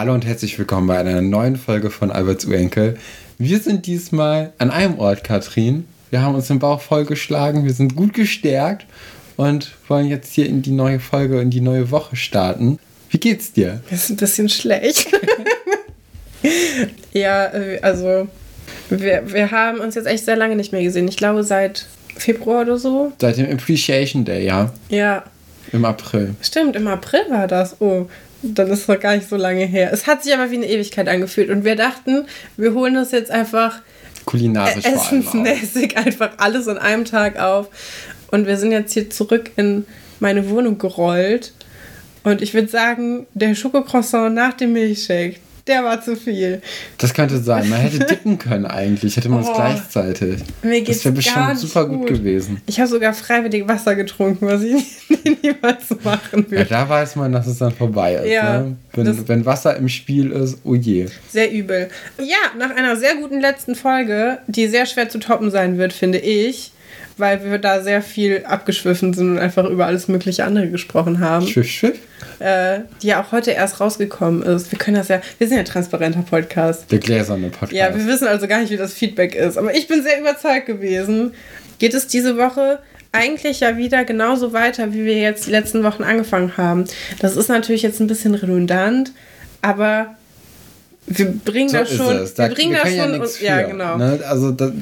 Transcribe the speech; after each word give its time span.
Hallo 0.00 0.14
und 0.14 0.24
herzlich 0.24 0.58
willkommen 0.58 0.86
bei 0.86 0.98
einer 0.98 1.20
neuen 1.20 1.56
Folge 1.56 1.90
von 1.90 2.10
Alberts 2.10 2.46
Urenkel. 2.46 2.96
Wir 3.36 3.60
sind 3.60 3.86
diesmal 3.86 4.52
an 4.56 4.70
einem 4.70 4.98
Ort, 4.98 5.24
Katrin. 5.24 5.86
Wir 6.10 6.22
haben 6.22 6.34
uns 6.34 6.48
den 6.48 6.58
Bauch 6.58 6.80
vollgeschlagen, 6.80 7.64
wir 7.64 7.74
sind 7.74 7.96
gut 7.96 8.14
gestärkt 8.14 8.86
und 9.36 9.72
wollen 9.88 10.08
jetzt 10.08 10.32
hier 10.32 10.46
in 10.46 10.62
die 10.62 10.70
neue 10.70 11.00
Folge, 11.00 11.40
in 11.40 11.50
die 11.50 11.60
neue 11.60 11.90
Woche 11.90 12.16
starten. 12.16 12.78
Wie 13.10 13.18
geht's 13.18 13.52
dir? 13.52 13.80
Das 13.90 14.04
ist 14.04 14.10
ein 14.10 14.16
bisschen 14.16 14.48
schlecht. 14.48 15.08
ja, 17.12 17.46
äh, 17.46 17.80
also 17.82 18.28
wir, 18.88 19.32
wir 19.32 19.50
haben 19.50 19.80
uns 19.80 19.94
jetzt 19.94 20.06
echt 20.06 20.24
sehr 20.24 20.36
lange 20.36 20.56
nicht 20.56 20.72
mehr 20.72 20.82
gesehen. 20.82 21.08
Ich 21.08 21.16
glaube 21.16 21.44
seit 21.44 21.86
Februar 22.16 22.62
oder 22.62 22.78
so. 22.78 23.12
Seit 23.20 23.36
dem 23.38 23.50
Appreciation 23.50 24.24
Day, 24.24 24.44
ja. 24.44 24.72
Ja. 24.88 25.24
Im 25.72 25.84
April. 25.84 26.34
Stimmt, 26.40 26.76
im 26.76 26.86
April 26.86 27.22
war 27.30 27.46
das. 27.46 27.80
Oh, 27.80 28.06
dann 28.42 28.68
ist 28.68 28.80
es 28.80 28.88
noch 28.88 28.98
gar 28.98 29.16
nicht 29.16 29.28
so 29.28 29.36
lange 29.36 29.64
her. 29.64 29.90
Es 29.92 30.06
hat 30.06 30.24
sich 30.24 30.34
aber 30.34 30.50
wie 30.50 30.56
eine 30.56 30.68
Ewigkeit 30.68 31.08
angefühlt. 31.08 31.50
Und 31.50 31.64
wir 31.64 31.76
dachten, 31.76 32.26
wir 32.56 32.74
holen 32.74 32.94
das 32.94 33.12
jetzt 33.12 33.30
einfach 33.30 33.80
kulinarisch 34.24 34.84
essensmäßig 34.84 35.96
einfach 35.96 36.30
alles 36.38 36.68
an 36.68 36.78
einem 36.78 37.04
Tag 37.04 37.38
auf. 37.38 37.68
Und 38.30 38.46
wir 38.46 38.56
sind 38.56 38.72
jetzt 38.72 38.92
hier 38.92 39.10
zurück 39.10 39.50
in 39.56 39.86
meine 40.20 40.48
Wohnung 40.48 40.78
gerollt. 40.78 41.52
Und 42.22 42.42
ich 42.42 42.54
würde 42.54 42.68
sagen, 42.68 43.26
der 43.34 43.54
Schokocroissant 43.54 44.34
nach 44.34 44.54
dem 44.54 44.72
Milchshake, 44.72 45.36
der 45.66 45.84
war 45.84 46.02
zu 46.02 46.16
viel. 46.16 46.60
Das 46.98 47.14
könnte 47.14 47.38
sein. 47.38 47.68
Man 47.68 47.80
hätte 47.80 47.98
dippen 48.10 48.38
können 48.38 48.66
eigentlich, 48.66 49.16
hätte 49.16 49.28
man 49.28 49.40
es 49.40 49.48
oh, 49.48 49.54
gleichzeitig. 49.54 50.40
Mir 50.62 50.80
geht's 50.80 50.98
das 50.98 51.04
wäre 51.04 51.14
bestimmt 51.14 51.58
super 51.58 51.86
gut. 51.86 52.00
gut. 52.00 52.08
gewesen. 52.08 52.60
Ich 52.66 52.78
habe 52.80 52.88
sogar 52.88 53.14
freiwillig 53.14 53.68
Wasser 53.68 53.94
getrunken, 53.94 54.46
was 54.46 54.62
ich 54.62 54.84
niemals 55.42 55.90
machen 56.02 56.50
würde. 56.50 56.56
Ja, 56.56 56.64
da 56.64 56.88
weiß 56.88 57.16
man, 57.16 57.32
dass 57.32 57.46
es 57.46 57.58
dann 57.58 57.72
vorbei 57.72 58.14
ist. 58.14 58.30
Ja, 58.30 58.62
ne? 58.62 58.76
wenn, 58.94 59.28
wenn 59.28 59.46
Wasser 59.46 59.76
im 59.76 59.88
Spiel 59.88 60.32
ist, 60.32 60.58
oh 60.64 60.74
je. 60.74 61.06
Sehr 61.30 61.52
übel. 61.52 61.88
Ja, 62.18 62.58
nach 62.58 62.74
einer 62.74 62.96
sehr 62.96 63.16
guten 63.16 63.40
letzten 63.40 63.74
Folge, 63.74 64.38
die 64.46 64.66
sehr 64.66 64.86
schwer 64.86 65.08
zu 65.08 65.18
toppen 65.18 65.50
sein 65.50 65.78
wird, 65.78 65.92
finde 65.92 66.18
ich, 66.18 66.72
weil 67.20 67.44
wir 67.44 67.58
da 67.58 67.82
sehr 67.82 68.02
viel 68.02 68.44
abgeschwiffen 68.44 69.14
sind 69.14 69.30
und 69.30 69.38
einfach 69.38 69.64
über 69.64 69.86
alles 69.86 70.08
mögliche 70.08 70.44
andere 70.44 70.68
gesprochen 70.68 71.20
haben. 71.20 71.46
Schwiff, 71.46 71.68
schwiff. 71.68 71.98
Äh, 72.38 72.80
die 73.02 73.08
ja 73.08 73.22
auch 73.22 73.32
heute 73.32 73.50
erst 73.50 73.80
rausgekommen 73.80 74.42
ist. 74.42 74.72
Wir 74.72 74.78
können 74.78 74.96
das 74.96 75.08
ja, 75.08 75.20
wir 75.38 75.46
sind 75.46 75.56
ja 75.56 75.62
ein 75.62 75.66
transparenter 75.66 76.22
Podcast. 76.22 76.90
Der 76.90 76.98
gläserne 76.98 77.48
Podcast. 77.48 77.72
Ja, 77.72 77.94
wir 77.94 78.06
wissen 78.06 78.26
also 78.26 78.48
gar 78.48 78.60
nicht, 78.60 78.70
wie 78.70 78.76
das 78.76 78.94
Feedback 78.94 79.34
ist. 79.34 79.58
Aber 79.58 79.74
ich 79.74 79.86
bin 79.86 80.02
sehr 80.02 80.20
überzeugt 80.20 80.66
gewesen. 80.66 81.32
Geht 81.78 81.94
es 81.94 82.06
diese 82.06 82.36
Woche 82.36 82.78
eigentlich 83.12 83.60
ja 83.60 83.76
wieder 83.76 84.04
genauso 84.04 84.52
weiter, 84.52 84.92
wie 84.92 85.04
wir 85.04 85.18
jetzt 85.18 85.46
die 85.46 85.50
letzten 85.50 85.82
Wochen 85.82 86.02
angefangen 86.02 86.56
haben. 86.56 86.84
Das 87.18 87.36
ist 87.36 87.48
natürlich 87.48 87.82
jetzt 87.82 88.00
ein 88.00 88.06
bisschen 88.06 88.34
redundant, 88.34 89.12
aber 89.62 90.14
wir 91.18 91.32
bringen 91.44 91.68
so 91.68 91.78
das 91.78 91.92
schon. 91.92 92.28
Da, 92.36 92.48
wir 92.48 92.54
bringen 92.54 92.72
wir 92.72 92.78
das 92.82 92.90
schon. 92.90 93.12
Ja, 93.14 93.20
und, 93.20 93.40
ja 93.40 93.62
genau. 93.62 93.96
Ne? 93.96 94.20
Also, 94.28 94.52
das, 94.52 94.72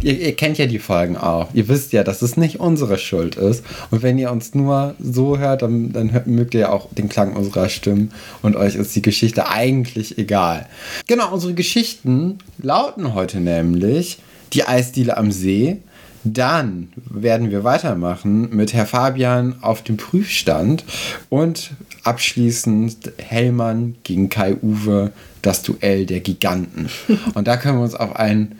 ihr, 0.00 0.18
ihr, 0.18 0.36
kennt 0.36 0.58
ja 0.58 0.66
die 0.66 0.78
Folgen 0.78 1.16
auch. 1.16 1.48
Ihr 1.54 1.68
wisst 1.68 1.92
ja, 1.92 2.04
dass 2.04 2.22
es 2.22 2.36
nicht 2.36 2.60
unsere 2.60 2.98
Schuld 2.98 3.36
ist. 3.36 3.64
Und 3.90 4.02
wenn 4.02 4.18
ihr 4.18 4.30
uns 4.30 4.54
nur 4.54 4.94
so 5.00 5.38
hört, 5.38 5.62
dann, 5.62 5.92
dann 5.92 6.12
hört, 6.12 6.26
mögt 6.26 6.54
ihr 6.54 6.60
ja 6.60 6.68
auch 6.70 6.88
den 6.92 7.08
Klang 7.08 7.34
unserer 7.34 7.68
Stimmen. 7.68 8.12
Und 8.42 8.56
euch 8.56 8.76
ist 8.76 8.94
die 8.94 9.02
Geschichte 9.02 9.48
eigentlich 9.48 10.18
egal. 10.18 10.66
Genau, 11.06 11.32
unsere 11.32 11.54
Geschichten 11.54 12.38
lauten 12.58 13.14
heute 13.14 13.40
nämlich 13.40 14.18
die 14.52 14.64
Eisdiele 14.64 15.16
am 15.16 15.32
See. 15.32 15.78
Dann 16.24 16.92
werden 17.10 17.50
wir 17.50 17.64
weitermachen 17.64 18.54
mit 18.54 18.72
Herr 18.72 18.86
Fabian 18.86 19.56
auf 19.60 19.82
dem 19.82 19.96
Prüfstand 19.96 20.84
und 21.30 21.72
abschließend 22.04 23.12
Hellmann 23.18 23.96
gegen 24.04 24.28
Kai 24.28 24.56
Uwe 24.62 25.10
das 25.42 25.62
Duell 25.62 26.06
der 26.06 26.20
Giganten. 26.20 26.88
Und 27.34 27.46
da 27.48 27.56
können 27.56 27.78
wir 27.78 27.84
uns 27.84 27.94
auf 27.94 28.16
ein, 28.16 28.56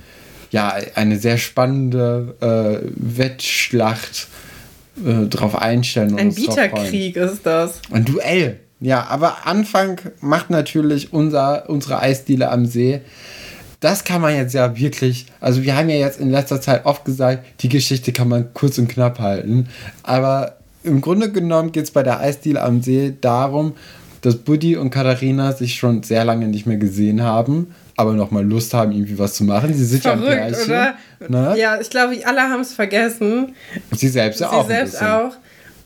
ja, 0.50 0.75
eine 0.94 1.19
sehr 1.19 1.38
spannende 1.38 2.37
äh, 2.41 2.87
Wettschlacht 2.97 4.28
äh, 5.04 5.26
drauf 5.26 5.56
einstellen. 5.56 6.19
Ein 6.19 6.34
Bieterkrieg 6.34 7.16
ist 7.16 7.44
das. 7.44 7.81
Ein 7.91 8.04
Duell. 8.04 8.60
Ja, 8.81 9.06
aber 9.09 9.47
Anfang 9.47 10.00
macht 10.21 10.50
natürlich 10.50 11.12
unser, 11.12 11.71
unsere 11.71 12.00
Eisdiele 12.00 12.50
am 12.50 12.66
See. 12.66 13.00
Das 13.78 14.04
kann 14.04 14.21
man 14.21 14.34
jetzt 14.34 14.54
ja 14.54 14.76
wirklich, 14.76 15.26
also 15.41 15.62
wir 15.62 15.76
haben 15.76 15.88
ja 15.88 15.97
jetzt 15.97 16.21
in 16.21 16.31
letzter 16.31 16.60
Zeit 16.60 16.84
oft 16.84 17.04
gesagt, 17.04 17.44
die 17.62 17.69
Geschichte 17.69 18.12
kann 18.12 18.28
man 18.28 18.53
kurz 18.54 18.78
und 18.78 18.88
knapp 18.88 19.21
halten. 19.21 19.69
Aber 20.03 20.56
im 20.82 21.00
Grunde 21.00 21.31
genommen 21.31 21.71
geht 21.72 21.84
es 21.84 21.91
bei 21.92 22.03
der 22.03 22.19
Eisdiele 22.21 22.60
am 22.60 22.82
See 22.82 23.15
darum, 23.21 23.75
dass 24.22 24.37
Buddy 24.37 24.77
und 24.77 24.91
Katharina 24.91 25.53
sich 25.53 25.75
schon 25.75 26.03
sehr 26.03 26.25
lange 26.25 26.49
nicht 26.49 26.66
mehr 26.66 26.78
gesehen 26.78 27.22
haben, 27.22 27.75
aber 27.97 28.15
noch 28.15 28.31
mal 28.31 28.44
Lust 28.44 28.72
haben, 28.72 28.93
irgendwie 28.93 29.19
was 29.19 29.34
zu 29.34 29.44
machen. 29.44 29.75
Sie 29.75 29.84
sind 29.84 30.03
Verrückt, 30.03 30.28
ja 30.28 30.34
Pärchen. 30.37 30.65
Oder? 30.65 30.94
Ne? 31.28 31.55
Ja, 31.59 31.81
ich 31.81 31.91
glaube, 31.91 32.16
alle 32.25 32.41
haben 32.41 32.60
es 32.60 32.72
vergessen. 32.72 33.55
Sie 33.91 34.09
selbst 34.09 34.41
ja 34.41 34.50
auch. 34.50 34.62
Sie 34.62 34.75
selbst 34.75 35.03
auch. 35.03 35.33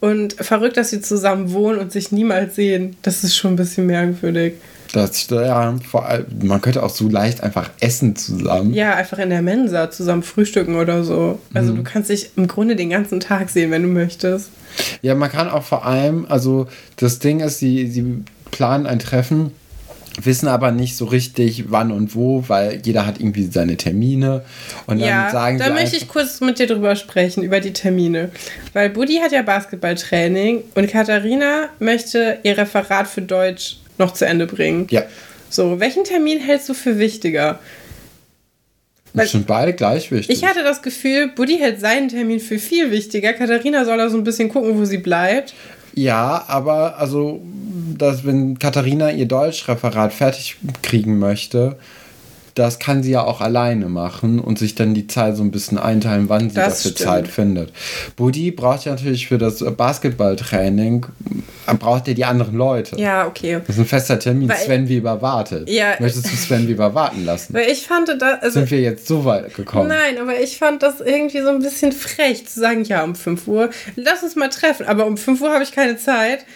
Und 0.01 0.35
verrückt, 0.35 0.77
dass 0.77 0.91
sie 0.91 1.01
zusammen 1.01 1.53
wohnen 1.53 1.79
und 1.79 1.91
sich 1.91 2.13
niemals 2.13 2.55
sehen. 2.55 2.97
Das 3.03 3.25
ist 3.25 3.35
schon 3.35 3.55
ein 3.55 3.57
bisschen 3.57 3.87
merkwürdig. 3.87 4.55
Das, 4.97 5.29
ja, 5.29 5.77
vor 5.87 6.07
allem, 6.07 6.25
man 6.43 6.63
könnte 6.63 6.83
auch 6.83 6.89
so 6.89 7.07
leicht 7.07 7.43
einfach 7.43 7.69
essen 7.81 8.17
zusammen. 8.17 8.73
Ja, 8.73 8.95
einfach 8.95 9.19
in 9.19 9.29
der 9.29 9.43
Mensa 9.43 9.91
zusammen 9.91 10.23
frühstücken 10.23 10.77
oder 10.77 11.05
so. 11.05 11.39
Also 11.53 11.73
mhm. 11.73 11.77
du 11.77 11.83
kannst 11.83 12.09
dich 12.09 12.31
im 12.37 12.47
Grunde 12.47 12.77
den 12.77 12.89
ganzen 12.89 13.21
Tag 13.21 13.51
sehen, 13.51 13.71
wenn 13.71 13.83
du 13.83 13.89
möchtest. 13.89 14.49
Ja, 15.03 15.15
man 15.15 15.31
kann 15.31 15.51
auch 15.51 15.65
vor 15.65 15.85
allem, 15.85 16.25
also 16.31 16.67
das 16.97 17.19
Ding 17.19 17.41
ist, 17.41 17.59
sie, 17.59 17.89
sie 17.89 18.25
planen 18.51 18.87
ein 18.87 18.99
Treffen, 18.99 19.51
wissen 20.23 20.49
aber 20.49 20.73
nicht 20.73 20.97
so 20.97 21.05
richtig 21.05 21.67
wann 21.69 21.93
und 21.93 22.15
wo, 22.15 22.45
weil 22.47 22.81
jeder 22.83 23.05
hat 23.05 23.21
irgendwie 23.21 23.45
seine 23.53 23.77
Termine. 23.77 24.47
Und 24.87 25.01
dann 25.01 25.09
ja, 25.09 25.29
sagen 25.31 25.59
da 25.59 25.75
möchte 25.75 25.99
ich 25.99 26.09
kurz 26.09 26.41
mit 26.41 26.59
dir 26.59 26.69
drüber 26.69 26.97
sprechen, 26.97 27.43
über 27.43 27.61
die 27.61 27.75
Termine. 27.75 28.31
Weil 28.73 28.89
Buddy 28.89 29.19
hat 29.19 29.33
ja 29.33 29.43
Basketballtraining 29.43 30.63
und 30.75 30.91
Katharina 30.91 31.69
möchte 31.81 32.39
ihr 32.45 32.57
Referat 32.57 33.09
für 33.09 33.21
Deutsch 33.21 33.77
noch 33.99 34.13
zu 34.13 34.27
Ende 34.27 34.47
bringen. 34.47 34.87
Ja. 34.91 35.05
So, 35.49 35.81
welchen 35.81 36.05
Termin 36.05 36.41
hältst 36.41 36.69
du 36.69 36.75
für 36.75 36.99
wichtiger? 36.99 37.59
Das 39.15 39.33
sind 39.33 39.47
beide 39.47 39.73
gleich 39.73 40.11
wichtig. 40.13 40.37
Ich 40.37 40.45
hatte 40.45 40.63
das 40.63 40.83
Gefühl, 40.83 41.29
Buddy 41.29 41.57
hält 41.57 41.81
seinen 41.81 42.09
Termin 42.09 42.39
für 42.39 42.59
viel 42.59 42.91
wichtiger. 42.91 43.33
Katharina 43.33 43.85
soll 43.87 43.97
da 43.97 44.11
so 44.11 44.19
ein 44.19 44.25
bisschen 44.25 44.51
gucken, 44.51 44.77
wo 44.77 44.85
sie 44.85 44.99
bleibt. 44.99 45.55
Ja, 45.95 46.45
aber 46.49 46.99
also, 46.99 47.41
dass 47.97 48.27
wenn 48.27 48.59
Katharina 48.59 49.11
ihr 49.11 49.27
Deutschreferat 49.27 50.13
fertig 50.13 50.57
kriegen 50.83 51.19
möchte, 51.19 51.79
das 52.57 52.79
kann 52.79 53.03
sie 53.03 53.11
ja 53.11 53.23
auch 53.23 53.43
alleine 53.43 53.89
machen 53.89 54.41
und 54.41 54.59
sich 54.59 54.75
dann 54.75 54.95
die 54.95 55.07
Zeit 55.07 55.37
so 55.37 55.43
ein 55.43 55.51
bisschen 55.51 55.77
einteilen, 55.77 56.31
wann 56.31 56.49
sie 56.49 56.57
das 56.57 56.79
dafür 56.79 56.91
stimmt. 56.91 56.99
Zeit 56.99 57.29
findet. 57.29 57.73
Buddy 58.17 58.51
braucht 58.51 58.87
ja 58.87 58.93
natürlich 58.93 59.29
für 59.29 59.37
das 59.37 59.63
Basketballtraining, 59.63 61.05
braucht 61.79 62.09
ja 62.09 62.15
die 62.15 62.25
anderen 62.25 62.57
Leute. 62.57 62.99
Ja, 62.99 63.27
okay. 63.27 63.61
Das 63.67 63.77
ist 63.77 63.83
ein 63.83 63.87
fester 63.87 64.19
Termin. 64.19 64.49
Weil 64.49 64.57
Sven 64.57 64.89
Weber 64.89 65.21
wartet. 65.21 65.69
Ja. 65.69 65.97
Möchtest 65.99 66.33
du 66.33 66.37
Sven 66.37 66.67
Weber 66.67 66.95
warten 66.95 67.27
lassen? 67.27 67.53
Weil 67.53 67.71
ich 67.71 67.87
fand 67.87 68.09
das... 68.09 68.23
Also, 68.41 68.61
Sind 68.61 68.71
wir 68.71 68.81
jetzt 68.81 69.07
so 69.07 69.27
weit 69.27 69.55
gekommen? 69.55 69.89
Nein, 69.89 70.19
aber 70.19 70.41
ich 70.41 70.57
fand 70.57 70.83
das 70.83 71.03
irgendwie 71.03 71.43
so 71.43 71.51
ein 71.51 71.61
bisschen 71.61 71.93
frech 71.93 72.47
zu 72.47 72.59
sagen, 72.59 72.85
ja, 72.85 73.05
um 73.05 73.15
5 73.15 73.47
Uhr, 73.49 73.69
lass 73.97 74.23
uns 74.23 74.35
mal 74.35 74.49
treffen, 74.49 74.87
aber 74.87 75.05
um 75.05 75.19
5 75.19 75.43
Uhr 75.43 75.51
habe 75.51 75.63
ich 75.63 75.73
keine 75.73 75.99
Zeit 75.99 76.47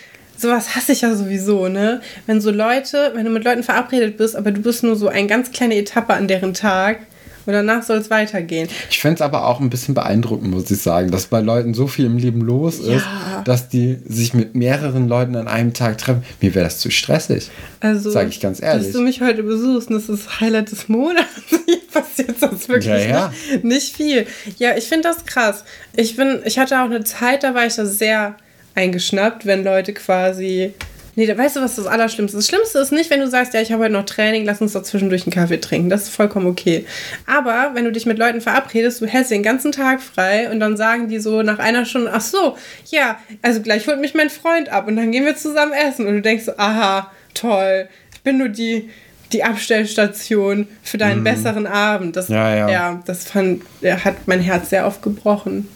sowas 0.40 0.74
hasse 0.74 0.92
ich 0.92 1.02
ja 1.02 1.14
sowieso, 1.14 1.68
ne? 1.68 2.00
Wenn 2.26 2.40
so 2.40 2.50
Leute, 2.50 3.12
wenn 3.14 3.24
du 3.24 3.30
mit 3.30 3.44
Leuten 3.44 3.62
verabredet 3.62 4.16
bist, 4.16 4.36
aber 4.36 4.50
du 4.50 4.60
bist 4.60 4.82
nur 4.82 4.96
so 4.96 5.08
eine 5.08 5.26
ganz 5.26 5.50
kleine 5.50 5.76
Etappe 5.76 6.14
an 6.14 6.28
deren 6.28 6.54
Tag 6.54 7.00
und 7.46 7.52
danach 7.52 7.82
soll 7.82 7.98
es 7.98 8.10
weitergehen. 8.10 8.68
Ich 8.90 9.00
finde 9.00 9.16
es 9.16 9.20
aber 9.22 9.46
auch 9.46 9.60
ein 9.60 9.70
bisschen 9.70 9.94
beeindruckend, 9.94 10.50
muss 10.50 10.70
ich 10.70 10.80
sagen, 10.80 11.10
dass 11.10 11.26
bei 11.26 11.40
Leuten 11.40 11.74
so 11.74 11.86
viel 11.86 12.06
im 12.06 12.18
Leben 12.18 12.42
los 12.42 12.78
ist, 12.78 13.04
ja. 13.04 13.42
dass 13.44 13.68
die 13.68 13.98
sich 14.06 14.34
mit 14.34 14.54
mehreren 14.54 15.08
Leuten 15.08 15.36
an 15.36 15.48
einem 15.48 15.72
Tag 15.72 15.98
treffen. 15.98 16.22
Mir 16.40 16.54
wäre 16.54 16.64
das 16.64 16.78
zu 16.78 16.90
stressig. 16.90 17.50
Also, 17.80 18.10
sage 18.10 18.28
ich 18.28 18.40
ganz 18.40 18.62
ehrlich. 18.62 18.86
Dass 18.86 18.92
du 18.92 19.00
mich 19.00 19.20
heute 19.20 19.42
besuchst, 19.42 19.90
das 19.90 20.08
ist 20.08 20.40
Highlight 20.40 20.70
des 20.70 20.88
Monats. 20.88 21.26
passiert 21.92 22.38
sonst 22.38 22.68
wirklich 22.68 22.86
ja, 22.86 22.98
ja. 22.98 23.32
Nicht, 23.50 23.64
nicht 23.64 23.96
viel. 23.96 24.26
Ja, 24.58 24.76
ich 24.76 24.84
finde 24.84 25.08
das 25.08 25.24
krass. 25.24 25.64
Ich 25.96 26.16
bin, 26.16 26.40
ich 26.44 26.58
hatte 26.58 26.80
auch 26.80 26.84
eine 26.84 27.04
Zeit, 27.04 27.42
da 27.42 27.54
war 27.54 27.66
ich 27.66 27.74
da 27.74 27.84
sehr 27.84 28.36
eingeschnappt, 28.74 29.46
wenn 29.46 29.64
Leute 29.64 29.92
quasi 29.92 30.74
Nee, 31.16 31.36
weißt 31.36 31.56
du, 31.56 31.60
was 31.60 31.76
das 31.76 31.86
Allerschlimmste 31.86 32.38
ist? 32.38 32.46
Das 32.46 32.48
Schlimmste 32.48 32.78
ist 32.78 32.92
nicht, 32.92 33.10
wenn 33.10 33.20
du 33.20 33.28
sagst, 33.28 33.52
ja, 33.52 33.60
ich 33.60 33.72
habe 33.72 33.82
heute 33.82 33.92
noch 33.92 34.04
Training, 34.04 34.44
lass 34.44 34.60
uns 34.60 34.72
da 34.72 34.82
zwischendurch 34.82 35.24
einen 35.24 35.32
Kaffee 35.32 35.60
trinken. 35.60 35.90
Das 35.90 36.04
ist 36.04 36.10
vollkommen 36.10 36.46
okay. 36.46 36.86
Aber 37.26 37.72
wenn 37.74 37.84
du 37.84 37.92
dich 37.92 38.06
mit 38.06 38.18
Leuten 38.18 38.40
verabredest, 38.40 39.00
du 39.00 39.06
hältst 39.06 39.30
den 39.30 39.42
ganzen 39.42 39.72
Tag 39.72 40.00
frei 40.00 40.50
und 40.50 40.60
dann 40.60 40.76
sagen 40.76 41.08
die 41.08 41.18
so 41.18 41.42
nach 41.42 41.58
einer 41.58 41.84
Stunde, 41.84 42.12
ach 42.14 42.20
so, 42.20 42.56
ja, 42.90 43.18
also 43.42 43.60
gleich 43.60 43.86
holt 43.88 44.00
mich 44.00 44.14
mein 44.14 44.30
Freund 44.30 44.68
ab 44.68 44.86
und 44.86 44.96
dann 44.96 45.10
gehen 45.10 45.24
wir 45.24 45.36
zusammen 45.36 45.72
essen. 45.72 46.06
Und 46.06 46.14
du 46.14 46.22
denkst 46.22 46.44
so, 46.44 46.52
aha, 46.56 47.10
toll, 47.34 47.88
ich 48.14 48.20
bin 48.22 48.38
nur 48.38 48.48
die, 48.48 48.88
die 49.32 49.42
Abstellstation 49.42 50.68
für 50.82 50.96
deinen 50.96 51.20
mhm. 51.20 51.24
besseren 51.24 51.66
Abend. 51.66 52.16
Das, 52.16 52.28
ja, 52.28 52.54
ja. 52.54 52.70
ja 52.70 53.02
das 53.04 53.24
fand, 53.24 53.62
hat 53.82 54.26
mein 54.26 54.40
Herz 54.40 54.70
sehr 54.70 54.86
oft 54.86 55.02
gebrochen. 55.02 55.68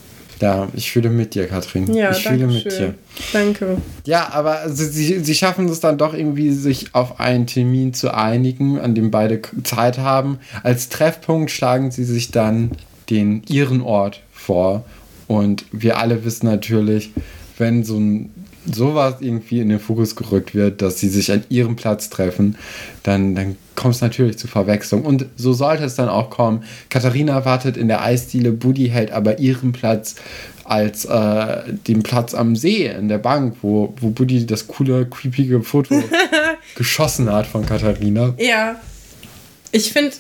Ja, 0.45 0.69
ich 0.75 0.93
fühle 0.93 1.09
mit 1.09 1.35
dir, 1.35 1.47
Katrin. 1.47 1.91
Ja, 1.95 2.11
ich 2.11 2.23
fühle 2.23 2.47
mit 2.47 2.65
schön. 2.65 2.71
dir. 2.71 2.95
Danke. 3.33 3.79
Ja, 4.05 4.31
aber 4.31 4.69
sie, 4.69 5.21
sie 5.25 5.35
schaffen 5.35 5.67
es 5.71 5.81
dann 5.81 5.97
doch 5.97 6.13
irgendwie, 6.13 6.51
sich 6.51 6.95
auf 6.95 7.19
einen 7.19 7.47
Termin 7.47 7.95
zu 7.95 8.13
einigen, 8.13 8.79
an 8.79 8.95
dem 8.95 9.11
beide 9.11 9.41
Zeit 9.63 9.97
haben. 9.97 10.39
Als 10.63 10.91
Treffpunkt 10.91 11.51
schlagen 11.51 11.91
sie 11.91 12.05
sich 12.05 12.31
dann 12.31 12.73
den 13.09 13.43
ihren 13.49 13.81
Ort 13.81 14.21
vor. 14.35 14.85
Und 15.29 15.65
wir 15.73 15.97
alle 15.97 16.27
wissen 16.27 16.45
natürlich, 16.45 17.13
wenn 17.57 17.83
so 17.83 17.97
ein 17.97 18.31
sowas 18.73 19.17
irgendwie 19.21 19.61
in 19.61 19.69
den 19.69 19.81
Fokus 19.81 20.17
gerückt 20.17 20.55
wird, 20.55 20.83
dass 20.83 20.99
sie 20.99 21.09
sich 21.09 21.31
an 21.31 21.45
ihrem 21.49 21.77
Platz 21.77 22.11
treffen, 22.11 22.57
dann, 23.03 23.35
dann 23.35 23.57
kommt 23.75 23.95
es 23.95 24.01
natürlich 24.01 24.39
zu 24.39 24.49
Verwechslung. 24.49 25.03
Und 25.03 25.27
so 25.37 25.53
sollte 25.53 25.85
es 25.85 25.95
dann 25.95 26.09
auch 26.09 26.31
kommen. 26.31 26.65
Katharina 26.89 27.45
wartet 27.45 27.77
in 27.77 27.89
der 27.89 28.03
Eisdiele, 28.03 28.53
Buddy 28.53 28.89
hält 28.89 29.11
aber 29.11 29.39
ihren 29.39 29.73
Platz 29.73 30.17
als 30.65 31.05
äh, 31.05 31.63
den 31.87 32.03
Platz 32.03 32.35
am 32.35 32.57
See 32.57 32.87
in 32.87 33.09
der 33.09 33.19
Bank, 33.19 33.57
wo, 33.61 33.95
wo 34.01 34.11
Buddy 34.11 34.47
das 34.47 34.67
coole, 34.67 35.07
creepige 35.07 35.63
Foto 35.63 36.03
geschossen 36.75 37.31
hat 37.31 37.47
von 37.47 37.67
Katharina. 37.67 38.35
Ja. 38.39 38.81
Ich 39.73 39.93
finde 39.93 40.13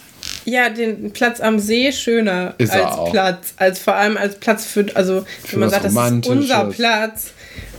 ja 0.44 0.69
den 0.69 1.12
Platz 1.12 1.41
am 1.41 1.58
See 1.58 1.93
schöner 1.93 2.55
ist 2.58 2.73
als 2.73 3.11
Platz, 3.11 3.55
als 3.56 3.79
vor 3.79 3.94
allem 3.94 4.17
als 4.17 4.37
Platz 4.37 4.67
für, 4.67 4.87
also 4.94 5.25
wenn 5.50 5.61
man 5.61 5.70
sagt, 5.70 5.85
das 5.85 5.94
ist 5.94 6.26
unser 6.26 6.64
Platz 6.67 7.32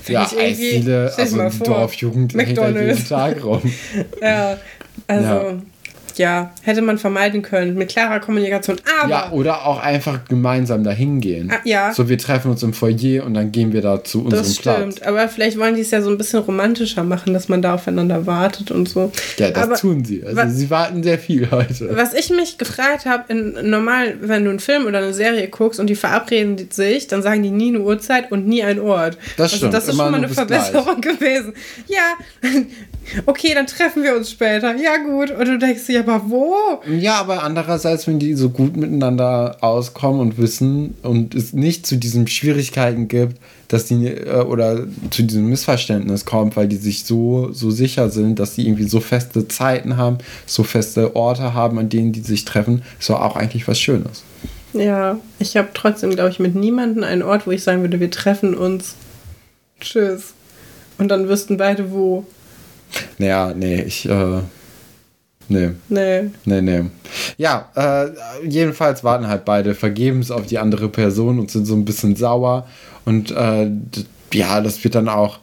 ja, 0.08 0.30
Eisdiele, 0.38 1.14
also 1.16 1.64
Dorfjugend 1.64 2.34
hängt 2.34 2.58
jeden 2.58 3.08
Tag 3.08 3.44
rum. 3.44 3.62
ja, 4.22 4.58
also 5.08 5.28
ja 5.28 5.58
ja, 6.18 6.52
hätte 6.62 6.82
man 6.82 6.98
vermeiden 6.98 7.42
können 7.42 7.76
mit 7.76 7.90
klarer 7.90 8.20
Kommunikation. 8.20 8.78
Aber 9.02 9.10
ja, 9.10 9.32
oder 9.32 9.66
auch 9.66 9.80
einfach 9.80 10.26
gemeinsam 10.28 10.84
dahin 10.84 11.22
gehen. 11.22 11.52
Ah, 11.52 11.60
ja. 11.64 11.94
So, 11.94 12.08
wir 12.08 12.18
treffen 12.18 12.52
uns 12.52 12.62
im 12.64 12.74
Foyer 12.74 13.26
und 13.26 13.34
dann 13.34 13.52
gehen 13.52 13.74
wir 13.74 13.82
da 13.82 14.04
zu 14.04 14.24
unserem 14.24 14.44
das 14.44 14.56
Platz. 14.58 14.78
stimmt, 14.78 15.04
aber 15.08 15.28
vielleicht 15.28 15.58
wollen 15.58 15.76
die 15.76 15.82
es 15.82 15.92
ja 15.92 16.02
so 16.02 16.10
ein 16.10 16.18
bisschen 16.18 16.40
romantischer 16.40 17.04
machen, 17.04 17.34
dass 17.34 17.50
man 17.50 17.62
da 17.62 17.76
aufeinander 17.76 18.26
wartet 18.26 18.72
und 18.72 18.88
so. 18.88 19.12
Ja, 19.38 19.52
das 19.52 19.64
aber, 19.64 19.76
tun 19.76 20.06
sie. 20.06 20.24
Also, 20.24 20.38
was, 20.38 20.54
sie 20.54 20.70
warten 20.70 21.04
sehr 21.04 21.18
viel 21.18 21.50
heute. 21.52 21.96
Was 21.96 22.14
ich 22.14 22.30
mich 22.30 22.58
gefragt 22.58 23.06
habe, 23.06 23.34
normal, 23.34 24.16
wenn 24.22 24.44
du 24.44 24.52
einen 24.52 24.60
Film 24.60 24.86
oder 24.86 25.00
eine 25.00 25.14
Serie 25.14 25.48
guckst 25.48 25.80
und 25.80 25.88
die 25.88 25.96
verabreden 25.96 26.70
sich, 26.70 27.08
dann 27.08 27.22
sagen 27.22 27.44
die 27.44 27.52
nie 27.52 27.70
eine 27.70 27.82
Uhrzeit 27.82 28.32
und 28.32 28.48
nie 28.48 28.64
ein 28.64 28.80
Ort. 28.80 29.18
Das 29.38 29.46
also, 29.46 29.58
stimmt. 29.58 29.74
Das 29.74 29.88
ist 29.88 29.98
schon 29.98 30.12
mal 30.12 30.18
eine 30.18 30.30
Verbesserung 30.30 31.02
gleich. 31.02 31.16
gewesen. 31.26 31.54
Ja, 31.88 32.14
okay, 33.26 33.54
dann 33.54 33.68
treffen 33.68 34.04
wir 34.04 34.16
uns 34.16 34.32
später. 34.32 34.76
Ja, 34.76 34.98
gut. 34.98 35.32
Und 35.32 35.46
du 35.46 35.58
denkst 35.58 35.86
dir, 35.88 36.02
aber 36.02 36.22
wo? 36.28 36.56
Ja, 36.90 37.20
aber 37.20 37.44
andererseits, 37.44 38.08
wenn 38.08 38.20
die 38.20 38.34
so 38.34 38.50
gut 38.50 38.76
miteinander 38.76 39.58
auskommen 39.62 40.22
und 40.22 40.38
wissen 40.38 40.96
und 41.04 41.36
es 41.36 41.54
nicht 41.54 41.86
zu 41.86 41.98
diesen 41.98 42.28
Schwierigkeiten 42.28 43.08
gibt, 43.08 43.38
dass 43.68 43.86
die 43.86 44.08
äh, 44.08 44.42
oder 44.42 44.86
zu 45.10 45.24
diesem 45.24 45.50
Missverständnis 45.50 46.26
kommt, 46.26 46.56
weil 46.56 46.68
die 46.68 46.76
sich 46.76 47.04
so, 47.04 47.52
so 47.52 47.72
sicher 47.72 48.10
sind, 48.10 48.40
dass 48.40 48.56
die 48.56 48.68
irgendwie 48.68 48.88
so 48.88 49.00
feste 49.00 49.48
Zeiten 49.48 49.98
haben, 49.98 50.18
so 50.46 50.64
feste 50.64 51.16
Orte 51.16 51.54
haben, 51.54 51.80
an 51.80 51.90
denen 51.90 52.12
die 52.12 52.22
sich 52.22 52.46
treffen, 52.46 52.84
ist 53.00 53.10
doch 53.10 53.22
auch 53.22 53.36
eigentlich 53.36 53.68
was 53.68 53.80
Schönes. 53.80 54.24
Ja, 54.74 55.18
ich 55.40 55.56
habe 55.56 55.70
trotzdem, 55.74 56.12
glaube 56.12 56.32
ich, 56.32 56.40
mit 56.40 56.54
niemandem 56.54 57.04
einen 57.04 57.22
Ort, 57.22 57.48
wo 57.48 57.52
ich 57.52 57.64
sagen 57.64 57.82
würde, 57.82 58.00
wir 58.00 58.12
treffen 58.12 58.56
uns. 58.56 58.96
Tschüss. 59.80 60.34
Und 60.98 61.10
dann 61.10 61.30
wüssten 61.30 61.58
beide 61.58 61.92
wo. 61.92 62.26
Naja, 63.18 63.54
nee, 63.56 63.82
ich, 63.82 64.08
äh, 64.08 64.42
nee. 65.48 65.72
Nee. 65.90 66.30
Nee, 66.46 66.62
nee. 66.62 66.84
Ja, 67.38 67.70
äh, 67.76 68.12
jedenfalls 68.48 69.04
warten 69.04 69.28
halt 69.28 69.46
beide 69.46 69.76
vergebens 69.76 70.32
auf 70.32 70.46
die 70.46 70.60
andere 70.60 70.90
Person 70.90 71.40
und 71.40 71.52
sind 71.52 71.66
so 71.66 71.76
ein 71.76 71.86
bisschen 71.86 72.16
sauer. 72.16 72.68
Und 73.06 73.32
äh, 73.32 73.70
ja, 74.34 74.62
das 74.62 74.84
wird 74.84 74.96
dann 74.96 75.10
auch 75.10 75.40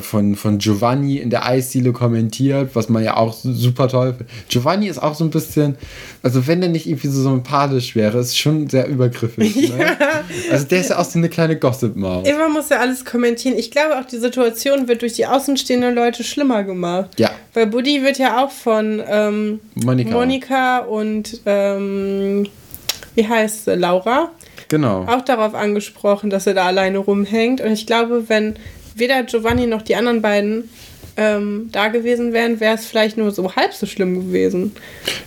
von, 0.00 0.36
von 0.36 0.58
Giovanni 0.58 1.16
in 1.16 1.30
der 1.30 1.46
Eisdiele 1.46 1.92
kommentiert, 1.92 2.70
was 2.74 2.90
man 2.90 3.02
ja 3.02 3.16
auch 3.16 3.34
super 3.42 3.88
toll 3.88 4.14
findet. 4.14 4.28
Giovanni 4.48 4.88
ist 4.88 4.98
auch 4.98 5.14
so 5.14 5.24
ein 5.24 5.30
bisschen, 5.30 5.76
also 6.22 6.46
wenn 6.46 6.60
der 6.60 6.68
nicht 6.68 6.86
irgendwie 6.86 7.08
so 7.08 7.22
sympathisch 7.22 7.96
wäre, 7.96 8.18
ist 8.18 8.36
schon 8.36 8.68
sehr 8.68 8.86
übergriffig. 8.86 9.70
Ne? 9.70 9.70
Ja. 10.00 10.24
Also 10.52 10.66
der 10.66 10.80
ist 10.80 10.90
ja 10.90 10.98
auch 10.98 11.04
so 11.04 11.18
eine 11.18 11.28
kleine 11.28 11.56
Gossip-Maus. 11.56 12.28
Immer 12.28 12.48
muss 12.48 12.68
ja 12.68 12.78
alles 12.78 13.04
kommentieren. 13.04 13.56
Ich 13.56 13.70
glaube 13.70 13.98
auch, 13.98 14.04
die 14.04 14.18
Situation 14.18 14.88
wird 14.88 15.02
durch 15.02 15.14
die 15.14 15.26
außenstehenden 15.26 15.94
Leute 15.94 16.24
schlimmer 16.24 16.64
gemacht. 16.64 17.18
Ja. 17.18 17.30
Weil 17.54 17.66
Buddy 17.66 18.02
wird 18.02 18.18
ja 18.18 18.44
auch 18.44 18.50
von 18.50 19.02
ähm, 19.08 19.60
Monika. 19.74 20.10
Monika 20.10 20.78
und 20.78 21.40
ähm, 21.46 22.46
wie 23.14 23.26
heißt 23.26 23.64
sie, 23.66 23.74
Laura? 23.74 24.30
Genau. 24.68 25.04
Auch 25.06 25.22
darauf 25.22 25.54
angesprochen, 25.54 26.30
dass 26.30 26.46
er 26.46 26.54
da 26.54 26.66
alleine 26.66 26.98
rumhängt. 26.98 27.60
Und 27.60 27.72
ich 27.72 27.86
glaube, 27.86 28.28
wenn 28.28 28.54
weder 29.00 29.22
Giovanni 29.24 29.66
noch 29.66 29.82
die 29.82 29.96
anderen 29.96 30.22
beiden 30.22 30.70
ähm, 31.16 31.68
da 31.72 31.88
gewesen 31.88 32.32
wären, 32.32 32.60
wäre 32.60 32.74
es 32.74 32.86
vielleicht 32.86 33.16
nur 33.16 33.30
so 33.30 33.54
halb 33.54 33.74
so 33.74 33.86
schlimm 33.86 34.26
gewesen. 34.26 34.72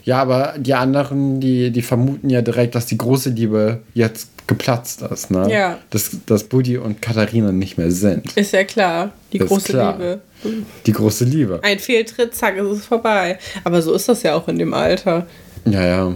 Ja, 0.03 0.21
aber 0.21 0.55
die 0.57 0.73
anderen, 0.73 1.39
die, 1.39 1.71
die 1.71 1.81
vermuten 1.81 2.29
ja 2.29 2.41
direkt, 2.41 2.75
dass 2.75 2.85
die 2.85 2.97
große 2.97 3.29
Liebe 3.31 3.81
jetzt 3.93 4.29
geplatzt 4.47 5.01
ist, 5.01 5.31
ne? 5.31 5.47
Ja. 5.51 5.79
Dass, 5.89 6.17
dass 6.25 6.45
Buddy 6.45 6.77
und 6.77 7.01
Katharina 7.01 7.51
nicht 7.51 7.77
mehr 7.77 7.91
sind. 7.91 8.35
Ist 8.35 8.53
ja 8.53 8.63
klar. 8.63 9.13
Die 9.31 9.37
das 9.37 9.47
große 9.47 9.71
Liebe. 9.71 10.21
Die 10.85 10.91
große 10.91 11.25
Liebe. 11.25 11.59
Ein 11.63 11.79
Fehltritt, 11.79 12.35
zack, 12.35 12.57
ist 12.57 12.65
es 12.65 12.85
vorbei. 12.85 13.37
Aber 13.63 13.81
so 13.81 13.93
ist 13.93 14.09
das 14.09 14.23
ja 14.23 14.35
auch 14.35 14.47
in 14.47 14.57
dem 14.57 14.73
Alter. 14.73 15.27
Ja, 15.65 15.85
ja. 15.85 16.13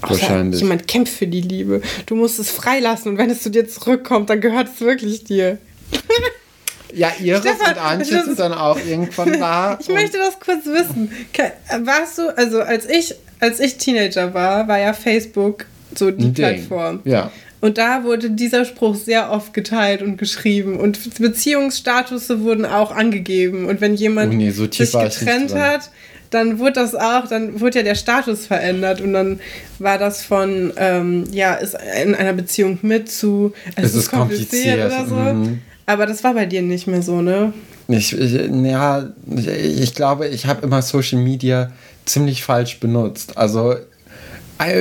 Wahrscheinlich. 0.00 0.60
Jemand 0.60 0.88
kämpft 0.88 1.12
für 1.12 1.26
die 1.26 1.42
Liebe. 1.42 1.82
Du 2.06 2.14
musst 2.14 2.38
es 2.38 2.50
freilassen 2.50 3.12
und 3.12 3.18
wenn 3.18 3.30
es 3.30 3.42
zu 3.42 3.50
dir 3.50 3.68
zurückkommt, 3.68 4.30
dann 4.30 4.40
gehört 4.40 4.68
es 4.74 4.80
wirklich 4.80 5.24
dir. 5.24 5.58
Ja, 6.94 7.12
Iris 7.20 7.40
Stefan, 7.40 7.74
und 7.74 7.82
Antje 7.82 8.24
sind 8.24 8.38
dann 8.38 8.52
auch 8.52 8.78
irgendwann 8.78 9.38
da. 9.38 9.78
Ich 9.80 9.88
möchte 9.88 10.18
das 10.18 10.38
kurz 10.40 10.66
wissen. 10.66 11.10
Warst 11.84 12.18
du, 12.18 12.36
also 12.36 12.60
als 12.60 12.88
ich, 12.88 13.14
als 13.40 13.60
ich 13.60 13.76
Teenager 13.76 14.34
war, 14.34 14.68
war 14.68 14.78
ja 14.78 14.92
Facebook 14.92 15.66
so 15.94 16.10
die 16.10 16.30
Plattform. 16.30 17.00
Ja. 17.04 17.30
Und 17.60 17.76
da 17.76 18.04
wurde 18.04 18.30
dieser 18.30 18.64
Spruch 18.64 18.94
sehr 18.94 19.30
oft 19.30 19.52
geteilt 19.52 20.02
und 20.02 20.16
geschrieben. 20.16 20.78
Und 20.78 21.18
Beziehungsstatus 21.18 22.30
wurden 22.40 22.64
auch 22.64 22.90
angegeben. 22.90 23.66
Und 23.66 23.80
wenn 23.80 23.94
jemand 23.94 24.32
oh 24.32 24.36
nee, 24.36 24.50
so 24.50 24.66
sich 24.70 24.92
getrennt 24.92 25.54
hat, 25.54 25.90
dann 26.30 26.58
wurde 26.58 26.72
das 26.72 26.94
auch, 26.94 27.26
dann 27.28 27.60
wurde 27.60 27.80
ja 27.80 27.84
der 27.84 27.96
Status 27.96 28.46
verändert 28.46 29.00
und 29.00 29.12
dann 29.12 29.40
war 29.78 29.98
das 29.98 30.22
von, 30.22 30.72
ähm, 30.76 31.24
ja, 31.32 31.54
ist 31.54 31.76
in 32.02 32.14
einer 32.14 32.32
Beziehung 32.32 32.78
mit 32.82 33.10
zu, 33.10 33.52
es, 33.74 33.86
es 33.86 33.90
ist, 33.90 33.96
ist 33.96 34.10
kompliziert, 34.10 34.78
kompliziert, 34.78 34.86
oder 34.86 35.06
so. 35.06 35.34
Mhm. 35.34 35.62
Aber 35.90 36.06
das 36.06 36.22
war 36.22 36.34
bei 36.34 36.46
dir 36.46 36.62
nicht 36.62 36.86
mehr 36.86 37.02
so, 37.02 37.20
ne? 37.20 37.52
Ich, 37.88 38.16
ich 38.16 38.32
ja, 38.32 39.08
ich, 39.26 39.48
ich 39.48 39.94
glaube, 39.96 40.28
ich 40.28 40.46
habe 40.46 40.64
immer 40.64 40.82
Social 40.82 41.18
Media 41.18 41.72
ziemlich 42.04 42.44
falsch 42.44 42.78
benutzt. 42.78 43.36
Also 43.36 43.74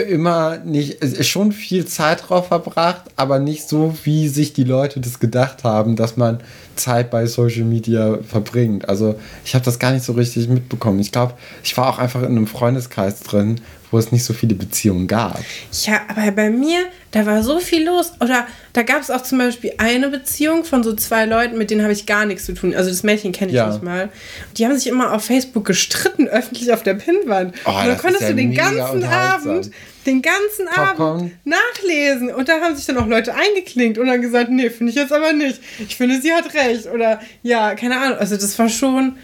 immer 0.08 0.60
nicht, 0.60 1.26
schon 1.26 1.52
viel 1.52 1.86
Zeit 1.86 2.30
drauf 2.30 2.50
verbracht, 2.50 3.06
aber 3.16 3.40
nicht 3.40 3.68
so, 3.68 3.96
wie 4.04 4.28
sich 4.28 4.54
die 4.54 4.66
Leute 4.66 5.00
das 5.00 5.20
gedacht 5.20 5.64
haben, 5.64 5.96
dass 5.96 6.16
man 6.16 6.42
Zeit 6.76 7.10
bei 7.10 7.26
Social 7.26 7.64
Media 7.64 8.20
verbringt. 8.22 8.88
Also 8.88 9.16
ich 9.44 9.56
habe 9.56 9.66
das 9.66 9.80
gar 9.80 9.92
nicht 9.92 10.06
so 10.06 10.14
richtig 10.14 10.48
mitbekommen. 10.48 11.00
Ich 11.00 11.12
glaube, 11.12 11.34
ich 11.64 11.76
war 11.76 11.90
auch 11.90 11.98
einfach 11.98 12.22
in 12.22 12.28
einem 12.28 12.46
Freundeskreis 12.46 13.22
drin, 13.22 13.62
wo 13.92 13.98
es 13.98 14.12
nicht 14.12 14.24
so 14.24 14.34
viele 14.34 14.56
Beziehungen 14.56 15.08
gab. 15.08 15.40
Ja, 15.86 16.02
aber 16.08 16.32
bei 16.32 16.50
mir, 16.50 16.86
da 17.12 17.26
war 17.26 17.42
so 17.42 17.60
viel 17.60 17.86
los. 17.86 18.14
Oder 18.20 18.46
da 18.74 18.84
gab 18.84 19.02
es 19.02 19.10
auch 19.10 19.24
zum 19.24 19.40
Beispiel 19.40 19.74
eine 19.78 20.10
Beziehung 20.10 20.64
von 20.64 20.84
so 20.84 20.94
zwei 20.94 21.26
Leuten, 21.26 21.58
mit 21.58 21.72
denen 21.72 21.82
habe 21.82 21.94
ich 21.94 22.06
gar 22.06 22.26
nichts 22.26 22.46
zu 22.46 22.54
tun. 22.54 22.76
Also 22.76 22.90
das 22.90 23.04
Mädchen 23.04 23.32
kenne 23.32 23.52
ich 23.52 23.58
ja. 23.58 23.68
nicht 23.68 23.82
mal. 23.82 24.10
Die 24.58 24.66
haben 24.66 24.76
sich 24.78 24.88
immer 24.88 25.14
auf 25.14 25.26
Facebook 25.26 25.66
gestritten, 25.66 26.28
öffentlich 26.30 26.72
auf 26.72 26.84
der 26.84 26.94
Pinnwand. 26.94 27.56
Oh, 27.66 27.72
und 27.72 27.88
dann 27.88 27.98
konntest 27.98 28.22
ja 28.22 28.30
du 28.30 28.36
den 28.36 28.54
ganzen 28.54 29.04
Abend, 29.04 29.72
den 30.06 30.22
ganzen 30.22 30.66
Popcorn. 30.68 31.20
Abend 31.20 31.32
nachlesen. 31.46 32.32
Und 32.32 32.48
da 32.48 32.62
haben 32.62 32.76
sich 32.76 32.86
dann 32.86 32.98
auch 32.98 33.08
Leute 33.08 33.34
eingeklinkt 33.34 33.98
und 33.98 34.08
dann 34.08 34.22
gesagt, 34.22 34.52
nee, 34.52 34.70
finde 34.70 34.92
ich 34.92 34.98
jetzt 34.98 35.12
aber 35.12 35.34
nicht. 35.34 35.60
Ich 35.80 35.96
finde, 35.96 36.22
sie 36.22 36.32
hat 36.32 36.54
recht. 36.54 36.88
Oder 36.88 37.20
ja, 37.42 37.74
keine 37.74 38.00
Ahnung. 38.00 38.18
Also 38.20 38.36
das 38.36 38.58
war 38.60 38.70
schon. 38.70 39.16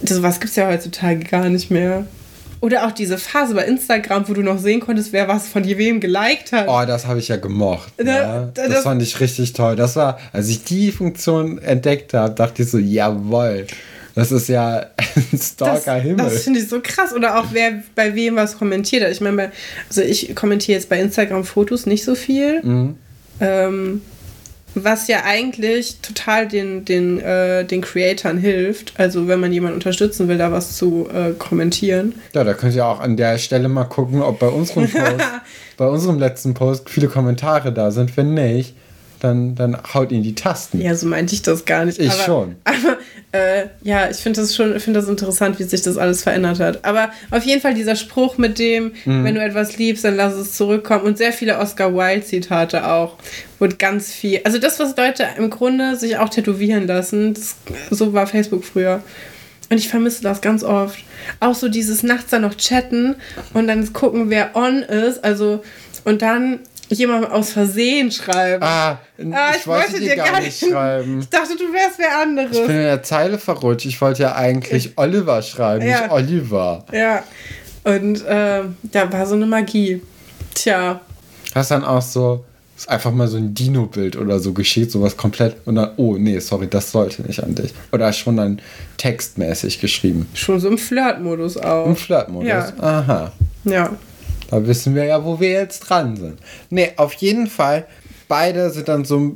Das 0.00 0.22
was 0.22 0.40
gibt 0.40 0.50
es 0.50 0.56
ja 0.56 0.68
heutzutage 0.68 1.20
gar 1.20 1.48
nicht 1.48 1.70
mehr. 1.70 2.06
Oder 2.66 2.84
auch 2.84 2.90
diese 2.90 3.16
Phase 3.16 3.54
bei 3.54 3.64
Instagram, 3.64 4.28
wo 4.28 4.34
du 4.34 4.42
noch 4.42 4.58
sehen 4.58 4.80
konntest, 4.80 5.12
wer 5.12 5.28
was 5.28 5.46
von 5.46 5.64
wem 5.64 6.00
geliked 6.00 6.50
hat. 6.50 6.66
Oh, 6.66 6.84
das 6.84 7.06
habe 7.06 7.20
ich 7.20 7.28
ja 7.28 7.36
gemocht. 7.36 7.92
Da, 7.96 8.04
ja. 8.04 8.50
Das, 8.52 8.68
das, 8.68 8.82
fand 8.82 9.00
ich 9.02 9.20
richtig 9.20 9.52
toll. 9.52 9.76
Das 9.76 9.94
war, 9.94 10.18
als 10.32 10.48
ich 10.48 10.64
die 10.64 10.90
Funktion 10.90 11.58
entdeckt 11.58 12.12
habe, 12.12 12.34
dachte 12.34 12.64
ich 12.64 12.70
so, 12.72 12.78
jawoll. 12.78 13.68
Das 14.16 14.32
ist 14.32 14.48
ja 14.48 14.86
ein 15.32 15.38
Stalker-Himmel. 15.38 16.24
Das, 16.24 16.34
das 16.34 16.42
finde 16.42 16.58
ich 16.58 16.68
so 16.68 16.80
krass. 16.82 17.12
Oder 17.12 17.38
auch 17.38 17.46
wer 17.52 17.84
bei 17.94 18.16
wem 18.16 18.34
was 18.34 18.58
kommentiert 18.58 19.04
hat. 19.04 19.12
Ich 19.12 19.20
meine, 19.20 19.52
also 19.88 20.02
ich 20.02 20.34
kommentiere 20.34 20.76
jetzt 20.76 20.88
bei 20.88 20.98
Instagram 20.98 21.44
Fotos 21.44 21.86
nicht 21.86 22.02
so 22.02 22.16
viel. 22.16 22.64
Mhm. 22.64 22.96
Ähm, 23.38 24.02
was 24.84 25.08
ja 25.08 25.24
eigentlich 25.24 25.96
total 26.00 26.46
den, 26.46 26.84
den, 26.84 27.18
äh, 27.20 27.64
den 27.64 27.80
Creatoren 27.80 28.38
hilft. 28.38 28.92
Also 28.98 29.26
wenn 29.26 29.40
man 29.40 29.52
jemanden 29.52 29.76
unterstützen 29.76 30.28
will, 30.28 30.38
da 30.38 30.52
was 30.52 30.76
zu 30.76 31.08
äh, 31.12 31.32
kommentieren. 31.32 32.14
Ja, 32.34 32.44
da 32.44 32.54
könnt 32.54 32.74
ihr 32.74 32.86
auch 32.86 33.00
an 33.00 33.16
der 33.16 33.38
Stelle 33.38 33.68
mal 33.68 33.84
gucken, 33.84 34.22
ob 34.22 34.38
bei 34.38 34.48
unserem 34.48 34.88
Post, 34.90 35.24
bei 35.76 35.86
unserem 35.86 36.18
letzten 36.18 36.54
Post 36.54 36.90
viele 36.90 37.08
Kommentare 37.08 37.72
da 37.72 37.90
sind. 37.90 38.16
Wenn 38.16 38.34
nicht, 38.34 38.74
dann, 39.20 39.54
dann 39.54 39.76
haut 39.94 40.12
ihn 40.12 40.22
die 40.22 40.34
Tasten. 40.34 40.80
Ja, 40.80 40.94
so 40.94 41.06
meinte 41.06 41.34
ich 41.34 41.42
das 41.42 41.64
gar 41.64 41.84
nicht. 41.84 41.98
Ich 41.98 42.10
aber, 42.10 42.22
schon. 42.22 42.56
Aber 42.64 42.98
äh, 43.32 43.66
ja, 43.82 44.10
ich 44.10 44.18
finde 44.18 44.40
das 44.40 44.54
schon, 44.54 44.78
finde 44.80 45.00
das 45.00 45.08
interessant, 45.08 45.58
wie 45.58 45.64
sich 45.64 45.82
das 45.82 45.96
alles 45.96 46.22
verändert 46.22 46.60
hat. 46.60 46.84
Aber 46.84 47.10
auf 47.30 47.44
jeden 47.44 47.60
Fall 47.60 47.74
dieser 47.74 47.96
Spruch 47.96 48.38
mit 48.38 48.58
dem, 48.58 48.92
mhm. 49.04 49.24
wenn 49.24 49.34
du 49.34 49.42
etwas 49.42 49.76
liebst, 49.78 50.04
dann 50.04 50.16
lass 50.16 50.34
es 50.34 50.52
zurückkommen. 50.52 51.04
Und 51.04 51.18
sehr 51.18 51.32
viele 51.32 51.58
Oscar 51.58 51.94
Wilde-Zitate 51.94 52.86
auch. 52.86 53.16
Wurde 53.58 53.76
ganz 53.76 54.12
viel. 54.12 54.40
Also 54.44 54.58
das, 54.58 54.78
was 54.78 54.96
Leute 54.96 55.26
im 55.38 55.50
Grunde 55.50 55.96
sich 55.96 56.18
auch 56.18 56.28
tätowieren 56.28 56.86
lassen, 56.86 57.34
das, 57.34 57.56
so 57.90 58.12
war 58.12 58.26
Facebook 58.26 58.64
früher. 58.64 59.02
Und 59.68 59.78
ich 59.78 59.88
vermisse 59.88 60.22
das 60.22 60.40
ganz 60.40 60.62
oft. 60.62 60.98
Auch 61.40 61.54
so 61.54 61.68
dieses 61.68 62.02
nachts 62.02 62.30
dann 62.30 62.42
noch 62.42 62.56
chatten 62.56 63.16
und 63.52 63.66
dann 63.66 63.92
gucken, 63.92 64.30
wer 64.30 64.54
on 64.54 64.82
ist. 64.82 65.24
Also, 65.24 65.62
und 66.04 66.22
dann 66.22 66.60
jemand 66.88 67.30
aus 67.30 67.50
Versehen 67.50 68.10
schreiben. 68.10 68.62
Ah, 68.62 68.90
ah 68.90 68.98
ich, 69.50 69.56
ich, 69.58 69.66
wollte, 69.66 69.92
wollte 69.92 70.04
dir 70.04 70.16
gar 70.16 70.40
nicht 70.40 70.58
schreiben. 70.58 71.20
Ich 71.20 71.28
dachte, 71.28 71.56
du 71.56 71.72
wärst 71.72 71.98
wer 71.98 72.18
anderes. 72.18 72.56
Ich 72.56 72.66
bin 72.66 72.76
in 72.76 72.82
der 72.82 73.02
Zeile 73.02 73.38
verrutscht. 73.38 73.86
Ich 73.86 74.00
wollte 74.00 74.22
ja 74.22 74.34
eigentlich 74.34 74.86
ich, 74.86 74.98
Oliver 74.98 75.42
schreiben, 75.42 75.86
ja. 75.86 76.02
nicht 76.02 76.10
Oliver. 76.10 76.84
Ja. 76.92 77.24
Und 77.84 78.24
äh, 78.24 78.62
da 78.82 79.12
war 79.12 79.26
so 79.26 79.34
eine 79.34 79.46
Magie. 79.46 80.02
Tja. 80.54 81.00
Hast 81.54 81.70
dann 81.70 81.84
auch 81.84 82.02
so 82.02 82.44
ist 82.76 82.88
einfach 82.90 83.10
mal 83.10 83.26
so 83.26 83.38
ein 83.38 83.54
Dino-Bild 83.54 84.16
oder 84.16 84.38
so 84.38 84.52
geschickt, 84.52 84.90
sowas 84.90 85.16
komplett 85.16 85.56
und 85.64 85.76
dann, 85.76 85.92
oh 85.96 86.16
nee, 86.18 86.38
sorry, 86.40 86.66
das 86.68 86.92
sollte 86.92 87.22
nicht 87.22 87.42
an 87.42 87.54
dich. 87.54 87.72
Oder 87.90 88.12
schon 88.12 88.36
dann 88.36 88.60
textmäßig 88.98 89.80
geschrieben. 89.80 90.28
Schon 90.34 90.60
so 90.60 90.68
im 90.68 90.76
Flirtmodus 90.76 91.56
auch. 91.56 91.86
Im 91.86 91.96
Flirtmodus, 91.96 92.48
ja. 92.48 92.72
aha. 92.78 93.32
Ja. 93.64 93.96
Da 94.50 94.66
wissen 94.66 94.94
wir 94.94 95.04
ja, 95.04 95.24
wo 95.24 95.40
wir 95.40 95.50
jetzt 95.50 95.80
dran 95.80 96.16
sind. 96.16 96.38
Nee, 96.70 96.90
auf 96.96 97.12
jeden 97.14 97.46
Fall, 97.46 97.86
beide 98.28 98.70
sind 98.70 98.88
dann 98.88 99.04
so, 99.04 99.34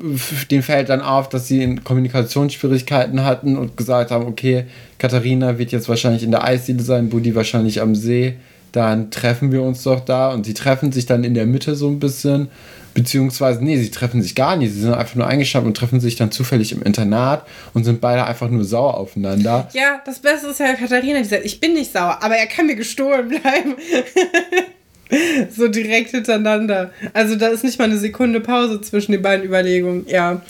den 0.50 0.62
fällt 0.62 0.88
dann 0.88 1.00
auf, 1.00 1.28
dass 1.28 1.48
sie 1.48 1.62
in 1.62 1.84
Kommunikationsschwierigkeiten 1.84 3.24
hatten 3.24 3.56
und 3.56 3.76
gesagt 3.76 4.10
haben, 4.10 4.26
okay, 4.26 4.66
Katharina 4.98 5.58
wird 5.58 5.72
jetzt 5.72 5.88
wahrscheinlich 5.88 6.22
in 6.22 6.30
der 6.30 6.44
Eisdiele 6.44 6.82
sein, 6.82 7.08
Buddy 7.08 7.34
wahrscheinlich 7.34 7.80
am 7.80 7.94
See, 7.94 8.36
dann 8.72 9.10
treffen 9.10 9.52
wir 9.52 9.62
uns 9.62 9.82
doch 9.82 10.00
da 10.00 10.32
und 10.32 10.46
sie 10.46 10.54
treffen 10.54 10.92
sich 10.92 11.06
dann 11.06 11.24
in 11.24 11.34
der 11.34 11.46
Mitte 11.46 11.74
so 11.74 11.88
ein 11.88 11.98
bisschen, 11.98 12.48
beziehungsweise, 12.94 13.62
nee, 13.64 13.76
sie 13.78 13.90
treffen 13.90 14.22
sich 14.22 14.34
gar 14.34 14.56
nicht, 14.56 14.72
sie 14.72 14.80
sind 14.80 14.94
einfach 14.94 15.16
nur 15.16 15.26
eingeschnappt 15.26 15.66
und 15.66 15.76
treffen 15.76 16.00
sich 16.00 16.16
dann 16.16 16.30
zufällig 16.30 16.72
im 16.72 16.82
Internat 16.82 17.46
und 17.74 17.84
sind 17.84 18.00
beide 18.00 18.24
einfach 18.24 18.48
nur 18.48 18.64
sauer 18.64 18.96
aufeinander. 18.96 19.68
Ja, 19.72 20.00
das 20.04 20.20
Beste 20.20 20.48
ist 20.48 20.60
ja 20.60 20.74
Katharina, 20.74 21.18
die 21.18 21.24
sagt, 21.24 21.44
ich 21.44 21.60
bin 21.60 21.74
nicht 21.74 21.92
sauer, 21.92 22.18
aber 22.20 22.36
er 22.36 22.46
kann 22.46 22.66
mir 22.66 22.76
gestohlen 22.76 23.28
bleiben. 23.28 23.74
so 25.56 25.68
direkt 25.68 26.10
hintereinander. 26.10 26.90
Also 27.12 27.36
da 27.36 27.48
ist 27.48 27.64
nicht 27.64 27.78
mal 27.78 27.86
eine 27.86 27.98
Sekunde 27.98 28.40
Pause 28.40 28.80
zwischen 28.80 29.12
den 29.12 29.22
beiden 29.22 29.44
Überlegungen. 29.44 30.06
Ja. 30.08 30.42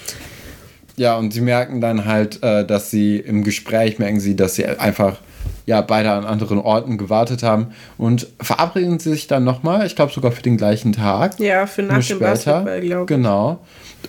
Ja, 0.97 1.17
und 1.17 1.33
sie 1.33 1.40
merken 1.40 1.81
dann 1.81 2.05
halt, 2.05 2.43
äh, 2.43 2.64
dass 2.67 2.90
sie 2.90 3.17
im 3.17 3.43
Gespräch 3.43 3.99
merken 3.99 4.21
sie, 4.21 4.37
dass 4.37 4.57
sie 4.57 4.67
einfach 4.67 5.19
ja 5.64 5.81
beide 5.81 6.11
an 6.11 6.25
anderen 6.25 6.59
Orten 6.59 6.99
gewartet 6.99 7.43
haben 7.43 7.69
und 7.97 8.26
verabreden 8.40 8.99
sie 8.99 9.11
sich 9.11 9.26
dann 9.26 9.45
nochmal, 9.45 9.87
ich 9.87 9.97
glaube 9.97 10.12
sogar 10.12 10.33
für 10.33 10.43
den 10.43 10.57
gleichen 10.57 10.93
Tag. 10.93 11.38
Ja, 11.38 11.67
für 11.67 11.83
nach 11.83 12.05
dem 12.05 12.19
Basketball, 12.19 12.81
glaube 12.81 13.02
ich. 13.02 13.07
Genau. 13.07 13.61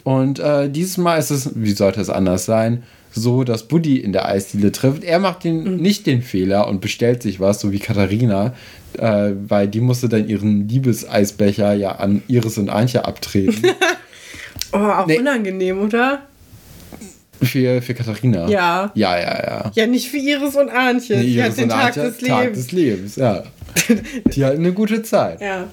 Und 0.04 0.40
äh, 0.40 0.70
dieses 0.70 0.98
Mal 0.98 1.18
ist 1.18 1.30
es, 1.30 1.52
wie 1.56 1.72
sollte 1.72 2.02
es 2.02 2.10
anders 2.10 2.46
sein, 2.46 2.84
so, 3.12 3.44
dass 3.44 3.68
Buddy 3.68 3.98
in 3.98 4.14
der 4.14 4.28
Eisdiele 4.28 4.72
trifft. 4.72 5.04
Er 5.04 5.20
macht 5.20 5.44
den, 5.44 5.64
mhm. 5.64 5.82
nicht 5.82 6.06
den 6.08 6.22
Fehler 6.22 6.68
und 6.68 6.82
bestellt 6.82 7.22
sich 7.22 7.40
was, 7.40 7.60
so 7.60 7.72
wie 7.72 7.80
Katharina, 7.80 8.54
äh, 8.98 9.32
weil 9.48 9.68
die 9.68 9.82
musste 9.82 10.10
dann 10.10 10.28
ihren 10.28 10.68
Liebeseisbecher 10.68 11.74
ja 11.74 11.94
an 11.94 12.24
Iris 12.28 12.58
und 12.58 12.70
Antje 12.70 13.06
abtreten. 13.06 13.62
oh, 14.74 14.78
auch 14.78 15.08
nee. 15.08 15.20
unangenehm, 15.20 15.82
oder? 15.82 16.24
Für, 17.42 17.82
für 17.82 17.94
Katharina. 17.94 18.48
Ja. 18.48 18.92
Ja, 18.94 19.18
ja, 19.18 19.44
ja. 19.44 19.72
Ja, 19.74 19.88
nicht 19.88 20.10
für 20.10 20.18
Iris 20.18 20.56
und 20.56 20.70
Antje. 20.70 21.18
Nee, 21.18 21.24
Iris 21.24 21.52
hat 21.52 21.58
den 21.58 21.70
Tag 21.70 21.98
Antje, 21.98 22.04
des 22.04 22.22
Lebens. 22.22 22.38
Tag 22.38 22.54
des 22.54 22.72
Lebens, 22.72 23.16
ja. 23.16 23.44
Die 24.36 24.46
hatten 24.46 24.60
eine 24.60 24.74
gute 24.74 25.04
Zeit. 25.04 25.42
Ja. 25.42 25.68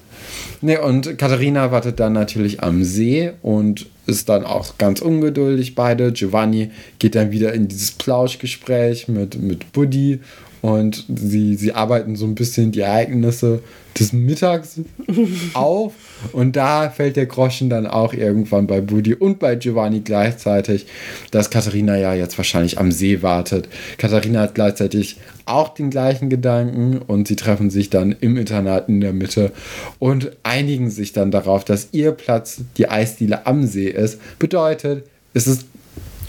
Nee, 0.61 0.77
und 0.77 1.17
Katharina 1.17 1.71
wartet 1.71 1.99
dann 1.99 2.13
natürlich 2.13 2.61
am 2.61 2.83
See 2.83 3.31
und 3.41 3.87
ist 4.07 4.27
dann 4.29 4.43
auch 4.43 4.77
ganz 4.77 5.01
ungeduldig 5.01 5.75
beide. 5.75 6.11
Giovanni 6.11 6.71
geht 6.97 7.15
dann 7.15 7.31
wieder 7.31 7.53
in 7.53 7.67
dieses 7.67 7.91
Plauschgespräch 7.91 9.07
mit, 9.07 9.41
mit 9.41 9.71
Buddy 9.71 10.19
und 10.61 11.05
sie, 11.07 11.55
sie 11.55 11.73
arbeiten 11.73 12.15
so 12.15 12.25
ein 12.25 12.35
bisschen 12.35 12.71
die 12.71 12.81
Ereignisse 12.81 13.61
des 13.97 14.11
Mittags 14.11 14.81
auf. 15.53 15.93
Und 16.33 16.55
da 16.55 16.89
fällt 16.89 17.15
der 17.15 17.27
Groschen 17.27 17.69
dann 17.69 17.87
auch 17.87 18.13
irgendwann 18.13 18.67
bei 18.67 18.81
Budi 18.81 19.13
und 19.13 19.39
bei 19.39 19.55
Giovanni 19.55 20.01
gleichzeitig, 20.01 20.85
dass 21.31 21.49
Katharina 21.49 21.97
ja 21.97 22.13
jetzt 22.13 22.37
wahrscheinlich 22.37 22.77
am 22.77 22.91
See 22.91 23.21
wartet. 23.21 23.69
Katharina 23.97 24.41
hat 24.41 24.55
gleichzeitig 24.55 25.17
auch 25.49 25.69
den 25.69 25.89
gleichen 25.89 26.29
Gedanken 26.29 26.99
und 26.99 27.27
sie 27.27 27.35
treffen 27.35 27.69
sich 27.69 27.89
dann 27.89 28.15
im 28.19 28.37
Internat 28.37 28.89
in 28.89 29.01
der 29.01 29.13
Mitte 29.13 29.51
und 29.97 30.31
einigen 30.43 30.89
sich 30.89 31.13
dann 31.13 31.31
darauf, 31.31 31.65
dass 31.65 31.89
ihr 31.91 32.11
Platz 32.11 32.61
die 32.77 32.89
Eisdiele 32.89 33.45
am 33.45 33.65
See 33.65 33.89
ist. 33.89 34.19
Bedeutet, 34.39 35.05
es 35.33 35.47
ist 35.47 35.65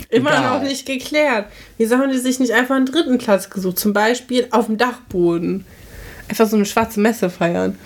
Immer 0.09 0.31
Egal. 0.31 0.59
noch 0.59 0.63
nicht 0.67 0.87
geklärt. 0.87 1.47
Wieso 1.79 1.97
haben 1.97 2.11
die 2.11 2.19
sich 2.19 2.41
nicht 2.41 2.53
einfach 2.53 2.75
einen 2.75 2.87
dritten 2.87 3.19
Platz 3.19 3.51
gesucht? 3.51 3.79
Zum 3.79 3.93
Beispiel 3.93 4.49
auf 4.51 4.67
dem 4.67 4.77
Dachboden. 4.77 5.65
Einfach 6.29 6.49
so 6.49 6.57
eine 6.57 6.65
schwarze 6.65 7.01
Messe 7.01 7.31
feiern. 7.31 7.79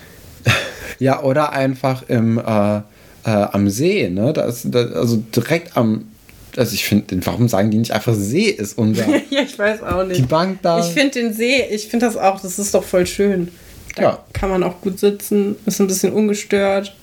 Ja, 0.99 1.23
oder 1.23 1.53
einfach 1.53 2.05
im, 2.09 2.39
äh, 2.39 2.77
äh, 2.77 2.83
am 3.25 3.69
See, 3.69 4.09
ne? 4.09 4.33
Das, 4.33 4.63
das, 4.65 4.93
also 4.93 5.17
direkt 5.35 5.77
am. 5.77 6.07
Also 6.57 6.75
ich 6.75 6.85
finde, 6.85 7.19
warum 7.27 7.49
sagen 7.49 7.71
die 7.71 7.79
nicht 7.79 7.93
einfach 7.93 8.15
See 8.15 8.49
ist 8.49 8.79
unser. 8.79 9.07
ja, 9.31 9.43
ich 9.43 9.59
weiß 9.59 9.83
auch 9.83 10.05
nicht. 10.05 10.21
Die 10.21 10.27
Bank 10.27 10.61
da. 10.63 10.79
Ich 10.81 10.93
finde 10.93 11.21
den 11.21 11.33
See, 11.33 11.65
ich 11.71 11.89
finde 11.89 12.07
das 12.07 12.17
auch, 12.17 12.41
das 12.41 12.59
ist 12.59 12.75
doch 12.75 12.85
voll 12.85 13.07
schön. 13.07 13.49
Da 13.97 14.03
ja. 14.03 14.25
kann 14.33 14.51
man 14.51 14.63
auch 14.63 14.81
gut 14.81 14.99
sitzen, 14.99 15.57
ist 15.67 15.81
ein 15.81 15.87
bisschen 15.87 16.13
ungestört. 16.13 16.95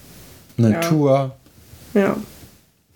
Natur. 0.58 1.36
Ja. 1.93 2.01
ja 2.01 2.17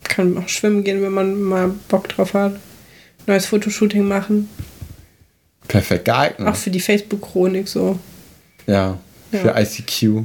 kann 0.07 0.38
auch 0.38 0.47
schwimmen 0.47 0.83
gehen, 0.83 1.01
wenn 1.01 1.12
man 1.12 1.41
mal 1.41 1.71
Bock 1.89 2.07
drauf 2.09 2.33
hat. 2.33 2.53
Neues 3.27 3.47
Fotoshooting 3.47 4.07
machen. 4.07 4.50
Perfekt 5.67 6.05
geeignet. 6.05 6.47
Auch 6.47 6.55
für 6.55 6.69
die 6.69 6.79
Facebook-Chronik 6.79 7.67
so. 7.67 8.00
Ja, 8.67 8.97
für 9.31 9.47
ja. 9.47 9.59
ICQ. 9.59 10.24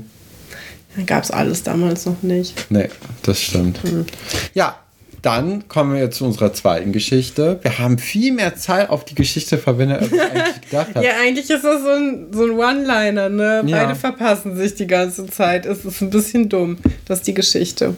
Ja, 0.96 1.04
Gab 1.06 1.24
es 1.24 1.30
alles 1.30 1.62
damals 1.62 2.06
noch 2.06 2.22
nicht. 2.22 2.70
Nee, 2.70 2.88
das 3.22 3.40
stimmt. 3.40 3.82
Mhm. 3.84 4.06
Ja, 4.54 4.78
dann 5.22 5.68
kommen 5.68 5.94
wir 5.94 6.10
zu 6.10 6.24
unserer 6.24 6.52
zweiten 6.52 6.92
Geschichte. 6.92 7.58
Wir 7.62 7.78
haben 7.78 7.98
viel 7.98 8.32
mehr 8.32 8.56
Zeit 8.56 8.88
auf 8.88 9.04
die 9.04 9.14
Geschichte 9.14 9.58
verwendet, 9.58 10.00
als 10.00 10.12
ich 10.12 10.20
eigentlich 10.20 10.60
gedacht 10.70 10.94
habe. 10.94 11.04
ja, 11.04 11.12
eigentlich 11.20 11.50
ist 11.50 11.64
das 11.64 11.82
so 11.82 11.90
ein, 11.90 12.28
so 12.32 12.44
ein 12.44 12.52
One-Liner, 12.52 13.28
ne? 13.28 13.62
Ja. 13.66 13.84
Beide 13.84 13.94
verpassen 13.94 14.56
sich 14.56 14.74
die 14.74 14.86
ganze 14.86 15.26
Zeit. 15.26 15.66
Es 15.66 15.84
ist 15.84 16.00
ein 16.00 16.10
bisschen 16.10 16.48
dumm, 16.48 16.78
das 17.06 17.18
ist 17.18 17.26
die 17.26 17.34
Geschichte. 17.34 17.94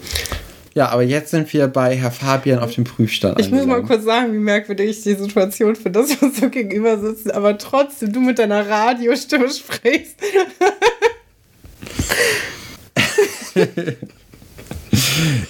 Ja, 0.75 0.89
aber 0.89 1.03
jetzt 1.03 1.31
sind 1.31 1.53
wir 1.53 1.69
bei 1.69 1.95
Herr 1.97 2.11
Fabian 2.11 2.59
auf 2.59 2.75
dem 2.75 2.85
Prüfstand. 2.85 3.39
Ich 3.39 3.47
angelangt. 3.47 3.69
muss 3.69 3.81
mal 3.81 3.87
kurz 3.87 4.05
sagen, 4.05 4.33
wie 4.33 4.39
merkwürdig 4.39 4.89
ich 4.89 5.03
die 5.03 5.15
Situation 5.15 5.77
finde, 5.77 6.01
dass 6.01 6.09
wir 6.09 6.23
uns 6.29 6.41
so 6.41 6.49
gegenüber 6.49 6.99
sitzen, 6.99 7.31
aber 7.31 7.59
trotzdem 7.59 8.11
du 8.13 8.21
mit 8.21 8.39
deiner 8.39 8.67
Radiostimme 8.67 9.51
sprichst. 9.51 10.17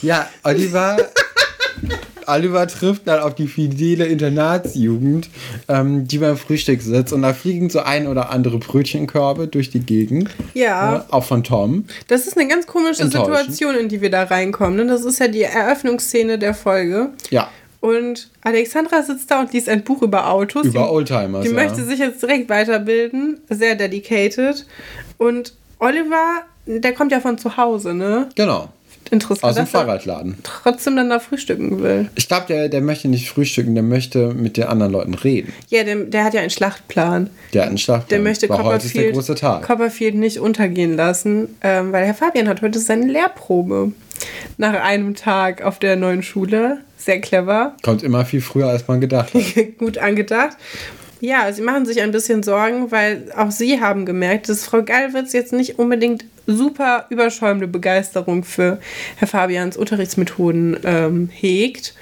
ja, 0.03 0.29
Oliver 0.43 0.97
Oliver 2.27 2.67
trifft 2.67 3.07
dann 3.07 3.21
auf 3.21 3.35
die 3.35 3.47
fidele 3.47 4.07
Internatsjugend, 4.07 5.29
ähm, 5.69 6.07
die 6.07 6.19
beim 6.19 6.37
Frühstück 6.37 6.83
sitzt 6.83 7.13
und 7.13 7.23
da 7.23 7.33
fliegen 7.33 7.71
so 7.71 7.81
ein 7.81 8.07
oder 8.07 8.31
andere 8.31 8.59
Brötchenkörbe 8.59 9.49
durch 9.49 9.71
die 9.71 9.81
Gegend. 9.81 10.31
Ja. 10.55 10.97
Äh, 10.97 11.13
auch 11.13 11.25
von 11.25 11.45
Tom. 11.45 11.85
Das 12.09 12.27
ist 12.27 12.39
eine 12.39 12.49
ganz 12.49 12.67
komische 12.67 13.05
Situation, 13.05 13.75
in 13.75 13.89
die 13.89 14.01
wir 14.01 14.11
da 14.11 14.25
reinkommen. 14.25 14.77
Ne? 14.77 14.87
Das 14.87 15.05
ist 15.05 15.19
ja 15.19 15.29
die 15.29 15.43
Eröffnungsszene 15.43 16.39
der 16.39 16.55
Folge. 16.55 17.11
Ja. 17.31 17.51
Und 17.81 18.31
Alexandra 18.43 19.03
sitzt 19.03 19.31
da 19.31 19.41
und 19.41 19.53
liest 19.53 19.69
ein 19.69 19.83
Buch 19.83 20.03
über 20.03 20.31
Autos. 20.31 20.65
Über 20.67 20.93
Oldtimers. 20.93 21.43
Die, 21.43 21.49
die 21.49 21.55
ja. 21.55 21.63
möchte 21.63 21.85
sich 21.85 21.99
jetzt 21.99 22.23
direkt 22.23 22.49
weiterbilden. 22.49 23.41
Sehr 23.51 23.75
dedicated. 23.75 24.65
Und 25.19 25.55
Oliver, 25.81 26.43
der 26.67 26.93
kommt 26.93 27.11
ja 27.11 27.19
von 27.19 27.39
zu 27.39 27.57
Hause, 27.57 27.93
ne? 27.93 28.29
Genau 28.37 28.69
Interessant. 29.13 29.45
Aus 29.45 29.57
dem 29.57 29.67
Fahrradladen. 29.67 30.39
Trotzdem 30.43 30.97
dann 30.97 31.11
da 31.11 31.19
frühstücken 31.19 31.83
will. 31.83 32.09
Ich 32.15 32.29
glaube, 32.29 32.47
der, 32.49 32.71
der 32.71 32.81
möchte 32.81 33.09
nicht 33.09 33.29
frühstücken, 33.29 33.75
der 33.75 33.85
möchte 33.85 34.33
mit 34.33 34.57
den 34.57 34.65
anderen 34.65 34.91
Leuten 34.91 35.13
reden. 35.13 35.53
Ja, 35.69 35.85
der, 35.85 35.97
der 35.97 36.25
hat 36.25 36.33
ja 36.33 36.41
einen 36.41 36.49
Schlachtplan. 36.49 37.29
Der 37.53 37.63
hat 37.63 37.69
einen 37.69 37.77
Schlachtplan. 37.77 38.09
Der 38.09 38.21
möchte 38.21 38.47
der 38.47 38.57
Copperfield. 38.57 39.63
Copperfield 39.67 40.15
nicht 40.15 40.39
untergehen 40.39 40.97
lassen, 40.97 41.49
ähm, 41.61 41.93
weil 41.93 42.07
Herr 42.07 42.15
Fabian 42.15 42.49
hat 42.49 42.63
heute 42.63 42.79
seine 42.79 43.05
Lehrprobe. 43.05 43.93
Nach 44.57 44.73
einem 44.83 45.15
Tag 45.15 45.63
auf 45.63 45.79
der 45.79 45.97
neuen 45.97 46.23
Schule. 46.23 46.79
Sehr 46.97 47.21
clever. 47.21 47.77
Kommt 47.83 48.03
immer 48.03 48.25
viel 48.25 48.41
früher, 48.41 48.69
als 48.69 48.89
man 48.89 49.03
gedacht 49.03 49.35
hat. 49.35 49.43
Gut 49.79 49.99
angedacht. 49.99 50.57
Ja, 51.23 51.53
sie 51.53 51.63
machen 51.63 51.87
sich 51.87 52.03
ein 52.03 52.11
bisschen 52.11 52.43
Sorgen, 52.43 52.91
weil 52.91 53.31
auch 53.37 53.53
sie 53.53 53.81
haben 53.81 54.07
gemerkt, 54.07 54.49
dass 54.49 54.65
Frau 54.65 54.83
Gallwitz 54.83 55.33
jetzt 55.33 55.53
nicht 55.53 55.79
unbedingt 55.79 56.25
super 56.49 57.07
überschäumende 57.11 57.69
Begeisterung 57.69 58.43
für 58.43 58.81
Herr 59.19 59.29
Fabians 59.29 59.77
Unterrichtsmethoden 59.77 60.79
ähm, 60.83 61.31
hegt. 61.33 61.95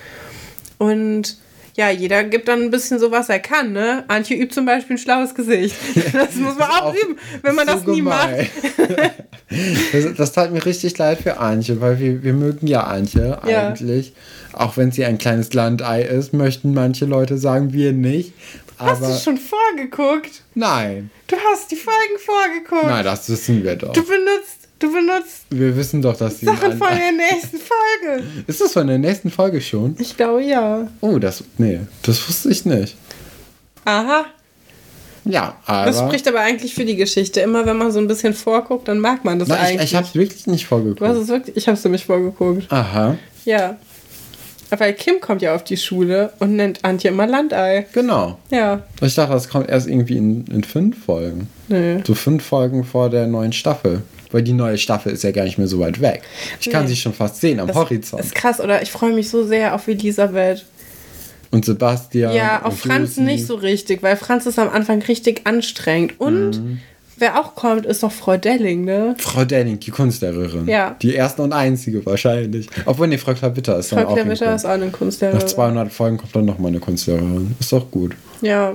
Und 0.78 1.36
ja, 1.76 1.90
jeder 1.90 2.24
gibt 2.24 2.48
dann 2.48 2.62
ein 2.62 2.70
bisschen 2.70 2.98
so, 2.98 3.10
was 3.10 3.28
er 3.28 3.40
kann, 3.40 3.72
ne? 3.74 4.04
Antje 4.08 4.38
übt 4.38 4.54
zum 4.54 4.64
Beispiel 4.64 4.96
ein 4.96 4.98
schlaues 4.98 5.34
Gesicht. 5.34 5.76
Das 6.14 6.34
muss 6.36 6.56
man 6.58 6.70
auch, 6.70 6.94
üben, 6.94 7.16
wenn 7.42 7.54
man 7.54 7.66
so 7.68 7.74
das 7.74 7.86
nie 7.86 8.00
macht. 8.00 8.30
gemein. 8.30 9.10
das, 9.92 10.14
das 10.16 10.32
tat 10.32 10.50
mir 10.50 10.64
richtig 10.64 10.96
leid 10.96 11.18
für 11.20 11.36
Antje, 11.38 11.78
weil 11.82 11.98
wir, 12.00 12.22
wir 12.22 12.32
mögen 12.32 12.66
ja 12.66 12.84
Antje 12.84 13.38
Ja. 13.46 13.68
eigentlich. 13.68 14.14
Auch 14.54 14.78
wenn 14.78 14.90
sie 14.92 15.04
ein 15.04 15.18
kleines 15.18 15.52
Landei 15.52 16.02
ist, 16.04 16.32
möchten 16.32 16.72
manche 16.72 17.04
Leute 17.04 17.36
sagen, 17.36 17.74
wir 17.74 17.92
nicht. 17.92 18.32
Hast 18.80 19.02
du 19.02 19.14
schon 19.30 19.38
vorgeguckt? 19.38 20.42
nein, 20.54 21.10
Du 21.26 21.36
hast 21.36 21.70
die 21.70 21.76
Folgen 21.76 22.18
vorgeguckt. 22.24 22.86
nein, 22.86 23.04
das 23.04 23.28
wissen 23.30 23.62
wir 23.62 23.76
doch. 23.76 23.92
Du 23.92 24.02
benutzt, 24.02 24.68
du 24.78 24.92
benutzt 24.92 25.42
Wir 25.50 25.76
wissen 25.76 26.02
doch, 26.02 26.16
dass 26.16 26.40
sie. 26.40 26.46
Sachen 26.46 26.76
von 26.78 26.88
der 26.88 27.12
nächsten 27.16 27.58
Folge. 27.58 28.24
Ist 28.46 28.60
das 28.60 28.72
von 28.72 28.86
der 28.86 28.98
nächsten 28.98 29.30
Folge 29.30 29.60
schon? 29.60 29.94
Ich 29.98 30.16
glaube 30.16 30.42
ja. 30.42 30.88
Oh, 31.00 31.18
das. 31.18 31.44
Nee, 31.58 31.80
das 32.02 32.26
wusste 32.28 32.50
ich 32.50 32.64
nicht. 32.64 32.96
Aha. 33.84 34.24
Ja, 35.24 35.56
aber. 35.66 35.86
Das 35.86 35.98
spricht 35.98 36.26
aber 36.26 36.40
eigentlich 36.40 36.74
für 36.74 36.84
die 36.84 36.96
Geschichte. 36.96 37.40
Immer 37.40 37.66
wenn 37.66 37.76
man 37.76 37.92
so 37.92 37.98
ein 37.98 38.08
bisschen 38.08 38.32
vorguckt, 38.34 38.88
dann 38.88 38.98
mag 38.98 39.24
man 39.24 39.38
das 39.38 39.48
Nein, 39.48 39.58
ich, 39.58 39.64
eigentlich. 39.72 39.90
ich 39.92 39.94
hab's 39.96 40.14
wirklich 40.14 40.46
nicht 40.46 40.62
du 40.70 40.76
hast 40.76 40.82
vorgeguckt. 40.82 41.16
es 41.22 41.28
wirklich, 41.28 41.56
ich 41.56 41.66
habe 41.68 41.76
es 41.76 41.84
nämlich 41.84 42.04
vorgeguckt. 42.06 42.72
Aha, 42.72 43.16
Ja. 43.44 43.76
Weil 44.78 44.92
Kim 44.94 45.20
kommt 45.20 45.42
ja 45.42 45.54
auf 45.54 45.64
die 45.64 45.76
Schule 45.76 46.32
und 46.38 46.56
nennt 46.56 46.84
Antje 46.84 47.10
immer 47.10 47.26
Landei. 47.26 47.86
genau. 47.92 48.38
Ja. 48.50 48.82
Ich 49.02 49.14
dachte, 49.14 49.32
das 49.32 49.48
kommt 49.48 49.68
erst 49.68 49.88
irgendwie 49.88 50.16
in, 50.16 50.46
in 50.46 50.62
fünf 50.64 51.04
Folgen. 51.04 51.48
Nö. 51.68 52.00
So 52.06 52.14
fünf 52.14 52.44
Folgen 52.44 52.84
vor 52.84 53.10
der 53.10 53.26
neuen 53.26 53.52
Staffel. 53.52 54.02
Weil 54.32 54.42
die 54.42 54.52
neue 54.52 54.78
Staffel 54.78 55.12
ist 55.12 55.24
ja 55.24 55.32
gar 55.32 55.42
nicht 55.44 55.58
mehr 55.58 55.66
so 55.66 55.80
weit 55.80 56.00
weg. 56.00 56.22
Ich 56.60 56.70
kann 56.70 56.84
Nee. 56.84 56.90
sie 56.90 56.96
schon 56.96 57.12
fast 57.12 57.40
sehen 57.40 57.58
am 57.58 57.66
Das 57.66 57.76
Horizont. 57.76 58.22
ist 58.22 58.32
krass, 58.34 58.60
oder? 58.60 58.80
Ich 58.80 58.90
freue 58.92 59.12
mich 59.12 59.28
so 59.28 59.44
sehr 59.44 59.74
auf 59.74 59.88
Elisabeth. 59.88 60.64
Und 61.50 61.64
Sebastian. 61.64 62.32
Ja, 62.32 62.62
auf 62.62 62.78
Franz 62.78 63.16
Josi. 63.16 63.22
nicht 63.22 63.46
so 63.46 63.56
richtig, 63.56 64.04
weil 64.04 64.16
Franz 64.16 64.46
ist 64.46 64.60
am 64.60 64.68
Anfang 64.68 65.02
richtig 65.02 65.40
anstrengend. 65.48 66.20
Und 66.20 66.50
Mhm. 66.62 66.78
Wer 67.20 67.38
auch 67.38 67.54
kommt, 67.54 67.86
ist 67.86 68.02
doch 68.02 68.12
Frau 68.12 68.36
Delling, 68.36 68.84
ne? 68.84 69.14
Frau 69.18 69.44
Denning, 69.44 69.78
die 69.78 69.90
Kunstlehrerin. 69.90 70.66
Ja. 70.66 70.96
Die 71.00 71.14
erste 71.14 71.42
und 71.42 71.52
einzige 71.52 72.04
wahrscheinlich. 72.04 72.68
Obwohl, 72.86 73.08
nee, 73.08 73.18
Frau 73.18 73.34
Klavitter 73.34 73.78
ist 73.78 73.92
dann 73.92 74.00
Frau 74.00 74.12
auch 74.12 74.16
in 74.16 74.22
Klavitter 74.24 74.54
ist 74.54 74.64
auch 74.64 74.70
eine 74.70 74.90
Kunstlehrerin. 74.90 75.38
Nach 75.38 75.46
200 75.46 75.92
Folgen 75.92 76.16
kommt 76.18 76.34
dann 76.34 76.44
nochmal 76.44 76.70
eine 76.70 76.80
Kunstlehrerin. 76.80 77.54
Ist 77.60 77.72
doch 77.72 77.90
gut. 77.90 78.16
Ja, 78.40 78.74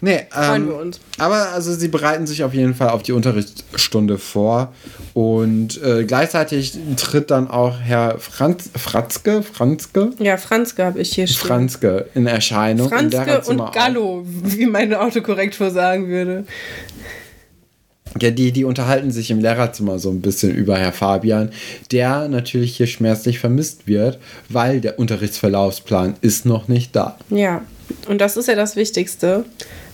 Nee, 0.00 0.26
freuen 0.30 0.62
ähm, 0.62 0.68
wir 0.68 0.76
uns. 0.76 1.00
Aber 1.18 1.52
also 1.52 1.72
sie 1.74 1.88
bereiten 1.88 2.26
sich 2.26 2.44
auf 2.44 2.52
jeden 2.54 2.74
Fall 2.74 2.90
auf 2.90 3.02
die 3.02 3.12
Unterrichtsstunde 3.12 4.18
vor 4.18 4.72
und 5.14 5.82
äh, 5.82 6.04
gleichzeitig 6.04 6.78
tritt 6.96 7.30
dann 7.30 7.48
auch 7.48 7.80
Herr 7.80 8.18
Franz, 8.18 8.70
Fratzke, 8.76 9.42
Franzke, 9.42 10.10
Ja, 10.18 10.36
Franzke 10.36 10.84
habe 10.84 11.00
ich 11.00 11.14
hier 11.14 11.26
stehen. 11.26 11.48
Franzke 11.48 12.06
in 12.14 12.26
Erscheinung. 12.26 12.88
Franzke 12.88 13.24
Lehrerzimmer 13.24 13.66
und 13.66 13.72
Gallo, 13.72 14.22
wie 14.26 14.66
meine 14.66 15.00
Autokorrektur 15.00 15.70
sagen 15.70 16.08
würde. 16.08 16.44
Ja, 18.20 18.30
die, 18.30 18.52
die 18.52 18.64
unterhalten 18.64 19.10
sich 19.10 19.30
im 19.30 19.40
Lehrerzimmer 19.40 19.98
so 19.98 20.10
ein 20.10 20.20
bisschen 20.20 20.54
über 20.54 20.76
Herr 20.76 20.92
Fabian, 20.92 21.50
der 21.90 22.28
natürlich 22.28 22.76
hier 22.76 22.86
schmerzlich 22.86 23.38
vermisst 23.38 23.86
wird, 23.86 24.18
weil 24.48 24.80
der 24.80 24.98
Unterrichtsverlaufsplan 24.98 26.14
ist 26.20 26.46
noch 26.46 26.68
nicht 26.68 26.94
da. 26.94 27.16
Ja, 27.30 27.62
und 28.08 28.20
das 28.20 28.36
ist 28.36 28.48
ja 28.48 28.54
das 28.54 28.76
Wichtigste, 28.76 29.44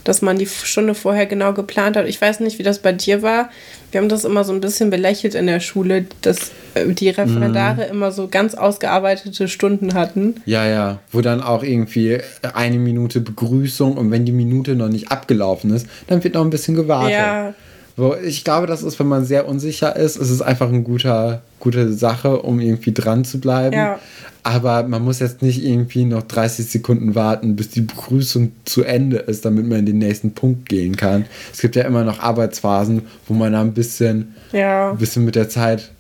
dass 0.05 0.23
man 0.23 0.39
die 0.39 0.47
Stunde 0.47 0.95
vorher 0.95 1.27
genau 1.27 1.53
geplant 1.53 1.97
hat. 1.97 2.07
Ich 2.09 2.21
weiß 2.21 2.41
nicht, 2.41 2.59
wie 2.59 2.63
das 2.63 2.79
bei 2.81 2.93
dir 2.93 3.23
war. 3.23 3.51
Wir 3.91 4.01
haben 4.01 4.09
das 4.09 4.25
immer 4.25 4.45
so 4.45 4.53
ein 4.53 4.61
bisschen 4.61 4.90
belächelt 4.90 5.35
in 5.35 5.47
der 5.47 5.61
Schule, 5.61 6.07
dass 6.23 6.51
äh, 6.75 6.87
die 6.88 7.09
Referendare 7.11 7.85
Mhm. 7.87 7.90
immer 7.90 8.12
so 8.12 8.29
ganz 8.29 8.55
ausgearbeitete 8.55 9.49
Stunden 9.49 9.95
hatten. 9.95 10.37
Ja, 10.47 10.66
ja, 10.66 10.99
wo 11.12 11.21
dann 11.21 11.42
auch 11.42 11.62
irgendwie 11.62 12.19
eine 12.55 12.79
Minute 12.79 13.21
Begrüßung 13.21 13.97
und 13.97 14.11
wenn 14.11 14.25
die 14.25 14.33
Minute 14.33 14.75
noch 14.75 14.88
nicht 14.88 15.11
abgelaufen 15.11 15.75
ist, 15.75 15.87
dann 16.07 16.23
wird 16.25 16.35
noch 16.35 16.42
ein 16.45 16.51
bisschen 16.51 16.75
gewartet. 16.75 17.12
Ja. 17.12 17.55
Wo 17.99 18.15
ich 18.15 18.45
glaube, 18.45 18.67
das 18.69 18.83
ist, 18.83 18.99
wenn 19.01 19.09
man 19.09 19.25
sehr 19.27 19.47
unsicher 19.49 19.95
ist, 19.97 20.17
ist 20.17 20.31
es 20.31 20.41
einfach 20.41 20.69
eine 20.69 20.83
guter, 20.83 21.43
gute 21.59 21.93
Sache, 21.93 22.41
um 22.43 22.61
irgendwie 22.61 22.95
dran 22.95 23.25
zu 23.25 23.41
bleiben. 23.41 23.75
Ja. 23.77 23.99
Aber 24.45 24.85
man 24.85 25.03
muss 25.05 25.19
jetzt 25.19 25.43
nicht 25.43 25.63
irgendwie 25.63 26.05
noch 26.05 26.23
30 26.23 26.65
Sekunden 26.71 27.15
warten, 27.17 27.57
bis 27.57 27.71
die 27.71 27.81
Begrüßung 27.83 28.53
zu 28.65 28.85
Ende 28.85 29.17
ist, 29.19 29.45
damit 29.45 29.67
man 29.67 29.81
in 29.81 29.87
den 29.87 29.99
nächsten 29.99 30.33
Punkt 30.33 30.69
gehen 30.69 30.97
kann. 30.97 31.27
Es 31.53 31.61
gibt 31.61 31.75
ja 31.77 31.83
immer 31.83 32.05
noch 32.05 32.21
Arbeitsphasen, 32.21 33.03
wo 33.27 33.35
man 33.35 33.53
da 33.53 33.61
ein 33.61 33.75
bisschen, 33.75 34.35
Ja. 34.53 34.93
ein 34.93 34.97
bisschen 34.97 35.25
mit 35.25 35.35
der 35.35 35.49
Zeit 35.49 35.91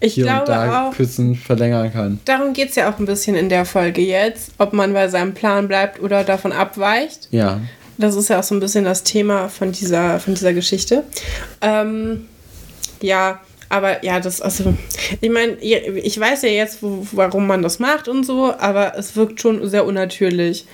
Ich 0.00 0.14
hier 0.14 0.24
und 0.24 0.48
da 0.48 0.88
auch, 0.88 0.94
Küssen 0.94 1.36
verlängern 1.36 1.92
kann. 1.92 2.20
darum 2.24 2.54
geht 2.54 2.70
es 2.70 2.74
ja 2.76 2.90
auch 2.90 2.98
ein 2.98 3.04
bisschen 3.06 3.36
in 3.36 3.50
der 3.50 3.66
Folge 3.66 4.00
jetzt, 4.00 4.52
ob 4.58 4.72
man 4.72 4.94
bei 4.94 5.08
seinem 5.08 5.34
Plan 5.34 5.68
bleibt 5.68 6.00
oder 6.02 6.24
davon 6.24 6.52
abweicht. 6.52 7.28
Ja. 7.30 7.60
Das 7.98 8.16
ist 8.16 8.28
ja 8.28 8.40
auch 8.40 8.42
so 8.42 8.54
ein 8.54 8.60
bisschen 8.60 8.84
das 8.84 9.04
Thema 9.04 9.48
von 9.48 9.72
dieser, 9.72 10.18
von 10.20 10.34
dieser 10.34 10.52
Geschichte. 10.52 11.04
Ähm, 11.60 12.26
ja, 13.00 13.40
aber 13.68 14.04
ja, 14.04 14.20
das, 14.20 14.40
also, 14.40 14.74
ich 15.20 15.30
meine, 15.30 15.52
ich 15.54 16.18
weiß 16.18 16.42
ja 16.42 16.48
jetzt, 16.48 16.82
wo, 16.82 17.06
warum 17.12 17.46
man 17.46 17.62
das 17.62 17.78
macht 17.78 18.08
und 18.08 18.24
so, 18.24 18.52
aber 18.58 18.96
es 18.96 19.16
wirkt 19.16 19.40
schon 19.40 19.68
sehr 19.68 19.84
unnatürlich. 19.84 20.66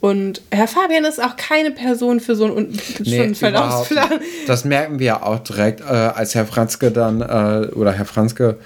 Und 0.00 0.42
Herr 0.50 0.68
Fabian 0.68 1.06
ist 1.06 1.22
auch 1.22 1.36
keine 1.36 1.70
Person 1.70 2.20
für 2.20 2.36
so 2.36 2.44
einen 2.44 2.78
überhaupt 3.00 3.90
nicht. 3.90 4.02
Das 4.46 4.66
merken 4.66 4.98
wir 4.98 5.06
ja 5.06 5.22
auch 5.22 5.38
direkt, 5.38 5.80
äh, 5.80 5.84
als 5.84 6.34
Herr 6.34 6.44
Franzke 6.44 6.90
dann, 6.90 7.22
äh, 7.22 7.68
oder 7.74 7.92
Herr 7.92 8.04
Franzke 8.04 8.58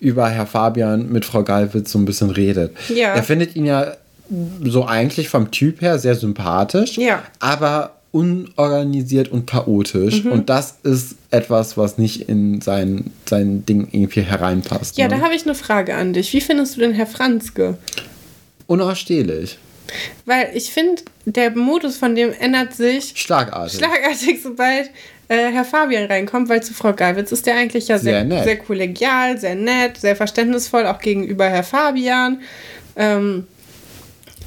über 0.00 0.28
Herr 0.28 0.46
Fabian 0.46 1.12
mit 1.12 1.24
Frau 1.24 1.44
Gallwitz 1.44 1.92
so 1.92 1.98
ein 1.98 2.04
bisschen 2.04 2.30
redet. 2.30 2.76
Ja. 2.88 3.14
Er 3.14 3.22
findet 3.22 3.54
ihn 3.54 3.66
ja 3.66 3.94
so 4.62 4.86
eigentlich 4.86 5.28
vom 5.28 5.50
Typ 5.50 5.80
her 5.80 5.98
sehr 5.98 6.14
sympathisch, 6.14 6.96
Ja. 6.96 7.22
aber 7.40 7.92
unorganisiert 8.12 9.28
und 9.28 9.46
chaotisch. 9.46 10.24
Mhm. 10.24 10.32
Und 10.32 10.48
das 10.50 10.78
ist 10.84 11.16
etwas, 11.30 11.76
was 11.76 11.98
nicht 11.98 12.28
in 12.28 12.60
sein, 12.60 13.10
sein 13.28 13.66
Ding 13.66 13.88
irgendwie 13.90 14.22
hereinpasst. 14.22 14.96
Ja, 14.96 15.08
ne? 15.08 15.16
da 15.16 15.20
habe 15.24 15.34
ich 15.34 15.44
eine 15.44 15.54
Frage 15.56 15.94
an 15.94 16.12
dich. 16.12 16.32
Wie 16.32 16.40
findest 16.40 16.76
du 16.76 16.80
denn 16.80 16.92
Herr 16.94 17.08
Franzke? 17.08 17.76
Unausstehlich. 18.66 19.58
Weil 20.24 20.50
ich 20.54 20.72
finde, 20.72 21.02
der 21.26 21.50
Modus 21.56 21.96
von 21.96 22.14
dem 22.14 22.32
ändert 22.32 22.72
sich 22.74 23.12
Schlagartig. 23.16 23.78
schlagartig, 23.78 24.40
sobald 24.42 24.90
äh, 25.28 25.50
Herr 25.52 25.64
Fabian 25.64 26.04
reinkommt, 26.06 26.48
weil 26.48 26.62
zu 26.62 26.72
Frau 26.72 26.92
Gallwitz 26.92 27.32
ist 27.32 27.46
der 27.46 27.56
eigentlich 27.56 27.88
ja 27.88 27.98
sehr, 27.98 28.26
Sehr 28.26 28.44
sehr 28.44 28.56
kollegial, 28.58 29.38
sehr 29.38 29.54
nett, 29.54 29.98
sehr 29.98 30.16
verständnisvoll, 30.16 30.86
auch 30.86 31.00
gegenüber 31.00 31.46
Herr 31.46 31.64
Fabian. 31.64 32.40
Ähm, 32.96 33.46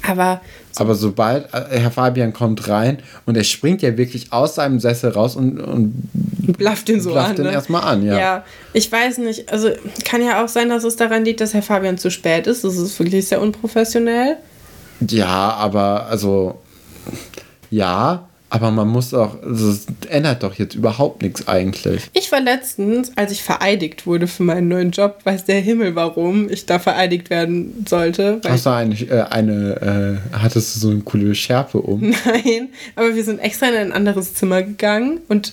aber 0.06 0.40
Aber 0.76 0.94
sobald 0.94 1.52
äh, 1.52 1.78
Herr 1.78 1.90
Fabian 1.90 2.32
kommt 2.32 2.68
rein 2.68 2.98
und 3.26 3.36
er 3.36 3.44
springt 3.44 3.82
ja 3.82 3.96
wirklich 3.96 4.32
aus 4.32 4.54
seinem 4.54 4.80
Sessel 4.80 5.10
raus 5.10 5.36
und, 5.36 5.60
und 5.60 5.92
blafft 6.56 6.88
ihn 6.88 7.00
so 7.00 7.12
blafft 7.12 7.30
an. 7.30 7.36
den 7.36 7.46
Ne? 7.46 7.52
erstmal 7.52 7.82
an, 7.82 8.04
ja. 8.04 8.18
Ja, 8.18 8.44
ich 8.72 8.90
weiß 8.90 9.18
nicht. 9.18 9.52
Also 9.52 9.70
kann 10.04 10.22
ja 10.22 10.44
auch 10.44 10.48
sein, 10.48 10.68
dass 10.68 10.84
es 10.84 10.96
daran 10.96 11.24
liegt, 11.24 11.40
dass 11.40 11.54
Herr 11.54 11.62
Fabian 11.62 11.98
zu 11.98 12.10
spät 12.10 12.46
ist. 12.46 12.64
Das 12.64 12.76
ist 12.76 12.98
wirklich 12.98 13.26
sehr 13.26 13.40
unprofessionell. 13.40 14.36
Ja, 15.00 15.52
aber 15.54 16.06
also 16.06 16.60
ja, 17.70 18.27
aber 18.50 18.70
man 18.70 18.88
muss 18.88 19.12
auch, 19.12 19.42
also, 19.42 19.70
es 19.70 19.86
ändert 20.08 20.42
doch 20.42 20.54
jetzt 20.54 20.74
überhaupt 20.74 21.22
nichts 21.22 21.46
eigentlich. 21.48 22.08
Ich 22.14 22.32
war 22.32 22.40
letztens, 22.40 23.12
als 23.16 23.30
ich 23.32 23.42
vereidigt 23.42 24.06
wurde 24.06 24.26
für 24.26 24.42
meinen 24.42 24.68
neuen 24.68 24.90
Job, 24.90 25.20
weiß 25.24 25.44
der 25.44 25.60
Himmel, 25.60 25.94
warum 25.94 26.48
ich 26.48 26.64
da 26.64 26.78
vereidigt 26.78 27.28
werden 27.28 27.84
sollte. 27.86 28.40
Hast 28.46 28.66
du 28.66 28.70
eine, 28.70 28.94
äh, 28.94 29.22
eine 29.30 30.20
äh, 30.32 30.36
hattest 30.36 30.76
du 30.76 30.80
so 30.80 30.90
eine 30.90 31.00
coole 31.00 31.34
Schärpe 31.34 31.78
um? 31.78 32.00
Nein, 32.24 32.68
aber 32.96 33.14
wir 33.14 33.24
sind 33.24 33.38
extra 33.38 33.68
in 33.68 33.76
ein 33.76 33.92
anderes 33.92 34.34
Zimmer 34.34 34.62
gegangen 34.62 35.20
und 35.28 35.52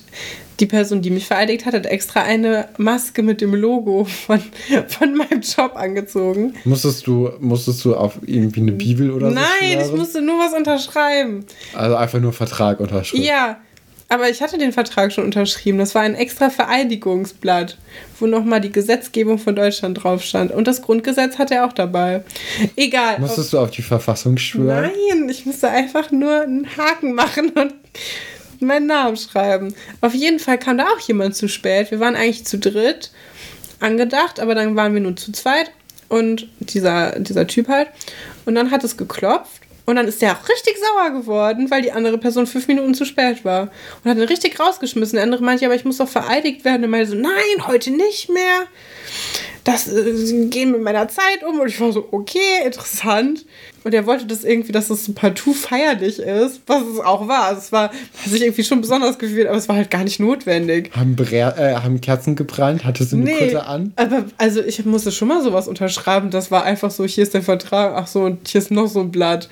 die 0.59 0.65
Person, 0.65 1.01
die 1.01 1.09
mich 1.09 1.27
vereidigt 1.27 1.65
hat, 1.65 1.73
hat 1.73 1.85
extra 1.85 2.21
eine 2.21 2.69
Maske 2.77 3.23
mit 3.23 3.41
dem 3.41 3.53
Logo 3.53 4.05
von, 4.05 4.41
von 4.87 5.15
meinem 5.15 5.41
Job 5.41 5.73
angezogen. 5.75 6.53
Musstest 6.63 7.07
du, 7.07 7.31
musstest 7.39 7.83
du 7.85 7.95
auf 7.95 8.19
irgendwie 8.25 8.61
eine 8.61 8.71
Bibel 8.71 9.11
oder 9.11 9.29
so 9.29 9.35
Nein, 9.35 9.79
ich 9.81 9.91
musste 9.91 10.21
nur 10.21 10.39
was 10.39 10.53
unterschreiben. 10.53 11.45
Also 11.73 11.95
einfach 11.95 12.19
nur 12.19 12.33
Vertrag 12.33 12.79
unterschrieben. 12.79 13.23
Ja, 13.23 13.57
Aber 14.07 14.29
ich 14.29 14.41
hatte 14.41 14.57
den 14.57 14.71
Vertrag 14.71 15.11
schon 15.11 15.23
unterschrieben. 15.23 15.79
Das 15.79 15.95
war 15.95 16.03
ein 16.03 16.13
extra 16.15 16.49
Vereidigungsblatt, 16.49 17.77
wo 18.19 18.27
nochmal 18.27 18.61
die 18.61 18.71
Gesetzgebung 18.71 19.39
von 19.39 19.55
Deutschland 19.55 20.03
drauf 20.03 20.21
stand. 20.23 20.51
Und 20.51 20.67
das 20.67 20.83
Grundgesetz 20.83 21.37
hatte 21.39 21.55
er 21.55 21.65
auch 21.65 21.73
dabei. 21.73 22.23
Egal. 22.75 23.19
Musstest 23.19 23.51
du 23.53 23.59
auf 23.59 23.71
die 23.71 23.81
Verfassung 23.81 24.37
schwören? 24.37 24.91
Nein, 25.09 25.29
ich 25.29 25.45
musste 25.45 25.69
einfach 25.69 26.11
nur 26.11 26.41
einen 26.41 26.67
Haken 26.77 27.13
machen 27.13 27.49
und 27.49 27.73
meinen 28.61 28.87
Namen 28.87 29.17
schreiben. 29.17 29.75
Auf 30.01 30.13
jeden 30.13 30.39
Fall 30.39 30.57
kam 30.57 30.77
da 30.77 30.85
auch 30.85 30.99
jemand 30.99 31.35
zu 31.35 31.47
spät. 31.47 31.91
Wir 31.91 31.99
waren 31.99 32.15
eigentlich 32.15 32.45
zu 32.45 32.57
dritt 32.57 33.11
angedacht, 33.79 34.39
aber 34.39 34.55
dann 34.55 34.75
waren 34.75 34.93
wir 34.93 35.01
nur 35.01 35.15
zu 35.15 35.31
zweit 35.31 35.71
und 36.09 36.47
dieser, 36.59 37.19
dieser 37.19 37.47
Typ 37.47 37.67
halt. 37.67 37.89
Und 38.45 38.55
dann 38.55 38.71
hat 38.71 38.83
es 38.83 38.97
geklopft 38.97 39.61
und 39.85 39.97
dann 39.97 40.07
ist 40.07 40.21
der 40.21 40.33
auch 40.33 40.49
richtig 40.49 40.77
sauer 40.79 41.11
geworden, 41.11 41.69
weil 41.69 41.83
die 41.83 41.91
andere 41.91 42.17
Person 42.17 42.47
fünf 42.47 42.67
Minuten 42.67 42.95
zu 42.95 43.05
spät 43.05 43.45
war. 43.45 43.69
Und 44.03 44.09
hat 44.09 44.17
ihn 44.17 44.23
richtig 44.23 44.59
rausgeschmissen. 44.59 45.15
Der 45.15 45.23
andere 45.23 45.43
meinte, 45.43 45.65
aber 45.65 45.75
ich 45.75 45.85
muss 45.85 45.97
doch 45.97 46.09
vereidigt 46.09 46.65
werden. 46.65 46.83
Und 46.83 46.89
meinte 46.89 47.11
so, 47.11 47.15
nein, 47.15 47.67
heute 47.67 47.91
nicht 47.91 48.29
mehr. 48.29 48.65
Das 49.63 49.87
äh, 49.87 50.47
gehen 50.47 50.71
mit 50.71 50.81
meiner 50.81 51.07
Zeit 51.07 51.43
um. 51.47 51.59
Und 51.59 51.67
ich 51.67 51.79
war 51.79 51.91
so, 51.91 52.07
okay, 52.11 52.65
interessant. 52.65 53.45
Und 53.86 53.93
er 53.93 54.08
wollte 54.08 54.26
das 54.26 54.43
irgendwie, 54.43 54.71
dass 54.71 54.88
das 54.88 55.06
so 55.06 55.13
partout 55.13 55.54
feierlich 55.54 56.17
ist, 56.17 56.62
was 56.65 56.82
es 56.82 57.00
auch 57.00 57.28
war. 57.28 57.43
Also 57.43 57.60
es 57.60 57.71
war, 57.71 57.91
hat 57.91 58.32
sich 58.32 58.41
irgendwie 58.41 58.63
schon 58.63 58.82
besonders 58.82 59.19
gefühlt, 59.19 59.45
aber 59.45 59.58
es 59.58 59.69
war 59.69 59.76
halt 59.76 59.91
gar 59.91 60.04
nicht 60.04 60.19
notwendig. 60.19 60.89
Haben, 60.95 61.15
Bre 61.15 61.54
äh, 61.56 61.76
haben 61.76 62.02
Kerzen 62.02 62.36
gebrannt? 62.36 62.84
Hattest 62.84 63.12
du 63.12 63.17
eine 63.17 63.26
nee, 63.26 63.38
Kutte 63.38 63.67
an? 63.67 63.93
Aber 63.95 64.26
also 64.39 64.63
ich 64.63 64.84
musste 64.86 65.12
schon 65.12 65.28
mal 65.28 65.43
sowas 65.43 65.67
unterschreiben. 65.67 66.32
Das 66.32 66.50
war 66.50 66.63
einfach 66.63 66.89
so, 66.89 67.06
hier 67.06 67.21
ist 67.21 67.36
der 67.36 67.43
Vertrag, 67.43 67.93
ach 67.95 68.08
so, 68.08 68.24
und 68.24 68.48
hier 68.48 68.58
ist 68.58 68.71
noch 68.71 68.88
so 68.88 69.02
ein 69.02 69.12
Blatt. 69.12 69.50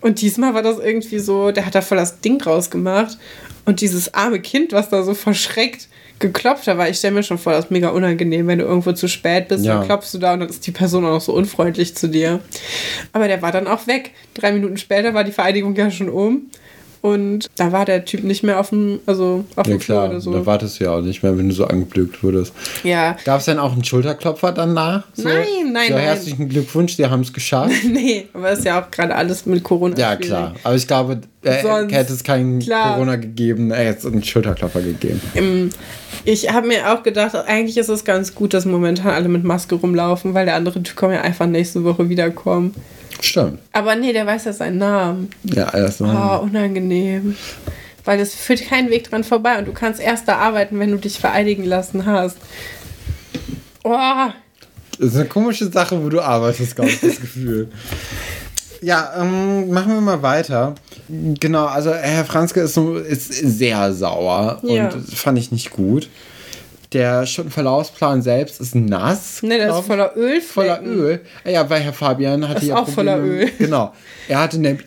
Und 0.00 0.20
diesmal 0.22 0.52
war 0.52 0.62
das 0.62 0.80
irgendwie 0.80 1.20
so, 1.20 1.52
der 1.52 1.66
hat 1.66 1.76
da 1.76 1.82
voll 1.82 1.98
das 1.98 2.20
Ding 2.20 2.40
draus 2.40 2.68
gemacht. 2.68 3.16
Und 3.64 3.80
dieses 3.80 4.12
arme 4.12 4.40
Kind, 4.40 4.72
was 4.72 4.88
da 4.88 5.04
so 5.04 5.14
verschreckt 5.14 5.88
geklopft 6.20 6.66
hat, 6.68 6.78
weil 6.78 6.92
ich 6.92 6.98
stelle 6.98 7.14
mir 7.14 7.22
schon 7.22 7.38
vor, 7.38 7.52
das 7.52 7.64
ist 7.64 7.70
mega 7.70 7.88
unangenehm, 7.88 8.46
wenn 8.46 8.58
du 8.58 8.64
irgendwo 8.64 8.92
zu 8.92 9.08
spät 9.08 9.48
bist, 9.48 9.64
ja. 9.64 9.78
dann 9.78 9.86
klopfst 9.86 10.12
du 10.12 10.18
da 10.18 10.34
und 10.34 10.40
dann 10.40 10.48
ist 10.48 10.66
die 10.66 10.70
Person 10.70 11.04
auch 11.04 11.10
noch 11.10 11.20
so 11.20 11.32
unfreundlich 11.32 11.96
zu 11.96 12.08
dir. 12.08 12.40
Aber 13.12 13.26
der 13.26 13.42
war 13.42 13.50
dann 13.50 13.66
auch 13.66 13.86
weg. 13.86 14.12
Drei 14.34 14.52
Minuten 14.52 14.76
später 14.76 15.14
war 15.14 15.24
die 15.24 15.32
Vereidigung 15.32 15.74
ja 15.74 15.90
schon 15.90 16.08
um. 16.08 16.50
Und 17.02 17.48
da 17.56 17.72
war 17.72 17.86
der 17.86 18.04
Typ 18.04 18.24
nicht 18.24 18.42
mehr 18.42 18.60
auf 18.60 18.70
dem, 18.70 19.00
also 19.06 19.44
auf 19.56 19.66
ja, 19.66 19.74
dem 19.74 19.78
klar, 19.78 20.02
Flur 20.02 20.10
oder 20.10 20.20
so. 20.20 20.32
Da 20.32 20.44
wartest 20.44 20.78
du 20.78 20.84
ja 20.84 20.92
auch 20.92 21.00
nicht 21.00 21.22
mehr, 21.22 21.36
wenn 21.38 21.48
du 21.48 21.54
so 21.54 21.64
angeblökt 21.64 22.22
wurdest. 22.22 22.52
Ja. 22.84 23.16
Gab 23.24 23.40
es 23.40 23.46
denn 23.46 23.58
auch 23.58 23.72
einen 23.72 23.84
Schulterklopfer 23.84 24.52
danach? 24.52 25.04
So, 25.14 25.26
nein, 25.26 25.72
nein, 25.72 25.88
so, 25.88 25.94
nein. 25.94 26.02
herzlichen 26.02 26.48
Glückwunsch, 26.50 26.96
die 26.96 27.06
haben 27.06 27.22
es 27.22 27.32
geschafft. 27.32 27.72
nee, 27.90 28.28
aber 28.34 28.50
ist 28.50 28.64
ja 28.64 28.82
auch 28.82 28.90
gerade 28.90 29.14
alles 29.14 29.46
mit 29.46 29.62
Corona. 29.62 29.96
Ja, 29.96 30.12
schwierig. 30.12 30.26
klar. 30.26 30.54
Aber 30.62 30.74
ich 30.74 30.86
glaube, 30.86 31.20
er 31.42 31.88
hätte 31.90 32.12
es 32.12 32.22
keinen 32.22 32.58
klar. 32.58 32.94
Corona 32.94 33.16
gegeben, 33.16 33.70
er 33.70 33.84
hätte 33.84 34.06
es 34.06 34.12
einen 34.12 34.22
Schulterklopfer 34.22 34.82
gegeben. 34.82 35.22
Im, 35.32 35.70
ich 36.26 36.52
habe 36.52 36.66
mir 36.66 36.92
auch 36.92 37.02
gedacht, 37.02 37.34
eigentlich 37.34 37.78
ist 37.78 37.88
es 37.88 38.04
ganz 38.04 38.34
gut, 38.34 38.52
dass 38.52 38.66
momentan 38.66 39.12
alle 39.12 39.28
mit 39.28 39.42
Maske 39.42 39.76
rumlaufen, 39.76 40.34
weil 40.34 40.44
der 40.44 40.56
andere 40.56 40.82
Typ 40.82 40.96
kann 40.96 41.12
ja 41.12 41.22
einfach 41.22 41.46
nächste 41.46 41.82
Woche 41.82 42.10
wiederkommen. 42.10 42.74
Stimmt. 43.20 43.58
Aber 43.72 43.94
nee, 43.96 44.12
der 44.12 44.26
weiß 44.26 44.44
ja 44.46 44.52
seinen 44.52 44.78
Namen. 44.78 45.30
Ja, 45.44 45.66
alles 45.66 46.00
Oh, 46.00 46.40
unangenehm. 46.42 47.36
Weil 48.04 48.20
es 48.20 48.34
führt 48.34 48.66
keinen 48.66 48.90
Weg 48.90 49.10
dran 49.10 49.24
vorbei 49.24 49.58
und 49.58 49.68
du 49.68 49.72
kannst 49.72 50.00
erst 50.00 50.26
da 50.26 50.36
arbeiten, 50.36 50.78
wenn 50.78 50.90
du 50.90 50.96
dich 50.96 51.18
vereidigen 51.18 51.64
lassen 51.64 52.06
hast. 52.06 52.38
Oh. 53.84 53.96
Das 54.98 55.08
ist 55.08 55.16
eine 55.16 55.26
komische 55.26 55.70
Sache, 55.70 56.02
wo 56.02 56.08
du 56.08 56.20
arbeitest, 56.20 56.76
glaube 56.76 56.90
ich, 56.90 57.00
das 57.00 57.20
Gefühl. 57.20 57.70
Ja, 58.82 59.12
ähm, 59.18 59.70
machen 59.70 59.92
wir 59.92 60.00
mal 60.00 60.22
weiter. 60.22 60.74
Genau, 61.08 61.66
also 61.66 61.92
Herr 61.92 62.24
Franzke 62.24 62.60
ist, 62.60 62.74
so, 62.74 62.96
ist 62.96 63.32
sehr 63.32 63.92
sauer 63.92 64.60
ja. 64.62 64.84
und 64.84 64.94
das 64.94 65.14
fand 65.14 65.38
ich 65.38 65.52
nicht 65.52 65.70
gut. 65.70 66.08
Der 66.92 67.24
Verlaufsplan 67.26 68.20
selbst 68.20 68.60
ist 68.60 68.74
nass. 68.74 69.42
Ne, 69.42 69.58
der 69.58 69.78
ist 69.78 69.86
voller 69.86 70.16
Öl. 70.16 70.40
Voller 70.40 70.82
Öl. 70.82 71.20
Ja, 71.44 71.70
weil 71.70 71.82
Herr 71.82 71.92
Fabian 71.92 72.48
hatte 72.48 72.66
ja 72.66 72.76
auch 72.76 72.84
Probleme. 72.84 72.94
voller 72.94 73.18
Öl. 73.24 73.50
Genau. 73.58 73.92
Er 74.28 74.40
hatte 74.40 74.58
nämlich. 74.58 74.86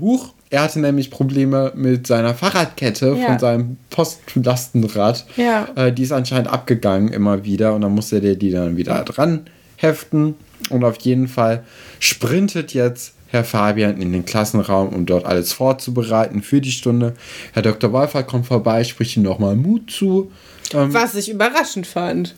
Huch, 0.00 0.32
er 0.50 0.62
hatte 0.62 0.80
nämlich 0.80 1.10
Probleme 1.10 1.72
mit 1.74 2.06
seiner 2.06 2.34
Fahrradkette 2.34 3.16
ja. 3.18 3.26
von 3.26 3.38
seinem 3.38 3.76
Postlastenrad. 3.90 5.26
Ja. 5.36 5.68
Äh, 5.74 5.92
die 5.92 6.04
ist 6.04 6.12
anscheinend 6.12 6.48
abgegangen 6.48 7.08
immer 7.08 7.44
wieder 7.44 7.74
und 7.74 7.80
dann 7.80 7.92
musste 7.92 8.20
der 8.20 8.36
die 8.36 8.50
dann 8.50 8.76
wieder 8.76 9.02
dran 9.04 9.46
heften. 9.76 10.36
Und 10.70 10.84
auf 10.84 10.96
jeden 11.00 11.28
Fall 11.28 11.64
sprintet 11.98 12.72
jetzt 12.72 13.14
Herr 13.28 13.44
Fabian 13.44 14.00
in 14.00 14.12
den 14.12 14.24
Klassenraum, 14.24 14.90
um 14.90 15.06
dort 15.06 15.24
alles 15.24 15.52
vorzubereiten 15.52 16.40
für 16.40 16.60
die 16.60 16.70
Stunde. 16.70 17.14
Herr 17.52 17.62
Dr. 17.62 17.92
Wolfer 17.92 18.22
kommt 18.22 18.46
vorbei, 18.46 18.84
spricht 18.84 19.16
ihm 19.16 19.24
nochmal 19.24 19.56
Mut 19.56 19.90
zu 19.90 20.30
ähm, 20.72 20.92
Was 20.94 21.14
ich 21.14 21.30
überraschend 21.30 21.86
fand. 21.86 22.34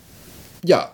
Ja. 0.65 0.91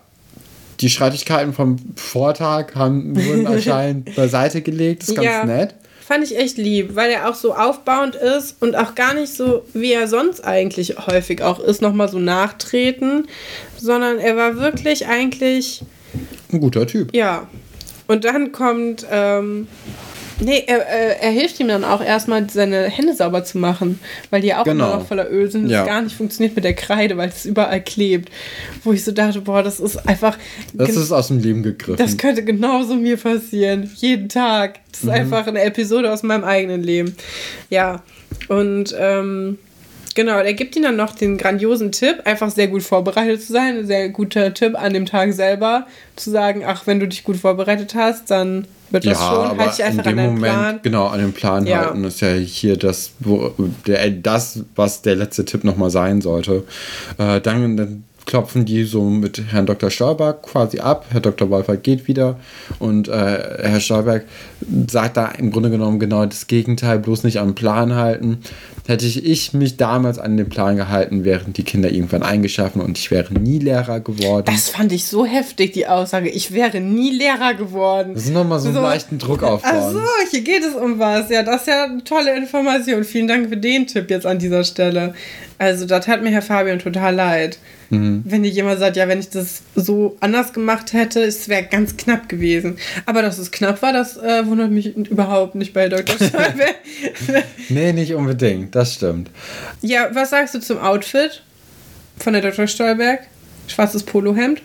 Die 0.79 0.89
Streitigkeiten 0.89 1.53
vom 1.53 1.77
Vortag 1.95 2.75
haben, 2.75 3.15
wurden 3.15 3.47
anscheinend 3.47 4.15
beiseite 4.15 4.61
gelegt. 4.61 5.03
Das 5.03 5.09
ist 5.09 5.15
ganz 5.15 5.25
ja, 5.25 5.45
nett. 5.45 5.75
Fand 6.05 6.23
ich 6.25 6.37
echt 6.37 6.57
lieb, 6.57 6.95
weil 6.95 7.11
er 7.11 7.29
auch 7.29 7.35
so 7.35 7.55
aufbauend 7.55 8.15
ist 8.15 8.61
und 8.61 8.75
auch 8.75 8.93
gar 8.93 9.13
nicht 9.13 9.33
so, 9.33 9.63
wie 9.73 9.93
er 9.93 10.09
sonst 10.09 10.43
eigentlich 10.43 10.97
häufig 11.07 11.41
auch 11.41 11.59
ist, 11.59 11.81
nochmal 11.81 12.09
so 12.09 12.19
nachtreten, 12.19 13.27
sondern 13.77 14.19
er 14.19 14.35
war 14.35 14.57
wirklich 14.57 15.07
eigentlich. 15.07 15.81
Ein 16.51 16.59
guter 16.59 16.85
Typ. 16.85 17.15
Ja. 17.15 17.47
Und 18.07 18.25
dann 18.25 18.51
kommt 18.51 19.05
ähm, 19.09 19.67
Nee, 20.43 20.63
er, 20.67 20.85
er, 21.21 21.31
hilft 21.31 21.59
ihm 21.59 21.67
dann 21.67 21.83
auch 21.83 22.03
erstmal, 22.03 22.49
seine 22.49 22.83
Hände 22.83 23.15
sauber 23.15 23.43
zu 23.43 23.57
machen, 23.57 23.99
weil 24.29 24.41
die 24.41 24.47
ja 24.47 24.59
auch 24.59 24.65
genau. 24.65 24.87
immer 24.87 24.97
noch 24.97 25.07
voller 25.07 25.31
Öl 25.31 25.49
sind. 25.49 25.63
Das 25.63 25.71
ja. 25.71 25.85
gar 25.85 26.01
nicht 26.01 26.15
funktioniert 26.15 26.55
mit 26.55 26.65
der 26.65 26.73
Kreide, 26.73 27.15
weil 27.17 27.29
es 27.29 27.45
überall 27.45 27.81
klebt. 27.81 28.29
Wo 28.83 28.93
ich 28.93 29.03
so 29.03 29.11
dachte, 29.11 29.41
boah, 29.41 29.63
das 29.63 29.79
ist 29.79 30.07
einfach. 30.07 30.37
Das 30.73 30.95
ist 30.95 31.11
aus 31.11 31.29
dem 31.29 31.39
Leben 31.39 31.63
gegriffen. 31.63 31.97
Das 31.97 32.17
könnte 32.17 32.43
genauso 32.43 32.95
mir 32.95 33.17
passieren. 33.17 33.89
Jeden 33.95 34.29
Tag. 34.29 34.79
Das 34.91 35.01
ist 35.01 35.05
mhm. 35.05 35.11
einfach 35.11 35.47
eine 35.47 35.61
Episode 35.61 36.11
aus 36.11 36.23
meinem 36.23 36.43
eigenen 36.43 36.83
Leben. 36.83 37.15
Ja. 37.69 38.03
Und 38.49 38.93
ähm, 38.97 39.57
Genau, 40.15 40.37
er 40.37 40.53
gibt 40.53 40.75
ihm 40.75 40.83
dann 40.83 40.95
noch 40.95 41.15
den 41.15 41.37
grandiosen 41.37 41.91
Tipp, 41.91 42.21
einfach 42.25 42.51
sehr 42.51 42.67
gut 42.67 42.83
vorbereitet 42.83 43.41
zu 43.41 43.51
sein. 43.51 43.79
Ein 43.79 43.87
sehr 43.87 44.09
guter 44.09 44.53
Tipp 44.53 44.75
an 44.75 44.93
dem 44.93 45.07
Tag 45.07 45.33
selber, 45.33 45.87
zu 46.15 46.29
sagen, 46.29 46.63
ach, 46.65 46.85
wenn 46.85 46.99
du 46.99 47.07
dich 47.07 47.23
gut 47.23 47.37
vorbereitet 47.37 47.95
hast, 47.95 48.29
dann 48.29 48.67
wird 48.93 49.05
das 49.05 49.19
ja, 49.19 49.29
schon. 49.29 49.57
Halte 49.57 49.73
ich 49.73 49.83
einfach 49.83 50.05
in 50.05 50.17
dem 50.17 50.19
an 50.19 50.25
Moment, 50.25 50.43
Plan. 50.43 50.79
Genau, 50.83 51.07
an 51.07 51.19
den 51.19 51.33
Plan 51.33 51.65
ja. 51.65 51.85
halten. 51.85 52.03
Ist 52.03 52.21
ja 52.21 52.29
hier 52.33 52.77
das, 52.77 53.11
wo, 53.19 53.53
der, 53.87 54.11
das 54.11 54.63
was 54.75 55.01
der 55.01 55.15
letzte 55.15 55.45
Tipp 55.45 55.63
nochmal 55.63 55.89
sein 55.89 56.21
sollte. 56.21 56.63
Äh, 57.17 57.41
dann, 57.41 57.75
dann 57.75 58.03
klopfen 58.25 58.65
die 58.65 58.83
so 58.83 59.03
mit 59.03 59.41
Herrn 59.51 59.65
Dr. 59.65 59.89
Stolberg 59.89 60.43
quasi 60.43 60.79
ab. 60.79 61.05
Herr 61.11 61.21
Dr. 61.21 61.49
Wolfer 61.49 61.77
geht 61.77 62.07
wieder 62.07 62.39
und 62.79 63.07
äh, 63.07 63.11
Herr 63.11 63.79
Stolberg 63.79 64.25
sagt 64.87 65.17
da 65.17 65.27
im 65.27 65.51
Grunde 65.51 65.69
genommen 65.69 65.99
genau 65.99 66.25
das 66.25 66.47
Gegenteil, 66.47 66.99
bloß 66.99 67.23
nicht 67.23 67.39
am 67.39 67.55
Plan 67.55 67.95
halten. 67.95 68.39
Hätte 68.85 69.05
ich, 69.05 69.25
ich 69.25 69.53
mich 69.53 69.77
damals 69.77 70.19
an 70.19 70.35
den 70.35 70.49
Plan 70.49 70.75
gehalten, 70.75 71.23
wären 71.23 71.53
die 71.53 71.63
Kinder 71.63 71.89
irgendwann 71.89 72.23
eingeschaffen 72.23 72.81
und 72.81 72.97
ich 72.97 73.11
wäre 73.11 73.33
nie 73.33 73.59
Lehrer 73.59 74.01
geworden. 74.01 74.45
Das 74.45 74.69
fand 74.69 74.91
ich 74.91 75.05
so 75.05 75.25
heftig, 75.25 75.71
die 75.71 75.87
Aussage. 75.87 76.29
Ich 76.29 76.51
wäre 76.51 76.81
nie 76.81 77.11
Lehrer 77.11 77.53
geworden. 77.53 78.13
Das 78.13 78.25
ist 78.25 78.33
nochmal 78.33 78.59
so, 78.59 78.71
so 78.71 78.79
einen 78.79 78.87
leichten 78.87 79.19
Druck 79.19 79.43
aufbauen. 79.43 79.73
Ach 79.73 79.91
so, 79.91 80.01
hier 80.31 80.41
geht 80.41 80.63
es 80.63 80.75
um 80.75 80.99
was. 80.99 81.29
Ja, 81.29 81.43
das 81.43 81.61
ist 81.61 81.67
ja 81.67 81.85
eine 81.85 82.03
tolle 82.03 82.35
Information. 82.35 83.03
Vielen 83.05 83.27
Dank 83.27 83.47
für 83.47 83.57
den 83.57 83.87
Tipp 83.87 84.09
jetzt 84.09 84.25
an 84.25 84.39
dieser 84.39 84.63
Stelle. 84.65 85.13
Also, 85.57 85.85
da 85.85 85.99
tat 85.99 86.21
mir 86.21 86.31
Herr 86.31 86.41
Fabian 86.41 86.79
total 86.79 87.15
leid. 87.15 87.57
Mhm. 87.89 88.23
Wenn 88.25 88.43
dir 88.43 88.49
jemand 88.49 88.79
sagt, 88.79 88.97
ja, 88.97 89.07
wenn 89.07 89.19
ich 89.19 89.29
das 89.29 89.61
so 89.75 90.17
anders 90.19 90.53
gemacht 90.53 90.93
hätte, 90.93 91.21
es 91.23 91.49
wäre 91.49 91.63
ganz 91.63 91.97
knapp 91.97 92.29
gewesen. 92.29 92.77
Aber 93.05 93.21
dass 93.21 93.37
es 93.37 93.51
knapp 93.51 93.81
war, 93.81 93.93
das 93.93 94.17
äh, 94.17 94.45
wundert 94.45 94.71
mich 94.71 94.95
überhaupt 94.95 95.55
nicht 95.55 95.73
bei 95.73 95.89
Dr. 95.89 96.15
Stolberg. 96.15 96.75
nee, 97.69 97.93
nicht 97.93 98.13
unbedingt, 98.13 98.73
das 98.75 98.95
stimmt. 98.95 99.29
Ja, 99.81 100.09
was 100.13 100.31
sagst 100.31 100.55
du 100.55 100.59
zum 100.59 100.79
Outfit 100.79 101.43
von 102.17 102.33
der 102.33 102.41
Dr. 102.41 102.67
Stolberg? 102.67 103.21
Schwarzes 103.67 104.03
Polohemd? 104.03 104.61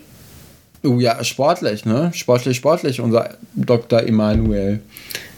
Oh 0.83 0.99
ja, 0.99 1.23
sportlich, 1.23 1.85
ne? 1.85 2.11
Sportlich, 2.13 2.57
sportlich, 2.57 3.01
unser 3.01 3.37
Dr. 3.53 4.01
Emanuel. 4.01 4.79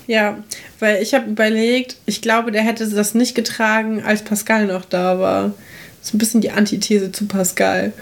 Ja, 0.07 0.43
weil 0.79 1.01
ich 1.01 1.13
habe 1.13 1.29
überlegt, 1.29 1.95
ich 2.05 2.21
glaube, 2.21 2.51
der 2.51 2.61
hätte 2.63 2.87
das 2.89 3.13
nicht 3.13 3.33
getragen, 3.33 4.03
als 4.03 4.23
Pascal 4.23 4.67
noch 4.67 4.85
da 4.85 5.19
war. 5.19 5.53
So 6.01 6.15
ein 6.15 6.19
bisschen 6.19 6.41
die 6.41 6.51
Antithese 6.51 7.11
zu 7.11 7.25
Pascal. 7.27 7.93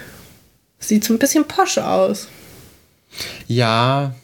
Sieht 0.79 1.03
so 1.03 1.13
ein 1.13 1.19
bisschen 1.19 1.45
posch 1.45 1.77
aus. 1.77 2.27
Ja. 3.47 4.15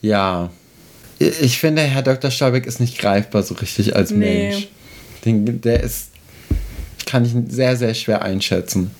Ja. 0.00 0.50
Ich 1.18 1.58
finde, 1.58 1.82
Herr 1.82 2.02
Dr. 2.02 2.30
Stolbeck 2.30 2.66
ist 2.66 2.80
nicht 2.80 2.98
greifbar 2.98 3.42
so 3.42 3.54
richtig 3.54 3.96
als 3.96 4.10
nee. 4.10 4.50
Mensch. 4.50 4.68
Den, 5.24 5.60
der 5.60 5.82
ist. 5.82 6.10
Kann 7.06 7.24
ich 7.24 7.32
sehr, 7.52 7.76
sehr 7.76 7.94
schwer 7.94 8.22
einschätzen. 8.22 8.92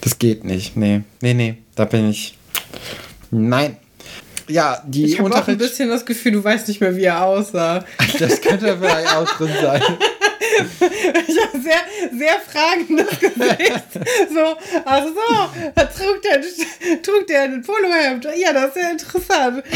Das 0.00 0.18
geht 0.18 0.44
nicht. 0.44 0.76
Nee. 0.76 1.02
Nee, 1.20 1.34
nee. 1.34 1.56
Da 1.74 1.84
bin 1.84 2.08
ich. 2.08 2.38
Nein. 3.30 3.76
Ja, 4.48 4.82
die 4.86 5.04
Ich 5.04 5.18
habe 5.18 5.34
auch 5.34 5.48
ein 5.48 5.58
bisschen 5.58 5.88
das 5.88 6.04
Gefühl, 6.04 6.32
du 6.32 6.44
weißt 6.44 6.68
nicht 6.68 6.80
mehr, 6.80 6.96
wie 6.96 7.04
er 7.04 7.24
aussah. 7.24 7.84
Das 8.18 8.40
könnte 8.40 8.76
vielleicht 8.78 9.16
auch 9.16 9.28
drin 9.36 9.50
sein. 9.60 9.82
ich 11.28 11.38
habe 11.40 11.60
sehr, 11.60 11.80
sehr 12.16 12.40
fragendes 12.40 13.10
Gesicht. 13.20 13.84
So, 14.32 14.56
also 14.84 15.08
so, 15.08 15.48
trug 15.74 16.22
der, 16.22 16.40
trug 17.02 17.26
der 17.26 17.42
ein 17.42 17.62
Polohemd. 17.62 18.26
Ja, 18.36 18.52
das 18.52 18.76
ist 18.76 18.82
ja 18.82 18.90
interessant. 18.90 19.64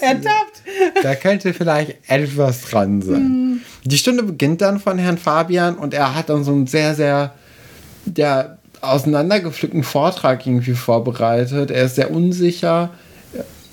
Ertappt. 0.00 0.62
Da 1.02 1.14
könnte 1.14 1.54
vielleicht 1.54 1.96
etwas 2.08 2.62
dran 2.62 3.00
sein. 3.00 3.22
Mm. 3.22 3.60
Die 3.84 3.96
Stunde 3.96 4.24
beginnt 4.24 4.60
dann 4.60 4.80
von 4.80 4.98
Herrn 4.98 5.18
Fabian 5.18 5.76
und 5.76 5.94
er 5.94 6.14
hat 6.14 6.28
dann 6.28 6.44
so 6.44 6.52
einen 6.52 6.66
sehr, 6.66 6.94
sehr 6.94 7.34
der 8.04 8.58
auseinandergepflückten 8.80 9.82
Vortrag 9.82 10.46
irgendwie 10.46 10.74
vorbereitet. 10.74 11.70
Er 11.70 11.84
ist 11.84 11.96
sehr 11.96 12.10
unsicher. 12.10 12.90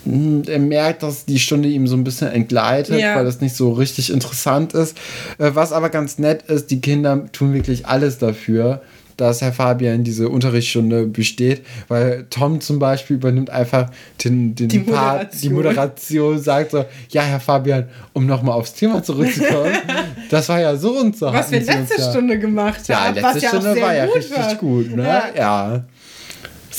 Er 0.05 0.59
merkt, 0.59 1.03
dass 1.03 1.25
die 1.25 1.39
Stunde 1.39 1.69
ihm 1.69 1.87
so 1.87 1.95
ein 1.95 2.03
bisschen 2.03 2.29
entgleitet, 2.29 2.99
ja. 2.99 3.15
weil 3.15 3.25
das 3.25 3.39
nicht 3.39 3.55
so 3.55 3.71
richtig 3.71 4.11
interessant 4.11 4.73
ist. 4.73 4.97
Äh, 5.37 5.51
was 5.53 5.71
aber 5.71 5.89
ganz 5.89 6.19
nett 6.19 6.43
ist, 6.43 6.71
die 6.71 6.81
Kinder 6.81 7.25
tun 7.31 7.53
wirklich 7.53 7.85
alles 7.85 8.17
dafür, 8.17 8.81
dass 9.17 9.41
Herr 9.41 9.53
Fabian 9.53 10.03
diese 10.03 10.29
Unterrichtsstunde 10.29 11.05
besteht, 11.05 11.61
weil 11.87 12.25
Tom 12.29 12.61
zum 12.61 12.79
Beispiel 12.79 13.17
übernimmt 13.17 13.49
einfach 13.49 13.89
den, 14.23 14.55
den 14.55 14.69
die, 14.69 14.79
Part, 14.79 14.93
Moderation. 14.95 15.41
die 15.41 15.49
Moderation, 15.49 16.39
sagt 16.39 16.71
so, 16.71 16.85
ja, 17.09 17.21
Herr 17.21 17.39
Fabian, 17.39 17.87
um 18.13 18.25
nochmal 18.25 18.55
aufs 18.55 18.73
Thema 18.73 19.03
zurückzukommen, 19.03 19.71
das 20.29 20.49
war 20.49 20.59
ja 20.59 20.75
so 20.75 20.99
und 20.99 21.17
so. 21.17 21.27
Was 21.27 21.51
wir 21.51 21.61
letzte 21.61 22.01
Stunde 22.01 22.39
gemacht 22.39 22.81
haben. 22.89 23.15
Ja, 23.15 23.31
letzte 23.31 23.47
Stunde 23.47 23.77
ja 23.77 23.85
war 23.85 23.95
ja 23.95 24.03
richtig 24.05 24.35
war. 24.35 24.55
gut, 24.55 24.95
ne? 24.95 25.03
ja. 25.03 25.23
ja. 25.35 25.85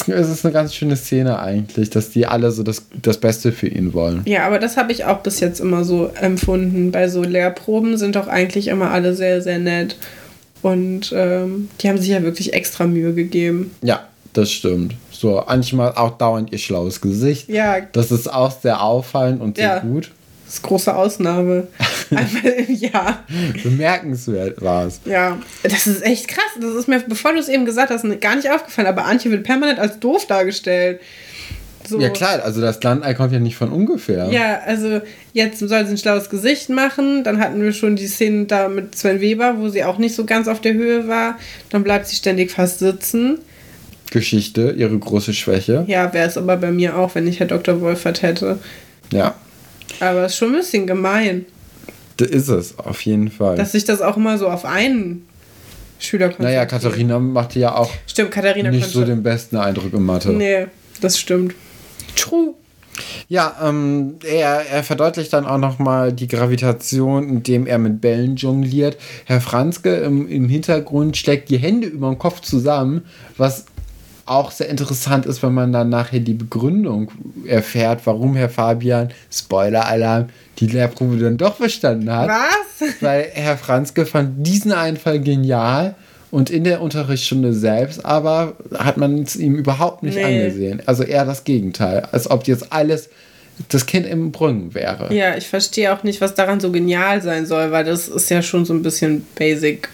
Es 0.07 0.29
ist 0.29 0.45
eine 0.45 0.53
ganz 0.53 0.75
schöne 0.75 0.97
Szene 0.97 1.39
eigentlich, 1.39 1.91
dass 1.91 2.11
die 2.11 2.27
alle 2.27 2.51
so 2.51 2.63
das, 2.63 2.87
das 3.01 3.19
Beste 3.19 3.53
für 3.53 3.69
ihn 3.69 3.93
wollen. 3.93 4.23
Ja, 4.25 4.47
aber 4.47 4.59
das 4.59 4.77
habe 4.77 4.93
ich 4.93 5.05
auch 5.05 5.21
bis 5.21 5.41
jetzt 5.41 5.61
immer 5.61 5.85
so 5.85 6.11
empfunden. 6.21 6.91
Bei 6.91 7.09
so 7.09 7.23
Lehrproben 7.23 7.97
sind 7.97 8.17
doch 8.17 8.27
eigentlich 8.27 8.69
immer 8.69 8.91
alle 8.91 9.15
sehr, 9.15 9.41
sehr 9.41 9.59
nett. 9.59 9.97
Und 10.63 11.13
ähm, 11.15 11.69
die 11.81 11.89
haben 11.89 11.99
sich 11.99 12.09
ja 12.09 12.23
wirklich 12.23 12.55
extra 12.55 12.87
Mühe 12.87 13.15
gegeben. 13.15 13.73
Ja, 13.83 14.09
das 14.33 14.51
stimmt. 14.51 14.95
So, 15.13 15.43
manchmal 15.47 15.93
auch 15.93 16.19
dauernd 16.19 16.53
ihr 16.53 16.59
schlaues 16.59 17.01
Gesicht. 17.01 17.49
Ja. 17.49 17.81
Das 17.93 18.11
ist 18.11 18.33
auch 18.33 18.53
sehr 18.61 18.83
auffallend 18.83 19.41
und 19.41 19.57
sehr 19.57 19.67
ja. 19.67 19.79
gut. 19.79 20.11
Das 20.45 20.57
ist 20.57 20.63
große 20.63 20.95
Ausnahme. 20.95 21.69
Einmal 22.11 22.53
im 22.67 22.75
Jahr. 22.75 23.25
Bemerkenswert 23.63 24.61
war 24.61 24.87
es. 24.87 25.01
Ja, 25.05 25.39
das 25.63 25.87
ist 25.87 26.03
echt 26.03 26.29
krass. 26.29 26.45
Das 26.61 26.75
ist 26.75 26.87
mir, 26.87 27.01
bevor 27.01 27.33
du 27.33 27.39
es 27.39 27.49
eben 27.49 27.65
gesagt 27.65 27.91
hast, 27.91 28.05
gar 28.21 28.37
nicht 28.37 28.51
aufgefallen. 28.51 28.89
Aber 28.89 29.05
Antje 29.05 29.31
wird 29.31 29.45
permanent 29.45 29.79
als 29.79 29.99
doof 30.01 30.27
dargestellt. 30.27 31.01
So. 31.87 32.01
Ja, 32.01 32.09
klar, 32.09 32.43
also 32.43 32.61
das 32.61 32.83
Landei 32.83 33.15
kommt 33.15 33.33
ja 33.33 33.39
nicht 33.39 33.57
von 33.57 33.71
ungefähr. 33.71 34.31
Ja, 34.31 34.61
also 34.65 35.03
jetzt 35.33 35.59
soll 35.59 35.69
sie 35.87 35.93
ein 35.93 35.99
schlaues 35.99 36.31
Gesicht 36.31 36.71
machen. 36.71 37.25
Dann 37.25 37.39
hatten 37.39 37.63
wir 37.63 37.73
schon 37.73 37.97
die 37.97 38.07
Szene 38.07 38.47
da 38.47 38.69
mit 38.69 38.97
Sven 38.97 39.21
Weber, 39.21 39.57
wo 39.59 39.69
sie 39.69 39.85
auch 39.85 39.99
nicht 39.99 40.15
so 40.15 40.25
ganz 40.25 40.49
auf 40.49 40.61
der 40.61 40.75
Höhe 40.75 41.09
war. 41.09 41.39
Dann 41.71 41.85
bleibt 41.85 42.07
sie 42.07 42.17
ständig 42.17 42.51
fast 42.51 42.79
sitzen. 42.79 43.39
Geschichte, 44.11 44.75
ihre 44.77 44.99
große 44.99 45.35
Schwäche. 45.35 45.85
Ja, 45.87 46.13
wäre 46.13 46.29
es 46.29 46.39
aber 46.39 46.57
bei 46.57 46.71
mir 46.71 46.97
auch, 46.97 47.15
wenn 47.15 47.27
ich 47.27 47.41
Herr 47.41 47.49
Dr. 47.49 47.81
Wolfert 47.81 48.23
hätte. 48.23 48.59
Ja. 49.13 49.35
Aber 50.01 50.25
es 50.25 50.33
ist 50.33 50.39
schon 50.39 50.49
ein 50.49 50.57
bisschen 50.57 50.87
gemein. 50.87 51.47
Das 52.17 52.29
ist 52.29 52.49
es, 52.49 52.79
auf 52.79 53.01
jeden 53.03 53.31
Fall. 53.31 53.57
Dass 53.57 53.73
sich 53.73 53.85
das 53.85 54.01
auch 54.01 54.17
immer 54.17 54.39
so 54.39 54.49
auf 54.49 54.65
einen 54.65 55.27
Schüler 55.99 56.27
konzentriert. 56.27 56.55
Naja, 56.55 56.67
Katharina 56.67 57.19
machte 57.19 57.59
ja 57.59 57.75
auch 57.75 57.91
stimmt, 58.07 58.31
Katharina 58.31 58.71
nicht 58.71 58.89
so 58.89 59.05
den 59.05 59.23
besten 59.23 59.57
Eindruck 59.57 59.93
in 59.93 60.05
Mathe. 60.05 60.31
Nee, 60.31 60.67
das 61.01 61.19
stimmt. 61.19 61.55
True. 62.17 62.55
Ja, 63.29 63.57
ähm, 63.63 64.17
er, 64.25 64.67
er 64.71 64.85
verdeutlicht 64.85 65.33
dann 65.33 65.47
auch 65.47 65.59
nochmal 65.59 66.13
die 66.13 66.29
Gravitation, 66.29 67.29
indem 67.29 67.67
er 67.67 67.79
mit 67.79 68.01
Bällen 68.01 68.37
jongliert. 68.37 68.97
Herr 69.25 69.41
Franzke 69.41 69.97
im, 69.97 70.29
im 70.29 70.49
Hintergrund 70.49 71.17
schlägt 71.17 71.49
die 71.51 71.59
Hände 71.59 71.89
über 71.89 72.09
den 72.09 72.19
Kopf 72.19 72.41
zusammen, 72.41 73.05
was 73.37 73.67
auch 74.27 74.51
sehr 74.51 74.69
interessant 74.69 75.27
ist, 75.27 75.43
wenn 75.43 75.53
man 75.53 75.73
dann 75.73 75.89
nachher 75.89 76.21
die 76.21 76.35
Begründung 76.35 77.11
erfährt, 77.47 78.01
warum 78.05 78.37
Herr 78.37 78.49
Fabian, 78.49 79.11
Spoiler-Alarm, 79.31 80.29
die 80.59 80.67
Lehrprobe 80.67 81.19
dann 81.19 81.37
doch 81.37 81.57
verstanden 81.57 82.11
hat. 82.11 82.29
Was? 82.29 82.89
Weil 83.01 83.29
Herr 83.33 83.59
Franzke 83.59 84.07
fand 84.07 84.47
diesen 84.47 84.73
Einfall 84.73 85.21
genial 85.21 85.95
und 86.31 86.51
in 86.51 86.65
der 86.65 86.81
Unterrichtsstunde 86.81 87.53
selbst 87.53 88.05
aber 88.05 88.57
hat 88.77 88.97
man 88.97 89.23
es 89.23 89.37
ihm 89.37 89.55
überhaupt 89.55 90.03
nicht 90.03 90.17
nee. 90.17 90.25
angesehen. 90.25 90.83
Also 90.87 91.03
eher 91.05 91.25
das 91.25 91.45
Gegenteil. 91.45 92.09
Als 92.11 92.31
ob 92.31 92.47
jetzt 92.47 92.73
alles 92.73 93.09
das 93.69 93.87
Kind 93.87 94.07
im 94.07 94.33
Brunnen 94.33 94.75
wäre. 94.75 95.15
Ja, 95.15 95.37
ich 95.37 95.47
verstehe 95.47 95.93
auch 95.93 96.03
nicht, 96.03 96.21
was 96.21 96.35
daran 96.35 96.59
so 96.59 96.73
genial 96.73 97.23
sein 97.23 97.47
soll, 97.47 97.71
weil 97.71 97.85
das 97.85 98.09
ist 98.09 98.31
ja 98.31 98.43
schon 98.43 98.65
so 98.65 98.75
ein 98.75 98.83
bisschen 98.83 99.25
basic. 99.37 99.89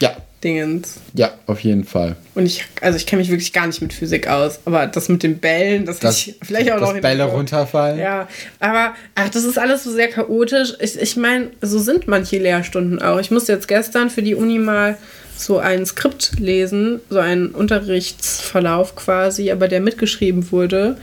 Ja. 0.00 0.16
Dingens. 0.42 0.94
Ja, 1.14 1.32
auf 1.46 1.60
jeden 1.60 1.84
Fall. 1.84 2.16
Und 2.34 2.46
ich, 2.46 2.64
also 2.80 2.96
ich 2.96 3.06
kenne 3.06 3.20
mich 3.20 3.30
wirklich 3.30 3.52
gar 3.52 3.66
nicht 3.66 3.82
mit 3.82 3.92
Physik 3.92 4.26
aus, 4.26 4.60
aber 4.64 4.86
das 4.86 5.08
mit 5.08 5.22
den 5.22 5.38
Bällen, 5.38 5.84
das, 5.84 5.98
das 5.98 6.16
ich 6.16 6.36
vielleicht 6.42 6.72
auch 6.72 6.80
noch. 6.80 6.92
Dass 6.92 7.02
Bälle 7.02 7.24
runterfallen. 7.24 7.98
Ja, 7.98 8.26
aber 8.58 8.94
ach, 9.14 9.28
das 9.28 9.44
ist 9.44 9.58
alles 9.58 9.84
so 9.84 9.92
sehr 9.92 10.08
chaotisch. 10.08 10.74
Ich, 10.80 10.98
ich 10.98 11.16
meine, 11.16 11.50
so 11.60 11.78
sind 11.78 12.08
manche 12.08 12.38
Lehrstunden 12.38 13.02
auch. 13.02 13.20
Ich 13.20 13.30
musste 13.30 13.52
jetzt 13.52 13.68
gestern 13.68 14.08
für 14.08 14.22
die 14.22 14.34
Uni 14.34 14.58
mal 14.58 14.96
so 15.36 15.58
ein 15.58 15.84
Skript 15.86 16.38
lesen, 16.38 17.00
so 17.08 17.18
einen 17.18 17.48
Unterrichtsverlauf 17.48 18.94
quasi, 18.94 19.50
aber 19.50 19.68
der 19.68 19.80
mitgeschrieben 19.80 20.50
wurde, 20.52 20.96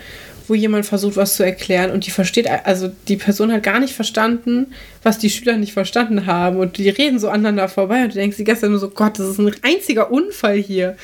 wo 0.47 0.55
jemand 0.55 0.85
versucht, 0.85 1.17
was 1.17 1.35
zu 1.35 1.43
erklären 1.43 1.91
und 1.91 2.05
die 2.05 2.11
versteht, 2.11 2.47
also 2.65 2.89
die 3.07 3.17
Person 3.17 3.51
hat 3.51 3.63
gar 3.63 3.79
nicht 3.79 3.93
verstanden, 3.93 4.67
was 5.03 5.17
die 5.17 5.29
Schüler 5.29 5.57
nicht 5.57 5.73
verstanden 5.73 6.25
haben 6.25 6.57
und 6.57 6.77
die 6.77 6.89
reden 6.89 7.19
so 7.19 7.29
aneinander 7.29 7.67
vorbei 7.67 8.03
und 8.03 8.13
du 8.13 8.19
denkst 8.19 8.37
die 8.37 8.43
gestern 8.43 8.71
nur 8.71 8.79
so, 8.79 8.89
Gott, 8.89 9.19
das 9.19 9.27
ist 9.27 9.39
ein 9.39 9.51
einziger 9.61 10.11
Unfall 10.11 10.57
hier. 10.57 10.95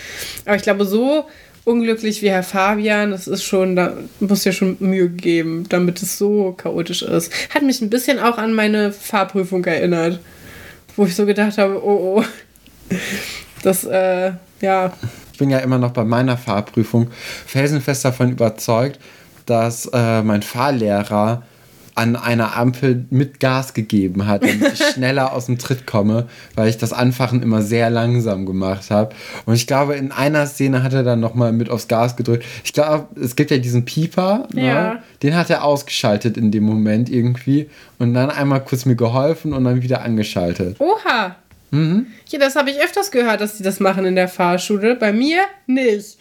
Aber 0.46 0.56
ich 0.56 0.64
glaube, 0.64 0.86
so 0.86 1.26
unglücklich 1.66 2.22
wie 2.22 2.30
Herr 2.30 2.44
Fabian, 2.44 3.12
das 3.12 3.28
ist 3.28 3.44
schon, 3.44 3.76
da 3.76 3.98
muss 4.20 4.44
ja 4.44 4.52
schon 4.52 4.78
Mühe 4.80 5.10
geben, 5.10 5.66
damit 5.70 6.02
es 6.02 6.18
so 6.18 6.54
chaotisch 6.54 7.02
ist. 7.02 7.32
Hat 7.54 7.64
mich 7.64 7.82
ein 7.82 7.90
bisschen 7.90 8.20
auch 8.20 8.38
an 8.38 8.54
meine 8.54 8.92
Fahrprüfung 8.92 9.64
erinnert, 9.66 10.20
wo 10.96 11.06
ich 11.06 11.16
so 11.16 11.26
gedacht 11.26 11.58
habe, 11.58 11.84
oh 11.84 12.18
oh, 12.18 12.24
das, 13.64 13.86
äh, 13.86 14.32
ja. 14.62 14.94
Ich 15.32 15.40
bin 15.40 15.50
ja 15.50 15.60
immer 15.60 15.78
noch 15.78 15.92
bei 15.92 16.04
meiner 16.04 16.38
Fahrprüfung 16.38 17.10
felsenfest 17.48 18.06
davon 18.06 18.32
überzeugt, 18.32 19.00
dass 19.46 19.86
äh, 19.94 20.22
mein 20.22 20.42
Fahrlehrer 20.42 21.44
an 21.96 22.16
einer 22.16 22.56
Ampel 22.56 23.06
mit 23.12 23.40
Gas 23.40 23.74
gegeben 23.74 24.26
hat, 24.26 24.44
damit 24.44 24.74
ich 24.74 24.84
schneller 24.94 25.34
aus 25.34 25.46
dem 25.46 25.60
Tritt 25.60 25.86
komme, 25.86 26.28
weil 26.56 26.70
ich 26.70 26.78
das 26.78 26.92
Anfachen 26.92 27.44
immer 27.44 27.62
sehr 27.62 27.90
langsam 27.90 28.46
gemacht 28.46 28.90
habe. 28.90 29.14
Und 29.46 29.54
ich 29.54 29.68
glaube, 29.68 29.96
in 29.96 30.12
einer 30.12 30.48
Szene 30.48 30.82
hat 30.82 30.94
er 30.94 31.04
dann 31.04 31.20
nochmal 31.20 31.52
mit 31.52 31.70
aufs 31.70 31.88
Gas 31.88 32.16
gedrückt. 32.16 32.46
Ich 32.64 32.74
glaube, 32.74 33.08
es 33.22 33.36
gibt 33.36 33.52
ja 33.52 33.58
diesen 33.58 33.86
Pieper, 33.86 34.48
ne? 34.54 34.66
ja. 34.66 35.04
den 35.22 35.36
hat 35.36 35.50
er 35.50 35.64
ausgeschaltet 35.64 36.36
in 36.36 36.52
dem 36.52 36.64
Moment 36.64 37.10
irgendwie 37.10 37.70
und 38.00 38.14
dann 38.14 38.32
einmal 38.32 38.64
kurz 38.64 38.86
mir 38.86 38.96
geholfen 38.96 39.54
und 39.54 39.64
dann 39.64 39.84
wieder 39.84 40.02
angeschaltet. 40.02 40.78
Oha! 40.80 41.36
Mhm. 41.70 42.08
Ja, 42.28 42.40
das 42.40 42.56
habe 42.56 42.70
ich 42.70 42.80
öfters 42.80 43.10
gehört, 43.10 43.42
dass 43.42 43.58
die 43.58 43.64
das 43.64 43.80
machen 43.80 44.06
in 44.06 44.16
der 44.16 44.28
Fahrschule. 44.28 44.96
Bei 44.96 45.12
mir 45.12 45.42
nicht. 45.66 46.18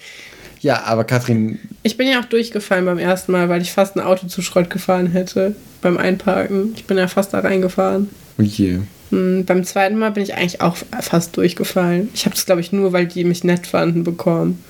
Ja, 0.63 0.85
aber 0.85 1.05
Katrin. 1.05 1.59
Ich 1.83 1.97
bin 1.97 2.09
ja 2.09 2.21
auch 2.21 2.25
durchgefallen 2.25 2.85
beim 2.85 2.99
ersten 2.99 3.33
Mal, 3.33 3.49
weil 3.49 3.61
ich 3.61 3.73
fast 3.73 3.97
ein 3.97 4.01
Auto 4.01 4.29
zu 4.29 4.43
Schrott 4.43 4.71
gefahren 4.71 5.09
hätte 5.09 5.57
beim 5.83 5.99
Einparken. 5.99 6.73
Ich 6.77 6.85
bin 6.85 6.97
ja 6.97 7.09
fast 7.09 7.35
da 7.35 7.41
reingefahren. 7.41 8.09
Oh 8.39 8.43
je. 8.43 8.79
Hm, 9.11 9.45
beim 9.45 9.65
zweiten 9.65 9.99
Mal 9.99 10.13
bin 10.13 10.23
ich 10.23 10.35
eigentlich 10.35 10.61
auch 10.61 10.77
fast 11.01 11.37
durchgefallen. 11.37 12.09
Ich 12.15 12.25
habe 12.25 12.37
es, 12.37 12.47
glaube 12.47 12.61
ich, 12.61 12.71
nur, 12.71 12.93
weil 12.93 13.07
die 13.07 13.25
mich 13.25 13.43
nett 13.43 13.67
fanden, 13.67 14.05
bekommen. 14.05 14.63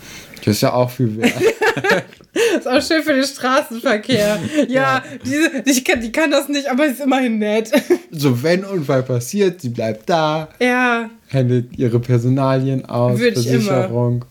Das 0.44 0.56
ist 0.56 0.62
ja 0.62 0.72
auch 0.72 0.90
viel 0.90 1.16
wert. 1.18 1.32
ist 2.56 2.66
auch 2.66 2.82
schön 2.82 3.02
für 3.02 3.12
den 3.12 3.24
Straßenverkehr. 3.24 4.38
Ja, 4.68 4.68
ja. 4.68 5.04
Diese, 5.24 5.62
die, 5.62 5.84
kann, 5.84 6.00
die 6.00 6.10
kann 6.10 6.30
das 6.30 6.48
nicht, 6.48 6.68
aber 6.68 6.86
sie 6.86 6.92
ist 6.92 7.00
immerhin 7.00 7.38
nett. 7.38 7.70
So, 8.14 8.42
wenn 8.42 8.62
Unfall 8.62 9.02
passiert, 9.04 9.62
sie 9.62 9.70
bleibt 9.70 10.10
da. 10.10 10.48
Ja. 10.60 11.08
Handelt 11.32 11.78
ihre 11.78 11.98
Personalien 11.98 12.84
aus, 12.84 13.18
Würde 13.18 13.40
Versicherung. 13.40 14.26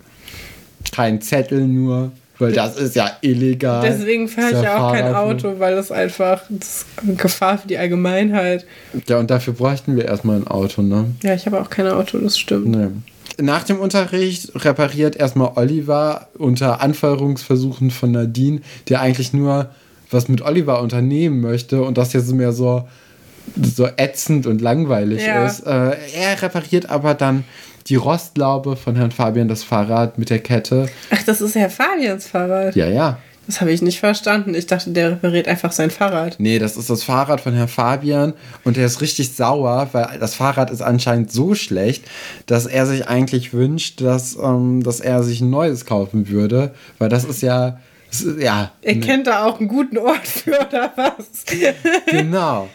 Kein 1.02 1.22
Zettel 1.22 1.68
nur. 1.68 2.12
Weil 2.40 2.54
das 2.54 2.76
ist 2.76 2.96
ja 2.96 3.12
illegal. 3.22 3.84
Deswegen 3.88 4.28
fahre 4.28 4.52
ich 4.52 4.62
ja 4.64 4.78
auch 4.78 4.94
kein 4.94 5.14
Auto, 5.14 5.60
weil 5.60 5.76
das 5.76 5.92
einfach 5.92 6.42
das 6.50 6.88
eine 7.02 7.14
Gefahr 7.14 7.60
für 7.60 7.68
die 7.68 7.78
Allgemeinheit. 7.78 8.66
Ja, 9.08 9.20
und 9.20 9.30
dafür 9.30 9.54
bräuchten 9.54 9.96
wir 9.96 10.06
erstmal 10.06 10.38
ein 10.38 10.48
Auto, 10.48 10.82
ne? 10.82 11.06
Ja, 11.22 11.36
ich 11.36 11.46
habe 11.46 11.62
auch 11.62 11.70
kein 11.70 11.88
Auto, 11.88 12.18
das 12.18 12.40
stimmt. 12.40 12.68
Nee 12.68 12.88
nach 13.42 13.64
dem 13.64 13.80
Unterricht 13.80 14.52
repariert 14.64 15.16
erstmal 15.16 15.54
Oliver 15.56 16.28
unter 16.38 16.82
Anfeuerungsversuchen 16.82 17.92
von 17.92 18.12
Nadine, 18.12 18.62
der 18.90 19.02
eigentlich 19.02 19.34
nur 19.34 19.70
was 20.10 20.28
mit 20.28 20.42
Oliver 20.42 20.82
unternehmen 20.82 21.42
möchte 21.42 21.82
und 21.82 21.98
das 21.98 22.14
jetzt 22.14 22.32
mehr 22.34 22.52
so, 22.52 22.88
so 23.62 23.88
ätzend 23.98 24.46
und 24.46 24.62
langweilig 24.62 25.26
ja. 25.26 25.46
ist. 25.46 25.62
Äh, 25.62 25.96
er 26.16 26.42
repariert 26.42 26.90
aber 26.90 27.14
dann 27.14 27.44
die 27.88 27.96
Rostlaube 27.96 28.76
von 28.76 28.96
Herrn 28.96 29.12
Fabian, 29.12 29.48
das 29.48 29.64
Fahrrad 29.64 30.18
mit 30.18 30.30
der 30.30 30.40
Kette. 30.40 30.88
Ach, 31.10 31.24
das 31.24 31.42
ist 31.42 31.56
Herr 31.56 31.70
Fabians 31.70 32.28
Fahrrad. 32.28 32.76
Ja, 32.76 32.88
ja. 32.88 33.18
Das 33.48 33.60
habe 33.60 33.72
ich 33.72 33.82
nicht 33.82 34.00
verstanden. 34.00 34.54
Ich 34.54 34.68
dachte, 34.68 34.92
der 34.92 35.12
repariert 35.12 35.48
einfach 35.48 35.72
sein 35.72 35.90
Fahrrad. 35.90 36.36
Nee, 36.38 36.60
das 36.60 36.78
ist 36.78 36.90
das 36.90 37.04
Fahrrad 37.04 37.42
von 37.42 37.54
Herrn 37.54 37.68
Fabian 37.68 38.34
und 38.64 38.78
der 38.78 38.86
ist 38.86 39.02
richtig 39.02 39.36
sauer, 39.36 39.90
weil 39.92 40.20
das 40.20 40.36
Fahrrad 40.36 40.70
ist 40.70 40.82
anscheinend 40.82 41.32
so 41.32 41.56
schlecht, 41.56 42.06
dass 42.46 42.66
er 42.66 42.86
sich 42.86 43.08
eigentlich 43.08 43.52
wünscht, 43.54 44.00
dass, 44.02 44.38
ähm, 44.42 44.84
dass 44.84 45.00
er 45.00 45.24
sich 45.24 45.42
ein 45.42 45.50
neues 45.50 45.86
kaufen 45.86 46.30
würde, 46.30 46.74
weil 47.00 47.10
das 47.10 47.26
ist 47.26 47.42
ja. 47.42 47.80
Das 48.10 48.22
ist, 48.22 48.42
ja. 48.42 48.72
Er 48.82 49.00
kennt 49.00 49.28
da 49.28 49.46
auch 49.46 49.60
einen 49.60 49.70
guten 49.70 49.98
Ort 49.98 50.28
für, 50.28 50.52
oder 50.52 50.92
was? 50.96 51.46
genau. 52.06 52.70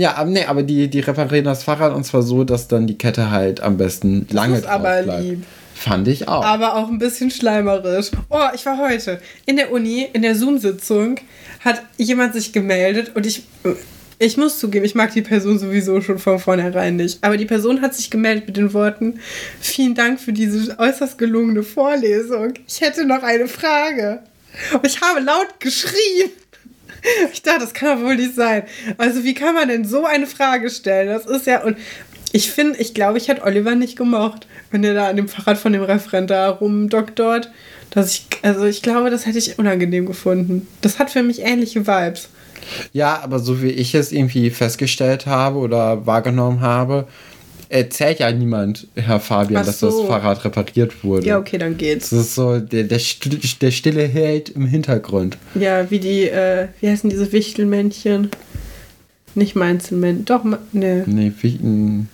Ja, 0.00 0.14
aber 0.16 0.30
nee, 0.30 0.46
aber 0.46 0.62
die, 0.62 0.88
die 0.88 1.00
reparieren 1.00 1.44
das 1.44 1.62
Fahrrad 1.62 1.92
und 1.92 2.04
zwar 2.04 2.22
so, 2.22 2.42
dass 2.42 2.68
dann 2.68 2.86
die 2.86 2.96
Kette 2.96 3.30
halt 3.30 3.60
am 3.60 3.76
besten 3.76 4.26
lange 4.30 4.54
das 4.54 4.62
ist 4.62 4.66
aber 4.70 5.02
bleibt. 5.02 5.24
lieb. 5.24 5.44
Fand 5.74 6.08
ich 6.08 6.26
auch. 6.26 6.42
Aber 6.42 6.76
auch 6.76 6.88
ein 6.88 6.98
bisschen 6.98 7.30
schleimerisch. 7.30 8.10
Oh, 8.30 8.48
ich 8.54 8.64
war 8.64 8.78
heute 8.78 9.20
in 9.44 9.56
der 9.56 9.70
Uni, 9.70 10.08
in 10.10 10.22
der 10.22 10.36
Zoom-Sitzung, 10.36 11.16
hat 11.62 11.82
jemand 11.98 12.32
sich 12.32 12.54
gemeldet 12.54 13.12
und 13.14 13.26
ich, 13.26 13.42
ich 14.18 14.38
muss 14.38 14.58
zugeben, 14.58 14.86
ich 14.86 14.94
mag 14.94 15.12
die 15.12 15.20
Person 15.20 15.58
sowieso 15.58 16.00
schon 16.00 16.18
von 16.18 16.38
vornherein 16.38 16.96
nicht. 16.96 17.22
Aber 17.22 17.36
die 17.36 17.44
Person 17.44 17.82
hat 17.82 17.94
sich 17.94 18.10
gemeldet 18.10 18.46
mit 18.46 18.56
den 18.56 18.72
Worten: 18.72 19.20
Vielen 19.60 19.94
Dank 19.94 20.18
für 20.18 20.32
diese 20.32 20.78
äußerst 20.78 21.18
gelungene 21.18 21.62
Vorlesung. 21.62 22.54
Ich 22.66 22.80
hätte 22.80 23.04
noch 23.04 23.22
eine 23.22 23.48
Frage. 23.48 24.20
Und 24.72 24.86
ich 24.86 24.98
habe 25.02 25.20
laut 25.20 25.60
geschrien. 25.60 26.30
Ich 27.32 27.42
dachte, 27.42 27.60
das 27.60 27.74
kann 27.74 27.98
doch 27.98 28.06
wohl 28.06 28.16
nicht 28.16 28.34
sein. 28.34 28.64
Also, 28.98 29.24
wie 29.24 29.34
kann 29.34 29.54
man 29.54 29.68
denn 29.68 29.84
so 29.84 30.04
eine 30.04 30.26
Frage 30.26 30.70
stellen? 30.70 31.08
Das 31.08 31.26
ist 31.26 31.46
ja. 31.46 31.62
Und 31.62 31.76
ich 32.32 32.50
finde, 32.50 32.78
ich 32.78 32.94
glaube, 32.94 33.18
ich 33.18 33.28
hätte 33.28 33.42
Oliver 33.42 33.74
nicht 33.74 33.96
gemocht 33.96 34.46
wenn 34.70 34.84
er 34.84 34.94
da 34.94 35.08
an 35.08 35.16
dem 35.16 35.28
Fahrrad 35.28 35.58
von 35.58 35.72
dem 35.72 35.82
Referent 35.82 36.30
da 36.30 36.48
rumdoktort. 36.48 37.50
Dass 37.90 38.14
ich, 38.14 38.26
also 38.42 38.64
ich 38.64 38.82
glaube, 38.82 39.10
das 39.10 39.26
hätte 39.26 39.38
ich 39.38 39.58
unangenehm 39.58 40.06
gefunden. 40.06 40.68
Das 40.80 40.98
hat 41.00 41.10
für 41.10 41.24
mich 41.24 41.40
ähnliche 41.40 41.86
Vibes. 41.86 42.28
Ja, 42.92 43.20
aber 43.22 43.40
so 43.40 43.62
wie 43.62 43.70
ich 43.70 43.94
es 43.94 44.12
irgendwie 44.12 44.50
festgestellt 44.50 45.26
habe 45.26 45.58
oder 45.58 46.06
wahrgenommen 46.06 46.60
habe, 46.60 47.08
erzählt 47.70 48.18
ja 48.18 48.30
niemand, 48.30 48.88
Herr 48.96 49.20
Fabian, 49.20 49.64
so. 49.64 49.70
dass 49.70 49.80
das 49.80 50.00
Fahrrad 50.06 50.44
repariert 50.44 51.02
wurde. 51.02 51.26
Ja, 51.26 51.38
okay, 51.38 51.56
dann 51.56 51.78
geht's. 51.78 52.10
Das 52.10 52.20
ist 52.20 52.34
so 52.34 52.58
der, 52.58 52.84
der, 52.84 53.00
der 53.60 53.70
stille 53.70 54.06
Held 54.06 54.50
im 54.50 54.66
Hintergrund. 54.66 55.38
Ja, 55.54 55.90
wie 55.90 56.00
die, 56.00 56.28
äh, 56.28 56.68
wie 56.80 56.88
heißen 56.88 57.08
diese 57.08 57.32
Wichtelmännchen? 57.32 58.30
Nicht 59.34 59.54
Mainzelmännchen, 59.54 60.24
doch, 60.24 60.44
ne. 60.72 61.04
Nee, 61.06 61.32
wie, 61.40 62.06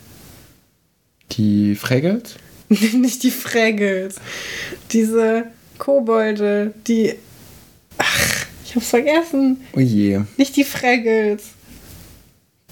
die 1.32 1.74
Fraggles? 1.74 2.36
nicht 2.68 3.22
die 3.22 3.30
Fraggles. 3.30 4.16
Diese 4.92 5.44
Kobolde, 5.78 6.74
die. 6.86 7.14
Ach, 7.98 8.46
ich 8.64 8.74
hab's 8.74 8.90
vergessen. 8.90 9.62
Oh 9.74 9.80
je. 9.80 10.20
Nicht 10.36 10.56
die 10.56 10.64
Fraggles. 10.64 11.44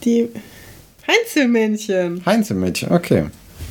Die 0.04 0.28
Heinzelmännchen. 1.06 2.24
Heinzelmännchen, 2.24 2.92
okay. 2.92 3.26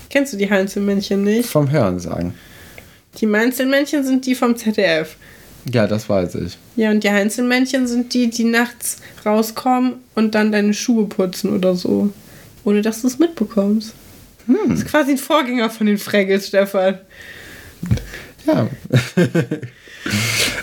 Kennst 0.09 0.33
du 0.33 0.37
die 0.37 0.49
Heinzelmännchen 0.49 1.23
nicht? 1.23 1.49
Vom 1.49 1.71
Hören 1.71 1.99
sagen. 1.99 2.35
Die 3.19 3.27
Heinzelmännchen 3.27 4.03
sind 4.03 4.25
die 4.25 4.35
vom 4.35 4.55
ZDF. 4.55 5.15
Ja, 5.71 5.87
das 5.87 6.09
weiß 6.09 6.35
ich. 6.35 6.57
Ja, 6.75 6.91
und 6.91 7.03
die 7.03 7.09
Heinzelmännchen 7.09 7.87
sind 7.87 8.13
die, 8.13 8.29
die 8.29 8.43
nachts 8.43 8.97
rauskommen 9.25 9.95
und 10.13 10.35
dann 10.35 10.51
deine 10.51 10.73
Schuhe 10.73 11.05
putzen 11.05 11.55
oder 11.55 11.75
so. 11.75 12.11
Ohne 12.65 12.81
dass 12.81 13.01
du 13.01 13.07
es 13.07 13.19
mitbekommst. 13.19 13.93
Hm. 14.45 14.57
Das 14.69 14.79
ist 14.79 14.87
quasi 14.87 15.11
ein 15.11 15.17
Vorgänger 15.17 15.69
von 15.69 15.87
den 15.87 15.97
Fraggles, 15.97 16.47
Stefan. 16.47 16.99
Ja. 18.45 18.67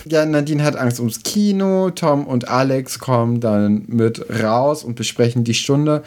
ja, 0.06 0.24
Nadine 0.24 0.62
hat 0.62 0.76
Angst 0.76 0.98
ums 0.98 1.22
Kino. 1.22 1.90
Tom 1.90 2.26
und 2.26 2.48
Alex 2.48 2.98
kommen 2.98 3.40
dann 3.40 3.84
mit 3.88 4.24
raus 4.42 4.84
und 4.84 4.94
besprechen 4.94 5.44
die 5.44 5.54
Stunde. 5.54 6.02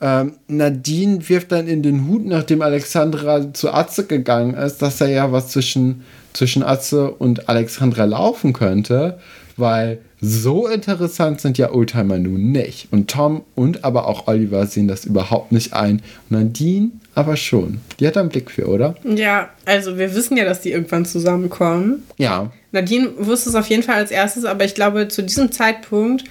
Ähm, 0.00 0.34
Nadine 0.48 1.28
wirft 1.28 1.52
dann 1.52 1.66
in 1.66 1.82
den 1.82 2.06
Hut, 2.06 2.24
nachdem 2.26 2.62
Alexandra 2.62 3.52
zu 3.52 3.72
Atze 3.72 4.06
gegangen 4.06 4.54
ist, 4.54 4.82
dass 4.82 4.98
da 4.98 5.06
ja 5.06 5.32
was 5.32 5.48
zwischen, 5.48 6.02
zwischen 6.32 6.62
Atze 6.62 7.10
und 7.10 7.48
Alexandra 7.48 8.04
laufen 8.04 8.52
könnte, 8.52 9.18
weil 9.56 10.00
so 10.20 10.66
interessant 10.66 11.40
sind 11.40 11.58
ja 11.58 11.72
Oldtimer 11.72 12.18
nun 12.18 12.52
nicht. 12.52 12.88
Und 12.90 13.10
Tom 13.10 13.42
und 13.54 13.84
aber 13.84 14.06
auch 14.08 14.26
Oliver 14.26 14.66
sehen 14.66 14.88
das 14.88 15.04
überhaupt 15.04 15.52
nicht 15.52 15.72
ein. 15.74 16.02
Und 16.30 16.38
Nadine 16.38 16.90
aber 17.14 17.36
schon. 17.36 17.80
Die 17.98 18.06
hat 18.06 18.16
einen 18.16 18.28
Blick 18.28 18.50
für, 18.50 18.66
oder? 18.66 18.94
Ja, 19.04 19.50
also 19.64 19.98
wir 19.98 20.14
wissen 20.14 20.36
ja, 20.36 20.44
dass 20.44 20.60
die 20.60 20.72
irgendwann 20.72 21.04
zusammenkommen. 21.04 22.02
Ja. 22.18 22.50
Nadine 22.72 23.10
wusste 23.18 23.50
es 23.50 23.54
auf 23.54 23.68
jeden 23.68 23.82
Fall 23.82 23.96
als 23.96 24.10
erstes, 24.10 24.44
aber 24.44 24.64
ich 24.64 24.74
glaube, 24.74 25.08
zu 25.08 25.22
diesem 25.22 25.50
Zeitpunkt 25.50 26.24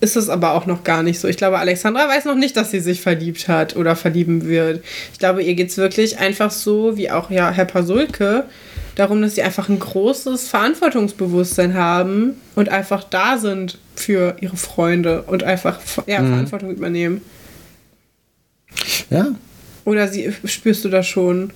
ist 0.00 0.16
es 0.16 0.28
aber 0.28 0.52
auch 0.52 0.66
noch 0.66 0.84
gar 0.84 1.02
nicht 1.02 1.18
so. 1.18 1.28
Ich 1.28 1.36
glaube, 1.36 1.58
Alexandra 1.58 2.08
weiß 2.08 2.26
noch 2.26 2.34
nicht, 2.34 2.56
dass 2.56 2.70
sie 2.70 2.80
sich 2.80 3.00
verliebt 3.00 3.48
hat 3.48 3.76
oder 3.76 3.96
verlieben 3.96 4.46
wird. 4.46 4.84
Ich 5.12 5.18
glaube, 5.18 5.42
ihr 5.42 5.54
geht 5.54 5.70
es 5.70 5.76
wirklich 5.76 6.18
einfach 6.18 6.50
so, 6.50 6.96
wie 6.96 7.10
auch 7.10 7.30
ja 7.30 7.50
Herr 7.50 7.64
Pasulke, 7.64 8.44
darum, 8.94 9.22
dass 9.22 9.34
sie 9.34 9.42
einfach 9.42 9.68
ein 9.68 9.78
großes 9.78 10.48
Verantwortungsbewusstsein 10.48 11.74
haben 11.74 12.34
und 12.54 12.68
einfach 12.68 13.04
da 13.04 13.38
sind 13.38 13.78
für 13.94 14.36
ihre 14.40 14.56
Freunde 14.56 15.22
und 15.22 15.44
einfach 15.44 15.80
ja, 16.06 16.20
mhm. 16.20 16.28
Verantwortung 16.28 16.70
übernehmen. 16.72 17.22
Ja, 19.10 19.28
oder 19.84 20.08
sie, 20.08 20.32
spürst 20.44 20.84
du 20.84 20.88
da 20.88 21.02
schon 21.02 21.52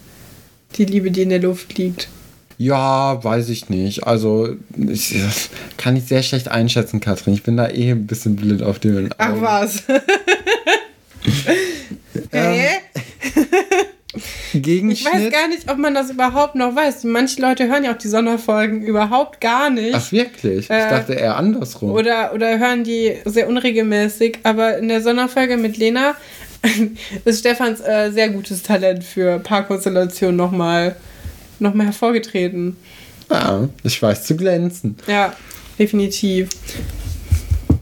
die 0.76 0.85
Liebe, 0.85 1.11
die 1.11 1.22
in 1.22 1.31
der 1.31 1.40
Luft 1.40 1.76
liegt? 1.76 2.09
Ja, 2.61 3.25
weiß 3.25 3.49
ich 3.49 3.70
nicht. 3.70 4.07
Also, 4.07 4.51
ich, 4.77 5.16
kann 5.79 5.96
ich 5.96 6.05
sehr 6.05 6.23
schlecht 6.23 6.49
einschätzen, 6.49 7.01
Katrin. 7.01 7.33
Ich 7.33 7.42
bin 7.42 7.57
da 7.57 7.70
eh 7.70 7.92
ein 7.92 8.07
bisschen 8.07 8.37
blind 8.37 8.62
auf 8.62 8.79
den 8.79 8.99
Augen. 8.99 9.11
Ach 9.16 9.33
was. 9.40 9.83
ähm, 12.33 12.61
Gegenschnitt. 14.53 15.14
Ich 15.14 15.20
weiß 15.20 15.33
gar 15.33 15.49
nicht, 15.49 15.70
ob 15.70 15.79
man 15.79 15.94
das 15.94 16.11
überhaupt 16.11 16.55
noch 16.55 16.77
weiß. 16.77 17.05
Manche 17.05 17.40
Leute 17.40 17.66
hören 17.66 17.83
ja 17.83 17.94
auch 17.94 17.99
die 17.99 18.09
Sonderfolgen 18.09 18.83
überhaupt 18.83 19.40
gar 19.40 19.70
nicht. 19.70 19.94
Ach 19.94 20.12
wirklich? 20.12 20.64
Ich 20.64 20.70
äh, 20.70 20.90
dachte 20.90 21.14
eher 21.14 21.38
andersrum. 21.38 21.92
Oder, 21.92 22.35
oder 22.35 22.59
hören 22.59 22.85
die 22.85 23.16
sehr 23.25 23.49
unregelmäßig. 23.49 24.40
Aber 24.42 24.77
in 24.77 24.88
der 24.88 25.01
Sonderfolge 25.01 25.57
mit 25.57 25.79
Lena 25.79 26.14
ist 27.25 27.38
Stefans 27.38 27.81
äh, 27.81 28.11
sehr 28.11 28.29
gutes 28.29 28.62
Talent 28.62 29.03
für 29.03 29.38
Paarkonstellationen 29.38 30.37
nochmal 30.37 30.96
noch 31.61 31.75
mal 31.75 31.87
hervorgetreten. 31.87 32.77
Ja, 33.31 33.68
ich 33.83 34.03
weiß 34.03 34.25
zu 34.25 34.37
glänzen. 34.37 34.96
Ja, 35.07 35.35
definitiv. 35.79 36.49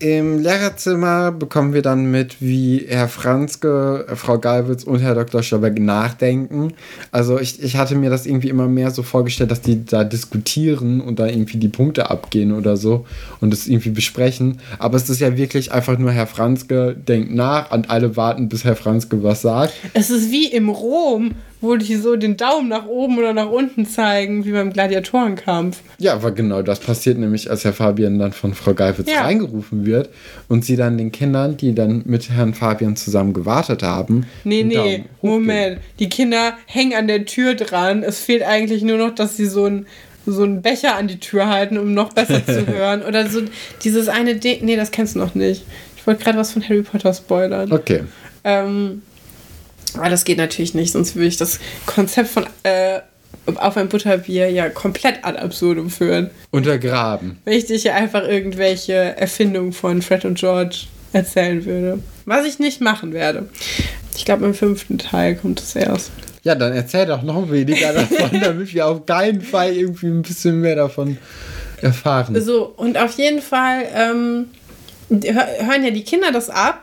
Im 0.00 0.38
Lehrerzimmer 0.38 1.32
bekommen 1.32 1.74
wir 1.74 1.82
dann 1.82 2.08
mit, 2.12 2.40
wie 2.40 2.86
Herr 2.88 3.08
Franzke, 3.08 4.06
Frau 4.14 4.38
Galwitz 4.38 4.84
und 4.84 5.00
Herr 5.00 5.16
Dr. 5.16 5.42
Schauberg 5.42 5.80
nachdenken. 5.80 6.72
Also 7.10 7.40
ich, 7.40 7.60
ich 7.60 7.76
hatte 7.76 7.96
mir 7.96 8.08
das 8.08 8.24
irgendwie 8.24 8.48
immer 8.48 8.68
mehr 8.68 8.92
so 8.92 9.02
vorgestellt, 9.02 9.50
dass 9.50 9.60
die 9.60 9.84
da 9.84 10.04
diskutieren 10.04 11.00
und 11.00 11.18
da 11.18 11.26
irgendwie 11.26 11.58
die 11.58 11.68
Punkte 11.68 12.10
abgehen 12.10 12.52
oder 12.52 12.76
so 12.76 13.06
und 13.40 13.50
das 13.50 13.66
irgendwie 13.66 13.90
besprechen. 13.90 14.60
Aber 14.78 14.96
es 14.96 15.10
ist 15.10 15.20
ja 15.20 15.36
wirklich 15.36 15.72
einfach 15.72 15.98
nur 15.98 16.12
Herr 16.12 16.28
Franzke 16.28 16.94
denkt 16.94 17.34
nach 17.34 17.72
und 17.72 17.90
alle 17.90 18.16
warten, 18.16 18.48
bis 18.48 18.62
Herr 18.62 18.76
Franzke 18.76 19.24
was 19.24 19.42
sagt. 19.42 19.72
Es 19.94 20.10
ist 20.10 20.30
wie 20.30 20.46
im 20.46 20.68
Rom, 20.68 21.32
wo 21.60 21.76
die 21.76 21.96
so 21.96 22.16
den 22.16 22.36
Daumen 22.36 22.68
nach 22.68 22.86
oben 22.86 23.18
oder 23.18 23.32
nach 23.32 23.50
unten 23.50 23.86
zeigen, 23.86 24.44
wie 24.44 24.52
beim 24.52 24.72
Gladiatorenkampf. 24.72 25.80
Ja, 25.98 26.14
aber 26.14 26.30
genau 26.30 26.62
das 26.62 26.80
passiert 26.80 27.18
nämlich, 27.18 27.50
als 27.50 27.64
Herr 27.64 27.72
Fabian 27.72 28.18
dann 28.18 28.32
von 28.32 28.54
Frau 28.54 28.74
Geifitz 28.74 29.10
ja. 29.10 29.22
reingerufen 29.22 29.84
wird 29.84 30.10
und 30.48 30.64
sie 30.64 30.76
dann 30.76 30.98
den 30.98 31.10
Kindern, 31.10 31.56
die 31.56 31.74
dann 31.74 32.02
mit 32.04 32.30
Herrn 32.30 32.54
Fabian 32.54 32.96
zusammen 32.96 33.32
gewartet 33.32 33.82
haben. 33.82 34.26
Nee, 34.44 34.62
nee, 34.62 35.04
Moment. 35.22 35.78
Die 35.98 36.08
Kinder 36.08 36.54
hängen 36.66 36.94
an 36.94 37.08
der 37.08 37.24
Tür 37.24 37.54
dran. 37.54 38.02
Es 38.02 38.20
fehlt 38.20 38.42
eigentlich 38.42 38.82
nur 38.82 38.98
noch, 38.98 39.14
dass 39.14 39.36
sie 39.36 39.46
so 39.46 39.66
ein 39.66 39.86
so 40.30 40.42
einen 40.42 40.60
Becher 40.60 40.94
an 40.96 41.08
die 41.08 41.18
Tür 41.18 41.48
halten, 41.48 41.78
um 41.78 41.94
noch 41.94 42.12
besser 42.12 42.44
zu 42.44 42.66
hören. 42.66 43.02
Oder 43.02 43.28
so 43.28 43.40
dieses 43.82 44.08
eine 44.08 44.36
Ding. 44.36 44.58
Nee, 44.62 44.76
das 44.76 44.90
kennst 44.90 45.14
du 45.14 45.18
noch 45.18 45.34
nicht. 45.34 45.64
Ich 45.96 46.06
wollte 46.06 46.22
gerade 46.22 46.38
was 46.38 46.52
von 46.52 46.62
Harry 46.62 46.82
Potter 46.82 47.14
spoilern. 47.14 47.72
Okay. 47.72 48.02
Ähm, 48.44 49.02
aber 49.96 50.10
das 50.10 50.24
geht 50.24 50.38
natürlich 50.38 50.74
nicht, 50.74 50.92
sonst 50.92 51.16
würde 51.16 51.28
ich 51.28 51.36
das 51.36 51.60
Konzept 51.86 52.28
von 52.28 52.46
äh, 52.62 53.00
auf 53.46 53.76
ein 53.76 53.88
Butterbier 53.88 54.50
ja 54.50 54.68
komplett 54.68 55.24
ad 55.24 55.38
absurdum 55.38 55.90
führen. 55.90 56.30
Untergraben. 56.50 57.38
Wenn 57.44 57.54
ich 57.54 57.66
dir 57.66 57.76
hier 57.76 57.94
einfach 57.94 58.26
irgendwelche 58.26 58.92
Erfindungen 58.92 59.72
von 59.72 60.02
Fred 60.02 60.24
und 60.24 60.38
George 60.38 60.86
erzählen 61.12 61.64
würde. 61.64 62.02
Was 62.26 62.46
ich 62.46 62.58
nicht 62.58 62.80
machen 62.80 63.12
werde. 63.12 63.48
Ich 64.16 64.24
glaube, 64.24 64.44
im 64.44 64.54
fünften 64.54 64.98
Teil 64.98 65.36
kommt 65.36 65.60
es 65.60 65.74
erst. 65.74 66.10
Ja, 66.42 66.54
dann 66.54 66.72
erzähl 66.72 67.06
doch 67.06 67.22
noch 67.22 67.50
weniger 67.50 67.92
davon, 67.92 68.40
damit 68.42 68.72
wir 68.74 68.86
auf 68.86 69.06
keinen 69.06 69.40
Fall 69.40 69.72
irgendwie 69.72 70.06
ein 70.06 70.22
bisschen 70.22 70.60
mehr 70.60 70.76
davon 70.76 71.18
erfahren. 71.80 72.40
So, 72.40 72.66
und 72.76 72.98
auf 72.98 73.16
jeden 73.18 73.40
Fall 73.40 73.86
ähm, 73.94 74.46
hören 75.08 75.84
ja 75.84 75.90
die 75.90 76.04
Kinder 76.04 76.32
das 76.32 76.50
ab 76.50 76.82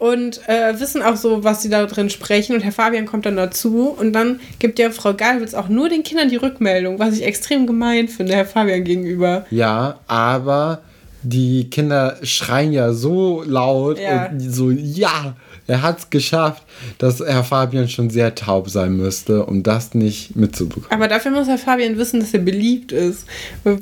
und 0.00 0.40
äh, 0.48 0.80
wissen 0.80 1.02
auch 1.02 1.16
so, 1.16 1.44
was 1.44 1.60
sie 1.62 1.68
da 1.68 1.84
drin 1.84 2.08
sprechen. 2.08 2.54
Und 2.54 2.62
Herr 2.62 2.72
Fabian 2.72 3.04
kommt 3.04 3.26
dann 3.26 3.36
dazu 3.36 3.94
und 3.96 4.14
dann 4.14 4.40
gibt 4.58 4.78
ja 4.78 4.90
Frau 4.90 5.12
Galwitz 5.12 5.52
auch 5.52 5.68
nur 5.68 5.90
den 5.90 6.02
Kindern 6.02 6.30
die 6.30 6.36
Rückmeldung, 6.36 6.98
was 6.98 7.14
ich 7.14 7.22
extrem 7.22 7.66
gemein 7.66 8.08
finde, 8.08 8.34
Herr 8.34 8.46
Fabian 8.46 8.82
gegenüber. 8.82 9.44
Ja, 9.50 10.00
aber 10.06 10.80
die 11.22 11.68
Kinder 11.68 12.16
schreien 12.22 12.72
ja 12.72 12.94
so 12.94 13.42
laut 13.46 13.98
ja. 13.98 14.30
und 14.30 14.40
so, 14.40 14.70
ja, 14.70 15.36
er 15.70 15.82
hat 15.82 15.98
es 16.00 16.10
geschafft, 16.10 16.64
dass 16.98 17.20
Herr 17.20 17.44
Fabian 17.44 17.88
schon 17.88 18.10
sehr 18.10 18.34
taub 18.34 18.68
sein 18.68 18.96
müsste, 18.96 19.44
um 19.44 19.62
das 19.62 19.94
nicht 19.94 20.34
mitzubekommen. 20.34 20.90
Aber 20.90 21.08
dafür 21.08 21.30
muss 21.30 21.46
Herr 21.46 21.58
Fabian 21.58 21.96
wissen, 21.96 22.20
dass 22.20 22.34
er 22.34 22.40
beliebt 22.40 22.92
ist. 22.92 23.24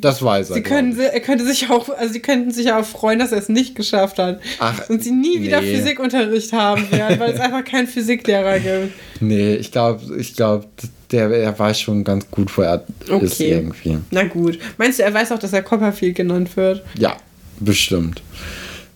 Das 0.01 0.23
weiß 0.23 0.51
er. 0.51 0.55
Sie 0.57 0.63
können, 0.63 0.99
er 0.99 1.21
könnte 1.21 1.47
sich 1.47 1.71
auch, 1.71 1.89
also 1.89 2.13
sie 2.13 2.21
könnten 2.21 2.51
sich 2.51 2.73
auch 2.73 2.85
freuen, 2.85 3.19
dass 3.19 3.33
er 3.33 3.39
es 3.39 3.49
nicht 3.49 3.75
geschafft 3.75 4.19
hat. 4.19 4.41
Ach, 4.59 4.89
und 4.91 5.03
sie 5.03 5.13
nie 5.13 5.39
nee. 5.39 5.47
wieder 5.47 5.63
Physikunterricht 5.63 6.53
haben 6.53 6.91
werden, 6.93 7.19
weil 7.19 7.33
es 7.33 7.41
einfach 7.41 7.65
keinen 7.65 7.87
Physiklehrer 7.87 8.59
gibt. 8.59 8.93
Nee, 9.21 9.57
ich 9.57 9.73
glaube, 9.73 10.17
ich 10.17 10.37
glaube, 10.37 10.67
der, 11.11 11.29
er 11.31 11.59
weiß 11.59 11.81
schon 11.81 12.05
ganz 12.05 12.31
gut, 12.31 12.57
wo 12.57 12.63
er 12.63 12.85
okay. 13.11 13.25
ist 13.25 13.41
irgendwie. 13.41 13.99
Na 14.13 14.23
gut. 14.23 14.61
Meinst 14.77 15.01
du, 15.01 15.03
er 15.03 15.13
weiß 15.13 15.33
auch, 15.33 15.41
dass 15.41 15.53
er 15.53 15.63
Copperfield 15.63 16.15
genannt 16.15 16.57
wird? 16.57 16.85
Ja, 16.97 17.17
bestimmt. 17.59 18.23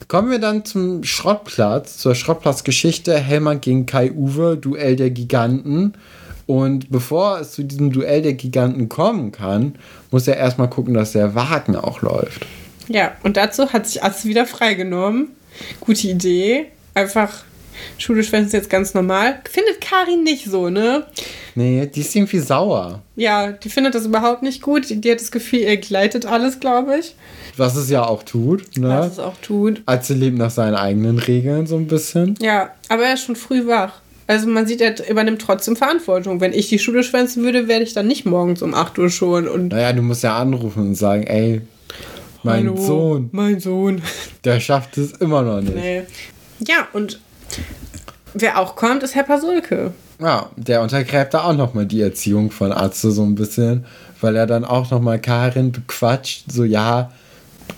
Kommen 0.09 0.31
wir 0.31 0.39
dann 0.39 0.65
zum 0.65 1.05
Schrottplatz, 1.05 1.99
zur 1.99 2.15
Schrottplatzgeschichte. 2.15 3.17
Hellmann 3.17 3.61
gegen 3.61 3.87
Kai 3.87 4.13
Uwe, 4.13 4.57
Duell 4.57 4.97
der 4.97 5.11
Giganten. 5.11 5.95
Und 6.47 6.91
bevor 6.91 7.41
es 7.41 7.53
zu 7.53 7.63
diesem 7.63 7.93
Duell 7.93 8.23
der 8.23 8.35
Giganten 8.35 8.89
kommen 8.89 9.33
kann, 9.33 9.77
muss 10.11 10.29
er 10.29 10.37
erstmal 10.37 10.69
gucken, 10.69 10.95
dass 10.95 11.13
der 11.13 11.35
Wagen 11.35 11.77
auch 11.77 12.03
läuft. 12.03 12.47
Ja, 12.89 13.13
und 13.23 13.37
dazu 13.37 13.73
hat 13.73 13.87
sich 13.87 14.03
Atze 14.03 14.29
wieder 14.29 14.47
freigenommen. 14.47 15.29
Gute 15.81 16.09
Idee. 16.09 16.67
Einfach 16.95 17.45
Schule 17.99 18.23
schwänzen 18.25 18.57
jetzt 18.57 18.71
ganz 18.71 18.95
normal. 18.95 19.41
Findet 19.51 19.81
Karin 19.81 20.25
nicht 20.25 20.45
so, 20.45 20.69
ne? 20.69 21.07
Nee, 21.55 21.87
die 21.87 22.01
ist 22.01 22.15
irgendwie 22.15 22.39
sauer. 22.39 23.03
Ja, 23.17 23.53
die 23.53 23.69
findet 23.69 23.95
das 23.95 24.07
überhaupt 24.07 24.43
nicht 24.43 24.63
gut. 24.63 24.89
Die, 24.89 25.01
die 25.01 25.11
hat 25.11 25.21
das 25.21 25.31
Gefühl, 25.31 25.61
ihr 25.61 25.77
gleitet 25.77 26.27
alles, 26.27 26.61
glaube 26.61 26.99
ich. 26.99 27.15
Was 27.57 27.77
es 27.77 27.91
ja 27.91 28.05
auch 28.05 28.23
tut. 28.23 28.79
Ne? 28.79 28.89
Was 28.89 29.13
es 29.13 29.19
auch 29.19 29.37
tut. 29.43 29.83
Sie 30.01 30.15
lebt 30.15 30.39
nach 30.39 30.51
seinen 30.51 30.75
eigenen 30.75 31.19
Regeln 31.19 31.67
so 31.67 31.77
ein 31.77 31.87
bisschen. 31.87 32.35
Ja, 32.41 32.71
aber 32.89 33.05
er 33.05 33.15
ist 33.15 33.25
schon 33.25 33.37
früh 33.37 33.67
wach. 33.67 34.01
Also 34.27 34.47
man 34.47 34.67
sieht, 34.67 34.81
er 34.81 35.09
übernimmt 35.11 35.43
trotzdem 35.43 35.77
Verantwortung. 35.77 36.41
Wenn 36.41 36.53
ich 36.53 36.69
die 36.69 36.79
Schule 36.79 37.03
schwänzen 37.03 37.43
würde, 37.43 37.69
werde 37.69 37.85
ich 37.85 37.93
dann 37.93 38.07
nicht 38.07 38.25
morgens 38.25 38.63
um 38.63 38.73
8 38.75 38.99
Uhr 38.99 39.11
schon. 39.11 39.49
Und 39.49 39.69
naja, 39.69 39.93
du 39.93 40.03
musst 40.03 40.23
ja 40.23 40.39
anrufen 40.39 40.89
und 40.89 40.95
sagen, 40.95 41.25
ey, 41.25 41.61
mein 42.43 42.69
Hallo, 42.69 42.77
Sohn. 42.77 43.29
Mein 43.33 43.61
Sohn. 43.61 44.01
Der 44.45 44.59
schafft 44.61 44.97
es 44.99 45.13
immer 45.13 45.43
noch 45.43 45.61
nicht. 45.61 45.75
Nee. 45.75 46.03
Ja, 46.67 46.89
und 46.93 47.21
wer 48.35 48.59
auch 48.59 48.75
kommt, 48.77 49.03
ist 49.03 49.15
Herr 49.15 49.25
Pasulke. 49.25 49.93
Ja, 50.21 50.51
der 50.57 50.83
untergräbt 50.83 51.35
da 51.35 51.45
auch 51.45 51.57
nochmal 51.57 51.87
die 51.87 52.01
Erziehung 52.01 52.51
von 52.51 52.73
Atze 52.73 53.11
so 53.11 53.25
ein 53.25 53.35
bisschen, 53.35 53.85
weil 54.21 54.37
er 54.37 54.47
dann 54.47 54.65
auch 54.65 54.91
nochmal 54.91 55.21
Karin 55.21 55.73
bequatscht, 55.73 56.45
so 56.51 56.65
ja, 56.65 57.11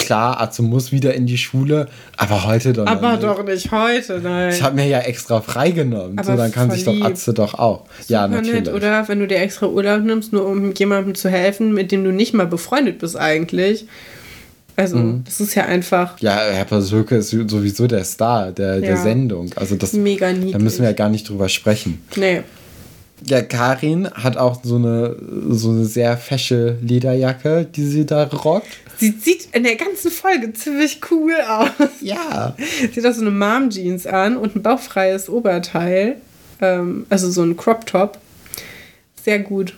klar, 0.05 0.41
Atze 0.41 0.63
muss 0.63 0.93
wieder 0.93 1.15
in 1.15 1.27
die 1.27 1.39
Schule, 1.39 1.89
aber 2.17 2.45
heute 2.45 2.73
doch 2.73 2.87
aber 2.87 3.13
nicht. 3.13 3.25
Aber 3.25 3.35
doch 3.35 3.45
nicht 3.45 3.71
heute, 3.71 4.21
nein. 4.21 4.53
Ich 4.53 4.63
habe 4.63 4.77
mir 4.77 4.87
ja 4.87 5.01
extra 5.01 5.41
freigenommen, 5.41 6.19
aber 6.19 6.33
so 6.33 6.37
dann 6.37 6.53
kann 6.53 6.71
sich 6.71 6.85
doch 6.85 7.01
Atze 7.01 7.35
doch 7.35 7.55
auch. 7.55 7.87
Super 8.01 8.13
ja, 8.13 8.29
natürlich. 8.29 8.65
Nett, 8.65 8.75
oder 8.75 9.09
wenn 9.09 9.21
du 9.21 9.27
dir 9.27 9.39
extra 9.39 9.67
Urlaub 9.67 10.03
nimmst, 10.03 10.33
nur 10.33 10.47
um 10.47 10.73
jemandem 10.75 11.15
zu 11.15 11.29
helfen, 11.29 11.73
mit 11.73 11.93
dem 11.93 12.05
du 12.05 12.13
nicht 12.13 12.35
mal 12.35 12.47
befreundet 12.47 12.99
bist 12.99 13.17
eigentlich. 13.17 13.87
Also, 14.77 14.97
mhm. 14.97 15.23
das 15.25 15.41
ist 15.41 15.55
ja 15.55 15.67
einfach. 15.67 16.19
Ja, 16.21 16.37
Herr 16.51 16.65
Pasulke 16.65 17.17
ist 17.17 17.31
sowieso 17.31 17.87
der 17.87 18.05
Star 18.05 18.51
der, 18.51 18.75
ja. 18.75 18.81
der 18.81 18.97
Sendung. 18.97 19.51
Also, 19.57 19.77
das. 19.77 19.93
Mega 19.93 20.33
niedlich. 20.33 20.53
Da 20.53 20.59
müssen 20.59 20.81
wir 20.83 20.89
ja 20.89 20.95
gar 20.95 21.09
nicht 21.09 21.29
drüber 21.29 21.49
sprechen. 21.49 22.03
Nee. 22.17 22.43
Ja, 23.25 23.41
Karin 23.43 24.11
hat 24.11 24.37
auch 24.37 24.61
so 24.63 24.77
eine, 24.77 25.17
so 25.51 25.71
eine 25.71 25.85
sehr 25.85 26.17
fesche 26.17 26.77
Lederjacke, 26.83 27.65
die 27.65 27.85
sie 27.85 28.05
da 28.05 28.25
rockt. 28.25 28.67
Sie 28.99 29.11
sieht 29.11 29.49
in 29.53 29.65
der 29.65 29.77
ganzen 29.77 30.11
Folge 30.11 30.53
ziemlich 30.53 31.01
cool 31.11 31.35
aus. 31.47 31.71
Ja. 32.01 32.57
Sie 32.93 33.01
hat 33.01 33.11
auch 33.11 33.15
so 33.15 33.23
eine 33.23 33.31
Mom-Jeans 33.31 34.07
an 34.07 34.37
und 34.37 34.57
ein 34.57 34.63
bauchfreies 34.63 35.29
Oberteil. 35.29 36.17
Ähm, 36.61 37.07
also 37.09 37.31
so 37.31 37.43
ein 37.43 37.57
Crop-Top. 37.57 38.19
Sehr 39.23 39.39
gut. 39.39 39.75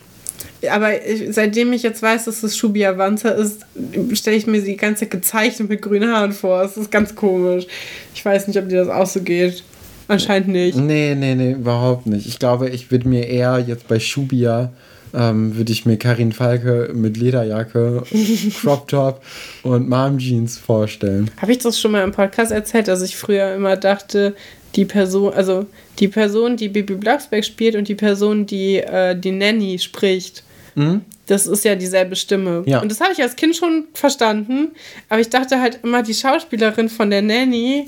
Aber 0.69 1.05
ich, 1.05 1.33
seitdem 1.33 1.71
ich 1.73 1.83
jetzt 1.83 2.01
weiß, 2.01 2.25
dass 2.25 2.43
es 2.43 2.57
Shubi 2.57 2.85
Avanza 2.85 3.29
ist, 3.29 3.65
stelle 4.13 4.35
ich 4.35 4.47
mir 4.47 4.59
sie 4.61 4.71
die 4.71 4.77
ganze 4.77 5.01
Zeit 5.01 5.11
gezeichnet 5.11 5.69
mit 5.69 5.81
grünen 5.81 6.11
Haaren 6.11 6.31
vor. 6.31 6.63
Das 6.63 6.77
ist 6.77 6.91
ganz 6.91 7.15
komisch. 7.15 7.67
Ich 8.13 8.25
weiß 8.25 8.47
nicht, 8.47 8.57
ob 8.57 8.67
dir 8.69 8.83
das 8.83 8.89
auch 8.89 9.05
so 9.05 9.21
geht. 9.21 9.63
Anscheinend 10.07 10.49
nicht. 10.49 10.77
Nee, 10.77 11.15
nee, 11.15 11.35
nee, 11.35 11.51
überhaupt 11.51 12.07
nicht. 12.07 12.27
Ich 12.27 12.39
glaube, 12.39 12.69
ich 12.69 12.91
würde 12.91 13.07
mir 13.07 13.27
eher 13.27 13.59
jetzt 13.59 13.87
bei 13.87 13.99
Shubia 13.99 14.71
ähm, 15.13 15.55
würde 15.55 15.71
ich 15.71 15.85
mir 15.85 15.97
Karin 15.97 16.31
Falke 16.31 16.91
mit 16.93 17.17
Lederjacke, 17.17 18.03
Crop 18.61 18.87
Top 18.87 19.21
und 19.63 19.89
Mom 19.89 20.17
Jeans 20.17 20.57
vorstellen. 20.57 21.29
Habe 21.37 21.51
ich 21.51 21.59
das 21.59 21.79
schon 21.79 21.91
mal 21.91 22.03
im 22.03 22.11
Podcast 22.11 22.51
erzählt, 22.51 22.87
dass 22.87 23.01
ich 23.01 23.15
früher 23.15 23.53
immer 23.55 23.77
dachte, 23.77 24.35
die 24.75 24.85
Person, 24.85 25.33
also 25.33 25.65
die 25.99 26.07
Person, 26.07 26.57
die 26.57 26.69
Bibi 26.69 26.95
Blocksberg 26.95 27.43
spielt 27.43 27.75
und 27.75 27.87
die 27.87 27.95
Person, 27.95 28.45
die 28.45 28.77
äh, 28.77 29.17
die 29.17 29.31
Nanny 29.31 29.79
spricht, 29.79 30.43
mhm. 30.75 31.01
Das 31.27 31.45
ist 31.45 31.63
ja 31.63 31.75
dieselbe 31.75 32.15
Stimme. 32.15 32.63
Ja. 32.65 32.81
Und 32.81 32.91
das 32.91 32.99
habe 32.99 33.13
ich 33.13 33.21
als 33.21 33.35
Kind 33.35 33.55
schon 33.55 33.85
verstanden, 33.93 34.69
aber 35.09 35.19
ich 35.19 35.29
dachte 35.29 35.61
halt 35.61 35.79
immer, 35.83 36.03
die 36.03 36.13
Schauspielerin 36.13 36.89
von 36.89 37.09
der 37.09 37.21
Nanny 37.21 37.85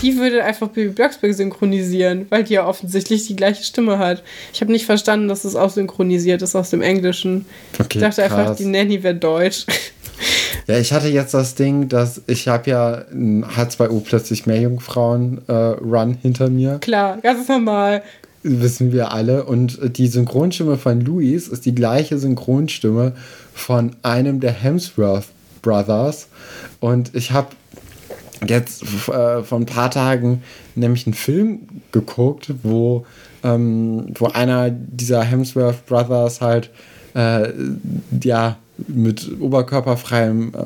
die 0.00 0.16
würde 0.16 0.42
einfach 0.44 0.68
Bibi 0.68 0.90
Blocksberg 0.90 1.34
synchronisieren, 1.34 2.26
weil 2.30 2.44
die 2.44 2.54
ja 2.54 2.66
offensichtlich 2.66 3.26
die 3.26 3.36
gleiche 3.36 3.62
Stimme 3.62 3.98
hat. 3.98 4.22
Ich 4.52 4.60
habe 4.60 4.72
nicht 4.72 4.86
verstanden, 4.86 5.28
dass 5.28 5.44
es 5.44 5.54
auch 5.54 5.70
synchronisiert 5.70 6.42
ist 6.42 6.56
aus 6.56 6.70
dem 6.70 6.82
Englischen. 6.82 7.46
Okay, 7.74 7.98
ich 7.98 8.00
dachte 8.00 8.22
krass. 8.22 8.32
einfach, 8.32 8.56
die 8.56 8.64
Nanny 8.64 9.02
wäre 9.02 9.14
deutsch. 9.14 9.66
Ja, 10.68 10.78
ich 10.78 10.92
hatte 10.92 11.08
jetzt 11.08 11.34
das 11.34 11.56
Ding, 11.56 11.88
dass 11.88 12.22
ich 12.28 12.46
habe 12.46 12.70
ja 12.70 13.04
ein 13.10 13.44
H2O 13.44 14.00
plötzlich 14.04 14.46
mehr 14.46 14.60
Jungfrauen 14.60 15.40
äh, 15.48 15.52
Run 15.52 16.16
hinter 16.22 16.48
mir. 16.48 16.78
Klar, 16.78 17.18
ganz 17.20 17.48
normal. 17.48 18.04
Wissen 18.42 18.92
wir 18.92 19.12
alle. 19.12 19.44
Und 19.44 19.96
die 19.96 20.08
Synchronstimme 20.08 20.76
von 20.76 21.00
Louis 21.00 21.48
ist 21.48 21.64
die 21.64 21.74
gleiche 21.74 22.18
Synchronstimme 22.18 23.12
von 23.54 23.94
einem 24.02 24.40
der 24.40 24.52
Hemsworth 24.52 25.26
Brothers. 25.62 26.28
Und 26.80 27.14
ich 27.14 27.30
habe 27.30 27.48
jetzt 28.46 28.82
äh, 28.82 29.42
vor 29.42 29.58
ein 29.58 29.66
paar 29.66 29.90
Tagen 29.90 30.42
nämlich 30.74 31.06
einen 31.06 31.14
Film 31.14 31.60
geguckt, 31.92 32.52
wo, 32.62 33.06
ähm, 33.44 34.06
wo 34.14 34.26
einer 34.26 34.70
dieser 34.70 35.22
Hemsworth 35.22 35.86
Brothers 35.86 36.40
halt 36.40 36.70
äh, 37.14 37.48
ja 38.22 38.56
mit 38.88 39.30
oberkörperfreiem 39.40 40.52
äh, 40.54 40.64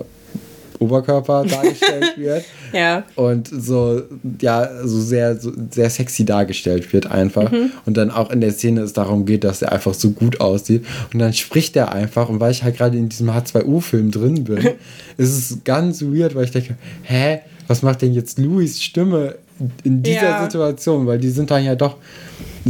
Oberkörper 0.78 1.44
dargestellt 1.48 2.16
wird. 2.16 2.44
ja. 2.72 3.04
Und 3.14 3.48
so, 3.48 4.02
ja, 4.40 4.68
so 4.84 5.00
sehr, 5.00 5.36
so 5.38 5.52
sehr 5.70 5.90
sexy 5.90 6.24
dargestellt 6.24 6.92
wird 6.92 7.10
einfach. 7.10 7.50
Mhm. 7.50 7.72
Und 7.84 7.96
dann 7.96 8.10
auch 8.10 8.30
in 8.30 8.40
der 8.40 8.52
Szene 8.52 8.82
es 8.82 8.92
darum 8.92 9.26
geht, 9.26 9.44
dass 9.44 9.62
er 9.62 9.72
einfach 9.72 9.94
so 9.94 10.10
gut 10.10 10.40
aussieht. 10.40 10.84
Und 11.12 11.20
dann 11.20 11.32
spricht 11.32 11.76
er 11.76 11.92
einfach. 11.92 12.28
Und 12.28 12.40
weil 12.40 12.52
ich 12.52 12.62
halt 12.62 12.76
gerade 12.76 12.96
in 12.96 13.08
diesem 13.08 13.30
H2U-Film 13.30 14.10
drin 14.10 14.44
bin, 14.44 14.58
ist 15.16 15.38
es 15.38 15.58
ganz 15.64 16.02
weird, 16.02 16.34
weil 16.34 16.44
ich 16.44 16.52
denke, 16.52 16.76
hä? 17.02 17.40
was 17.66 17.82
macht 17.82 18.02
denn 18.02 18.12
jetzt 18.12 18.38
Louis 18.38 18.82
Stimme 18.82 19.36
in 19.84 20.02
dieser 20.02 20.22
ja. 20.22 20.42
Situation? 20.44 21.06
Weil 21.06 21.18
die 21.18 21.30
sind 21.30 21.50
dann 21.50 21.64
ja 21.64 21.74
doch, 21.74 21.96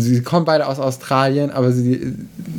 sie 0.00 0.22
kommen 0.22 0.44
beide 0.44 0.66
aus 0.66 0.78
Australien, 0.78 1.50
aber 1.50 1.72
sie, 1.72 2.14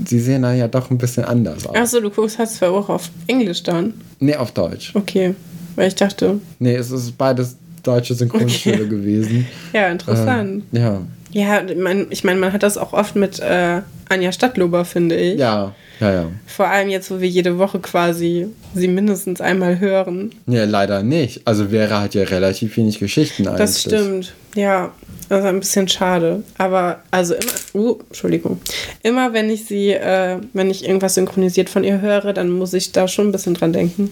sie 0.06 0.20
sehen 0.20 0.42
dann 0.42 0.58
ja 0.58 0.68
doch 0.68 0.90
ein 0.90 0.98
bisschen 0.98 1.24
anders 1.24 1.66
aus. 1.68 1.76
Achso, 1.76 2.02
du 2.02 2.10
guckst 2.10 2.40
halt 2.40 2.50
zwar 2.50 2.72
auch 2.72 2.90
auf 2.90 3.10
Englisch 3.28 3.64
dann? 3.64 3.94
Nee, 4.20 4.36
auf 4.36 4.52
Deutsch. 4.52 4.92
Okay, 4.96 5.36
weil 5.76 5.88
ich 5.88 5.96
dachte. 5.96 6.40
Nee, 6.60 6.76
es 6.76 6.92
ist 6.92 7.18
beides 7.18 7.56
deutsche 7.84 8.16
Synchronstimme 8.16 8.78
okay. 8.78 8.90
gewesen. 8.90 9.48
Ja, 9.74 9.90
interessant. 9.90 10.64
Ähm, 10.74 10.82
ja. 10.82 11.02
Ja, 11.38 11.62
man, 11.76 12.08
ich 12.10 12.24
meine, 12.24 12.40
man 12.40 12.52
hat 12.52 12.64
das 12.64 12.80
auch 12.80 12.94
oft 12.94 13.16
mit 13.16 13.40
äh, 13.40 13.82
Anja 14.10 14.32
Stadtlober, 14.32 14.86
finde 14.86 15.16
ich. 15.16 15.38
Ja. 15.38 15.76
Ja, 16.00 16.12
ja. 16.12 16.32
Vor 16.48 16.68
allem 16.68 16.90
jetzt, 16.90 17.12
wo 17.12 17.20
wir 17.20 17.28
jede 17.28 17.60
Woche 17.60 17.78
quasi 17.78 18.48
sie 18.74 18.88
mindestens 18.88 19.40
einmal 19.40 19.80
hören. 19.80 20.32
Ja, 20.48 20.66
leider 20.66 21.04
nicht. 21.04 21.42
Also 21.46 21.68
Vera 21.68 22.02
hat 22.02 22.16
ja 22.16 22.24
relativ 22.24 22.76
wenig 22.78 22.98
Geschichten 22.98 23.48
eigentlich. 23.48 23.60
Das 23.60 23.82
stimmt. 23.82 24.34
Ja, 24.56 24.92
das 25.30 25.42
ist 25.42 25.46
ein 25.46 25.60
bisschen 25.60 25.88
schade. 25.88 26.42
Aber 26.58 27.04
also 27.12 27.36
immer, 27.36 27.86
uh, 27.86 28.00
Entschuldigung. 28.08 28.60
Immer 29.04 29.32
wenn 29.34 29.52
ich 29.52 29.66
sie, 29.66 29.92
äh, 29.92 30.38
wenn 30.54 30.72
ich 30.72 30.88
irgendwas 30.88 31.14
synchronisiert 31.14 31.70
von 31.70 31.84
ihr 31.84 32.02
höre, 32.02 32.34
dann 32.34 32.50
muss 32.50 32.74
ich 32.74 32.94
da 32.94 33.08
schon 33.08 33.28
ein 33.28 33.32
bisschen 33.32 33.54
dran 33.54 33.74
denken. 33.74 34.12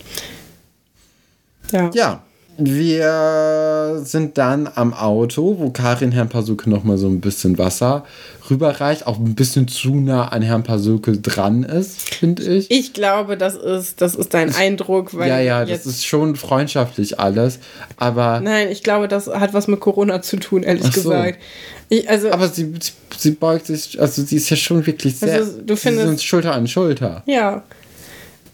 Ja. 1.71 1.89
Ja. 1.95 2.24
Wir 2.57 4.01
sind 4.03 4.37
dann 4.37 4.69
am 4.73 4.93
Auto, 4.93 5.57
wo 5.59 5.69
Karin 5.71 6.11
Herrn 6.11 6.29
Pasuke 6.29 6.69
noch 6.69 6.83
mal 6.83 6.97
so 6.97 7.07
ein 7.07 7.19
bisschen 7.19 7.57
Wasser 7.57 8.05
rüberreicht, 8.49 9.07
auch 9.07 9.17
ein 9.17 9.35
bisschen 9.35 9.67
zu 9.67 9.95
nah 9.95 10.27
an 10.29 10.41
Herrn 10.41 10.63
Pasuke 10.63 11.17
dran 11.17 11.63
ist, 11.63 12.01
finde 12.13 12.43
ich. 12.43 12.69
Ich 12.71 12.93
glaube, 12.93 13.37
das 13.37 13.55
ist, 13.55 14.01
das 14.01 14.15
ist 14.15 14.33
dein 14.33 14.53
Eindruck. 14.53 15.17
Weil 15.17 15.29
ja, 15.29 15.39
ja, 15.39 15.65
das 15.65 15.85
ist 15.85 16.05
schon 16.05 16.35
freundschaftlich 16.35 17.19
alles, 17.19 17.59
aber... 17.97 18.39
Nein, 18.41 18.69
ich 18.71 18.83
glaube, 18.83 19.07
das 19.07 19.27
hat 19.27 19.53
was 19.53 19.67
mit 19.67 19.79
Corona 19.79 20.21
zu 20.21 20.37
tun, 20.37 20.63
ehrlich 20.63 20.83
so. 20.83 20.91
gesagt. 20.91 21.39
Ich, 21.89 22.09
also, 22.09 22.31
aber 22.31 22.47
sie, 22.47 22.73
sie, 22.79 22.91
sie, 23.17 23.31
beugt 23.31 23.67
sich, 23.67 23.99
also 23.99 24.23
sie 24.23 24.37
ist 24.37 24.49
ja 24.49 24.57
schon 24.57 24.85
wirklich 24.85 25.17
sehr... 25.17 25.35
Also, 25.35 25.61
du 25.61 25.75
findest, 25.75 26.03
sie 26.03 26.09
sind 26.09 26.21
Schulter 26.21 26.53
an 26.53 26.67
Schulter. 26.67 27.23
Ja, 27.25 27.63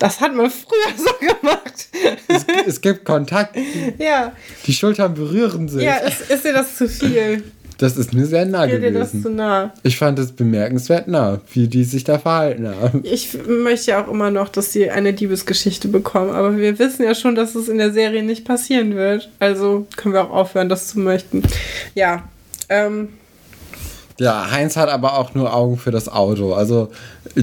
das 0.01 0.19
hat 0.19 0.33
man 0.35 0.49
früher 0.49 0.97
so 0.97 1.13
gemacht. 1.19 1.89
Es, 2.27 2.45
es 2.65 2.81
gibt 2.81 3.05
Kontakt. 3.05 3.55
Ja. 3.99 4.31
Die 4.65 4.73
Schultern 4.73 5.13
berühren 5.13 5.69
sich. 5.69 5.83
Ja, 5.83 5.97
ist, 5.97 6.29
ist 6.29 6.43
dir 6.43 6.53
das 6.53 6.75
zu 6.75 6.89
viel? 6.89 7.43
Das 7.77 7.97
ist 7.97 8.13
mir 8.13 8.25
sehr 8.25 8.45
nah 8.45 8.65
gewesen. 8.65 8.81
Dir 8.81 8.99
das 8.99 9.11
zu 9.11 9.29
nah? 9.29 9.73
Ich 9.83 9.97
fand 9.97 10.17
es 10.19 10.31
bemerkenswert 10.31 11.07
nah, 11.07 11.41
wie 11.53 11.67
die 11.67 11.83
sich 11.83 12.03
da 12.03 12.19
verhalten 12.19 12.67
haben. 12.67 13.01
Ich 13.03 13.35
möchte 13.47 13.91
ja 13.91 14.03
auch 14.03 14.07
immer 14.07 14.29
noch, 14.29 14.49
dass 14.49 14.71
sie 14.71 14.89
eine 14.89 15.11
Liebesgeschichte 15.11 15.87
bekommen, 15.87 16.31
aber 16.31 16.57
wir 16.57 16.77
wissen 16.77 17.03
ja 17.03 17.15
schon, 17.15 17.35
dass 17.35 17.55
es 17.55 17.69
in 17.69 17.77
der 17.77 17.91
Serie 17.91 18.23
nicht 18.23 18.45
passieren 18.45 18.95
wird. 18.95 19.29
Also 19.39 19.87
können 19.97 20.13
wir 20.13 20.25
auch 20.25 20.31
aufhören, 20.31 20.69
das 20.69 20.89
zu 20.89 20.99
möchten. 20.99 21.43
Ja, 21.95 22.29
ähm, 22.69 23.09
ja, 24.19 24.51
Heinz 24.51 24.77
hat 24.77 24.89
aber 24.89 25.17
auch 25.17 25.33
nur 25.35 25.53
Augen 25.53 25.77
für 25.77 25.91
das 25.91 26.09
Auto. 26.09 26.53
Also 26.53 26.89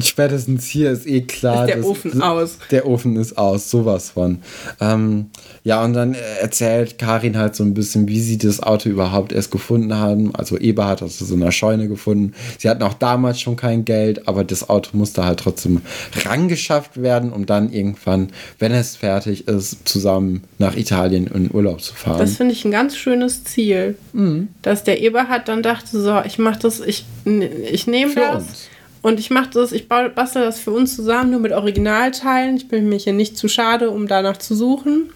spätestens 0.01 0.67
hier 0.67 0.91
ist 0.91 1.07
eh 1.07 1.23
klar. 1.23 1.69
Ist 1.69 1.75
der 1.75 1.85
Ofen 1.85 2.23
aus. 2.23 2.59
Der 2.71 2.87
Ofen 2.87 3.17
ist 3.17 3.39
aus, 3.39 3.71
sowas 3.71 4.11
von. 4.11 4.39
Ähm, 4.81 5.27
ja, 5.65 5.85
und 5.85 5.93
dann 5.95 6.17
erzählt 6.41 6.99
Karin 6.99 7.37
halt 7.37 7.55
so 7.55 7.65
ein 7.65 7.75
bisschen, 7.75 8.09
wie 8.09 8.21
sie 8.21 8.39
das 8.39 8.63
Auto 8.63 8.89
überhaupt 8.89 9.33
erst 9.33 9.51
gefunden 9.51 9.95
haben. 9.95 10.35
Also 10.35 10.57
Eberhard 10.57 11.03
hat 11.03 11.09
es 11.09 11.31
in 11.31 11.43
einer 11.43 11.53
Scheune 11.53 11.89
gefunden. 11.89 12.35
Sie 12.59 12.69
hatten 12.69 12.83
auch 12.83 12.95
damals 12.95 13.41
schon 13.41 13.57
kein 13.57 13.85
Geld, 13.85 14.29
aber 14.29 14.45
das 14.45 14.69
Auto 14.69 14.97
musste 14.97 15.25
halt 15.25 15.41
trotzdem 15.41 15.83
rangeschafft 16.25 17.03
werden, 17.03 17.33
um 17.33 17.47
dann 17.47 17.73
irgendwann, 17.73 18.29
wenn 18.59 18.73
es 18.73 18.97
fertig 18.97 19.49
ist, 19.49 19.89
zusammen 19.89 20.43
nach 20.59 20.77
Italien 20.77 21.27
in 21.27 21.51
Urlaub 21.53 21.81
zu 21.81 21.95
fahren. 21.95 22.19
Das 22.19 22.37
finde 22.37 22.53
ich 22.55 22.65
ein 22.65 22.71
ganz 22.71 22.97
schönes 22.97 23.45
Ziel. 23.45 23.97
Mhm. 24.13 24.49
Dass 24.63 24.85
der 24.85 25.01
Eberhard 25.01 25.49
dann 25.49 25.63
dachte, 25.63 26.01
so, 26.01 26.21
ich 26.25 26.39
mache 26.39 26.58
das 26.59 26.79
das, 26.79 26.87
ich, 26.87 27.05
ich 27.25 27.87
nehme 27.87 28.15
das 28.15 28.37
uns. 28.37 28.69
und 29.03 29.21
ich 29.21 29.31
mache 29.31 29.51
das, 29.53 29.73
ich 29.73 29.89
bastel 29.89 30.43
das 30.43 30.59
für 30.59 30.71
uns 30.71 30.95
zusammen, 30.97 31.31
nur 31.31 31.41
mit 31.41 31.53
Originalteilen. 31.53 32.57
Ich 32.57 32.69
bin 32.69 32.89
mir 32.89 32.99
hier 32.99 33.13
nicht 33.13 33.37
zu 33.37 33.49
schade, 33.49 33.91
um 33.91 34.07
danach 34.07 34.37
zu 34.37 34.55
suchen. 34.55 35.11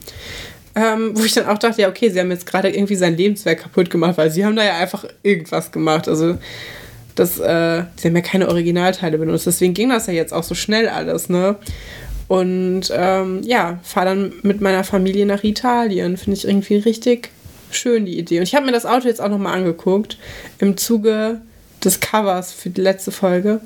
Ähm, 0.75 1.11
wo 1.15 1.23
ich 1.23 1.35
dann 1.35 1.47
auch 1.47 1.59
dachte, 1.59 1.83
ja, 1.83 1.89
okay, 1.91 2.09
sie 2.09 2.19
haben 2.19 2.31
jetzt 2.31 2.47
gerade 2.47 2.71
irgendwie 2.71 2.95
sein 2.95 3.15
Lebenswerk 3.15 3.61
kaputt 3.61 3.91
gemacht, 3.91 4.17
weil 4.17 4.31
sie 4.31 4.43
haben 4.43 4.57
da 4.57 4.65
ja 4.65 4.79
einfach 4.79 5.05
irgendwas 5.23 5.71
gemacht. 5.71 6.09
Also, 6.09 6.39
das, 7.15 7.39
äh, 7.39 7.83
sie 7.97 8.09
haben 8.09 8.17
ja 8.17 8.23
keine 8.23 8.49
Originalteile 8.49 9.19
benutzt. 9.19 9.47
Deswegen 9.47 9.75
ging 9.75 9.91
das 9.91 10.07
ja 10.07 10.15
jetzt 10.15 10.33
auch 10.33 10.45
so 10.45 10.55
schnell 10.55 10.89
alles, 10.89 11.29
ne? 11.29 11.57
Und 12.27 12.85
ähm, 12.91 13.43
ja, 13.45 13.81
fahre 13.83 14.07
dann 14.07 14.33
mit 14.43 14.63
meiner 14.63 14.85
Familie 14.85 15.27
nach 15.27 15.45
Italien. 15.45 16.17
Finde 16.17 16.39
ich 16.39 16.47
irgendwie 16.47 16.77
richtig 16.77 17.29
schön, 17.75 18.07
die 18.07 18.19
Idee. 18.19 18.39
Und 18.39 18.45
ich 18.45 18.55
habe 18.55 18.67
mir 18.67 18.73
das 18.73 18.87
Auto 18.87 19.09
jetzt 19.09 19.21
auch 19.21 19.29
nochmal 19.29 19.55
angeguckt 19.55 20.19
im 20.59 20.77
Zuge 20.77 21.41
des 21.83 22.01
Covers 22.01 22.53
für 22.53 22.71
die 22.71 22.81
letzte 22.81 23.13
Folge. 23.13 23.61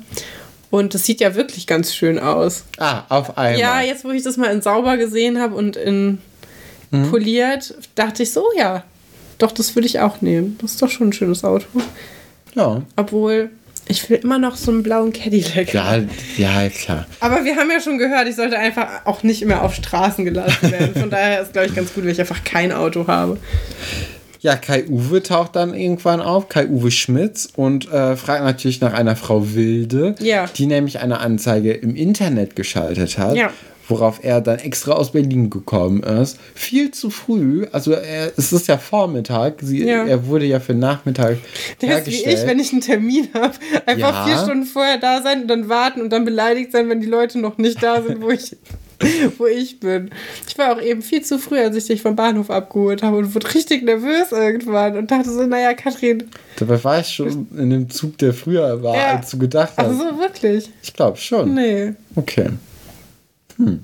Und 0.69 0.93
das 0.93 1.05
sieht 1.05 1.21
ja 1.21 1.35
wirklich 1.35 1.65
ganz 1.67 1.93
schön 1.95 2.19
aus. 2.19 2.65
Ah, 2.77 3.03
auf 3.09 3.37
einmal. 3.37 3.59
Ja, 3.59 3.81
jetzt 3.81 4.03
wo 4.03 4.11
ich 4.11 4.23
das 4.23 4.37
mal 4.37 4.51
in 4.51 4.61
sauber 4.61 4.97
gesehen 4.97 5.39
habe 5.39 5.55
und 5.55 5.75
in 5.75 6.19
mhm. 6.91 7.09
poliert, 7.09 7.75
dachte 7.95 8.23
ich 8.23 8.31
so, 8.31 8.45
ja, 8.57 8.83
doch, 9.37 9.51
das 9.51 9.75
würde 9.75 9.87
ich 9.87 9.99
auch 9.99 10.21
nehmen. 10.21 10.57
Das 10.61 10.71
ist 10.71 10.81
doch 10.81 10.89
schon 10.89 11.09
ein 11.09 11.13
schönes 11.13 11.43
Auto. 11.43 11.65
Ja. 12.55 12.81
Obwohl, 12.95 13.51
ich 13.89 14.09
will 14.09 14.17
immer 14.17 14.39
noch 14.39 14.55
so 14.55 14.71
einen 14.71 14.83
blauen 14.83 15.13
Cadillac. 15.13 15.73
Ja, 15.73 15.97
ja, 16.37 16.69
klar. 16.69 17.05
Aber 17.19 17.43
wir 17.45 17.55
haben 17.55 17.69
ja 17.71 17.79
schon 17.79 17.97
gehört, 17.97 18.27
ich 18.27 18.35
sollte 18.35 18.57
einfach 18.57 19.05
auch 19.05 19.23
nicht 19.23 19.45
mehr 19.45 19.63
auf 19.63 19.73
Straßen 19.73 20.25
gelassen 20.25 20.71
werden. 20.71 20.93
Von 20.95 21.09
daher 21.09 21.41
ist, 21.41 21.53
glaube 21.53 21.67
ich, 21.67 21.75
ganz 21.75 21.93
gut, 21.93 22.03
wenn 22.03 22.11
ich 22.11 22.19
einfach 22.19 22.43
kein 22.43 22.71
Auto 22.71 23.07
habe. 23.07 23.37
Ja, 24.39 24.55
Kai-Uwe 24.55 25.23
taucht 25.23 25.55
dann 25.55 25.73
irgendwann 25.73 26.21
auf, 26.21 26.47
Kai-Uwe 26.47 26.91
Schmitz, 26.91 27.49
und 27.55 27.91
äh, 27.91 28.15
fragt 28.15 28.43
natürlich 28.43 28.81
nach 28.81 28.93
einer 28.93 29.15
Frau 29.15 29.53
Wilde, 29.55 30.15
ja. 30.19 30.45
die 30.55 30.67
nämlich 30.67 30.99
eine 30.99 31.19
Anzeige 31.19 31.73
im 31.73 31.95
Internet 31.95 32.55
geschaltet 32.55 33.17
hat. 33.17 33.35
Ja 33.35 33.51
worauf 33.87 34.23
er 34.23 34.41
dann 34.41 34.59
extra 34.59 34.93
aus 34.93 35.11
Berlin 35.11 35.49
gekommen 35.49 36.03
ist. 36.03 36.39
Viel 36.53 36.91
zu 36.91 37.09
früh, 37.09 37.65
also 37.71 37.91
er, 37.91 38.31
es 38.37 38.51
ist 38.51 38.67
ja 38.67 38.77
Vormittag, 38.77 39.59
sie, 39.61 39.85
ja. 39.85 40.05
er 40.05 40.27
wurde 40.27 40.45
ja 40.45 40.59
für 40.59 40.73
Nachmittag 40.73 41.37
Der 41.81 41.99
ist 41.99 42.07
wie 42.07 42.25
ich, 42.25 42.45
wenn 42.45 42.59
ich 42.59 42.71
einen 42.71 42.81
Termin 42.81 43.29
habe, 43.33 43.53
einfach 43.85 43.97
ja. 44.13 44.25
vier 44.25 44.37
Stunden 44.43 44.65
vorher 44.65 44.97
da 44.97 45.21
sein 45.21 45.43
und 45.43 45.47
dann 45.47 45.69
warten 45.69 46.01
und 46.01 46.11
dann 46.11 46.25
beleidigt 46.25 46.71
sein, 46.71 46.89
wenn 46.89 47.01
die 47.01 47.07
Leute 47.07 47.39
noch 47.39 47.57
nicht 47.57 47.81
da 47.81 48.01
sind, 48.01 48.21
wo 48.21 48.29
ich 48.29 48.55
wo 49.37 49.45
ich 49.45 49.79
bin. 49.79 50.09
Ich 50.47 50.57
war 50.57 50.75
auch 50.75 50.81
eben 50.81 51.01
viel 51.01 51.23
zu 51.23 51.37
früh, 51.37 51.59
als 51.59 51.75
ich 51.75 51.85
dich 51.85 52.01
vom 52.01 52.15
Bahnhof 52.15 52.49
abgeholt 52.49 53.03
habe 53.03 53.17
und 53.17 53.35
wurde 53.35 53.53
richtig 53.53 53.83
nervös 53.83 54.31
irgendwann 54.31 54.97
und 54.97 55.11
dachte 55.11 55.31
so, 55.31 55.45
naja, 55.45 55.73
Katrin. 55.73 56.23
Dabei 56.57 56.83
war 56.83 56.99
ich 56.99 57.07
schon 57.07 57.47
in 57.55 57.69
dem 57.69 57.89
Zug, 57.89 58.17
der 58.17 58.33
früher 58.33 58.81
war, 58.81 58.95
ja. 58.95 59.15
als 59.17 59.29
du 59.29 59.37
gedacht 59.37 59.73
hast. 59.77 59.85
Also 59.85 59.99
so 59.99 60.17
wirklich? 60.17 60.71
Ich 60.81 60.93
glaube 60.93 61.17
schon. 61.17 61.53
Nee. 61.53 61.93
Okay. 62.15 62.49
Hm. 63.57 63.79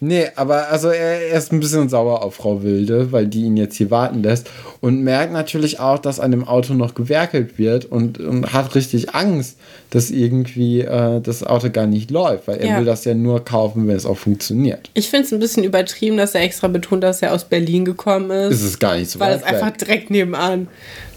Nee, 0.00 0.28
aber 0.36 0.68
also 0.68 0.88
er, 0.88 1.28
er, 1.28 1.38
ist 1.38 1.52
ein 1.52 1.60
bisschen 1.60 1.88
sauer 1.88 2.22
auf 2.22 2.36
Frau 2.36 2.62
Wilde, 2.62 3.12
weil 3.12 3.26
die 3.26 3.42
ihn 3.42 3.56
jetzt 3.56 3.76
hier 3.76 3.90
warten 3.90 4.22
lässt 4.22 4.48
und 4.80 5.02
merkt 5.02 5.32
natürlich 5.32 5.78
auch, 5.78 5.98
dass 5.98 6.20
an 6.20 6.30
dem 6.30 6.48
Auto 6.48 6.72
noch 6.72 6.94
gewerkelt 6.94 7.58
wird 7.58 7.84
und, 7.84 8.18
und 8.18 8.52
hat 8.52 8.74
richtig 8.74 9.14
Angst, 9.14 9.58
dass 9.90 10.10
irgendwie 10.10 10.80
äh, 10.80 11.20
das 11.20 11.44
Auto 11.44 11.70
gar 11.70 11.86
nicht 11.86 12.10
läuft, 12.10 12.48
weil 12.48 12.58
er 12.58 12.66
ja. 12.66 12.78
will 12.78 12.86
das 12.86 13.04
ja 13.04 13.14
nur 13.14 13.44
kaufen, 13.44 13.86
wenn 13.88 13.96
es 13.96 14.06
auch 14.06 14.16
funktioniert. 14.16 14.90
Ich 14.94 15.10
finde 15.10 15.26
es 15.26 15.32
ein 15.32 15.38
bisschen 15.38 15.64
übertrieben, 15.64 16.16
dass 16.16 16.34
er 16.34 16.42
extra 16.42 16.68
betont, 16.68 17.04
dass 17.04 17.20
er 17.20 17.34
aus 17.34 17.44
Berlin 17.44 17.84
gekommen 17.84 18.30
ist. 18.30 18.54
Ist 18.54 18.64
es 18.64 18.78
gar 18.78 18.96
nicht 18.96 19.10
so 19.10 19.20
Weil 19.20 19.36
es 19.36 19.42
einfach 19.42 19.70
direkt 19.72 20.10
nebenan. 20.10 20.68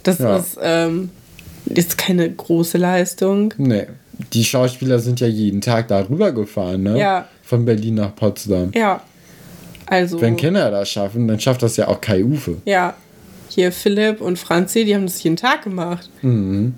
Das 0.03 0.19
ja. 0.19 0.35
ist, 0.35 0.57
ähm, 0.61 1.09
ist 1.65 1.97
keine 1.97 2.29
große 2.29 2.77
Leistung. 2.77 3.53
Nee. 3.57 3.87
Die 4.33 4.43
Schauspieler 4.43 4.99
sind 4.99 5.21
ja 5.21 5.27
jeden 5.27 5.61
Tag 5.61 5.87
da 5.87 5.99
rübergefahren, 6.07 6.83
ne? 6.83 6.99
Ja 6.99 7.27
von 7.43 7.65
Berlin 7.65 7.95
nach 7.95 8.15
Potsdam. 8.15 8.71
Ja. 8.73 9.01
Also. 9.85 10.19
Wenn 10.19 10.37
Kinder 10.37 10.71
das 10.71 10.89
schaffen, 10.89 11.27
dann 11.27 11.39
schafft 11.39 11.61
das 11.61 11.77
ja 11.77 11.87
auch 11.87 12.01
Kai 12.01 12.23
Uwe. 12.23 12.57
Ja. 12.65 12.95
Hier 13.49 13.71
Philipp 13.71 14.21
und 14.21 14.39
Franzi, 14.39 14.85
die 14.85 14.95
haben 14.95 15.05
das 15.05 15.21
jeden 15.21 15.35
Tag 15.35 15.63
gemacht. 15.63 16.09
Mhm. 16.21 16.73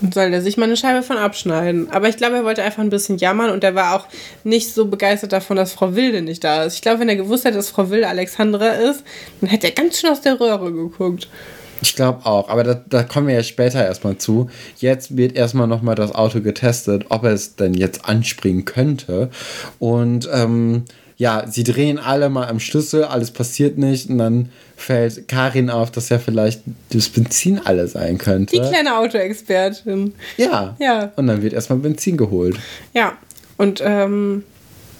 Und 0.00 0.14
soll 0.14 0.30
der 0.30 0.42
sich 0.42 0.56
mal 0.56 0.64
eine 0.64 0.76
Scheibe 0.76 1.02
von 1.02 1.16
abschneiden. 1.16 1.90
Aber 1.90 2.08
ich 2.08 2.16
glaube, 2.16 2.36
er 2.36 2.44
wollte 2.44 2.62
einfach 2.62 2.82
ein 2.82 2.90
bisschen 2.90 3.18
jammern 3.18 3.50
und 3.50 3.64
er 3.64 3.74
war 3.74 3.94
auch 3.94 4.06
nicht 4.44 4.72
so 4.72 4.86
begeistert 4.86 5.32
davon, 5.32 5.56
dass 5.56 5.72
Frau 5.72 5.94
Wilde 5.94 6.22
nicht 6.22 6.42
da 6.44 6.64
ist. 6.64 6.74
Ich 6.74 6.82
glaube, 6.82 7.00
wenn 7.00 7.08
er 7.08 7.16
gewusst 7.16 7.44
hätte, 7.44 7.56
dass 7.56 7.70
Frau 7.70 7.90
Wilde 7.90 8.08
Alexandra 8.08 8.68
ist, 8.68 9.02
dann 9.40 9.50
hätte 9.50 9.66
er 9.66 9.72
ganz 9.72 9.98
schön 9.98 10.10
aus 10.10 10.20
der 10.20 10.40
Röhre 10.40 10.72
geguckt. 10.72 11.28
Ich 11.84 11.96
glaube 11.96 12.24
auch, 12.24 12.48
aber 12.48 12.64
da, 12.64 12.82
da, 12.88 13.02
kommen 13.02 13.26
wir 13.26 13.34
ja 13.34 13.42
später 13.42 13.84
erstmal 13.84 14.16
zu. 14.16 14.48
Jetzt 14.78 15.18
wird 15.18 15.36
erstmal 15.36 15.66
nochmal 15.66 15.94
das 15.94 16.14
Auto 16.14 16.40
getestet, 16.40 17.04
ob 17.10 17.24
es 17.24 17.56
denn 17.56 17.74
jetzt 17.74 18.06
anspringen 18.08 18.64
könnte. 18.64 19.28
Und 19.78 20.26
ähm, 20.32 20.84
ja, 21.18 21.44
sie 21.46 21.62
drehen 21.62 21.98
alle 21.98 22.30
mal 22.30 22.48
am 22.48 22.58
Schlüssel, 22.58 23.04
alles 23.04 23.32
passiert 23.32 23.76
nicht 23.76 24.08
und 24.08 24.16
dann 24.16 24.48
fällt 24.76 25.28
Karin 25.28 25.68
auf, 25.68 25.90
dass 25.90 26.08
ja 26.08 26.18
vielleicht 26.18 26.62
das 26.88 27.10
Benzin 27.10 27.60
alle 27.62 27.86
sein 27.86 28.16
könnte. 28.16 28.56
Die 28.56 28.66
kleine 28.66 28.96
Autoexpertin. 28.96 30.14
Ja. 30.38 30.76
Ja. 30.80 31.12
Und 31.16 31.26
dann 31.26 31.42
wird 31.42 31.52
erstmal 31.52 31.80
Benzin 31.80 32.16
geholt. 32.16 32.56
Ja. 32.94 33.12
Und 33.58 33.82
ähm, 33.84 34.42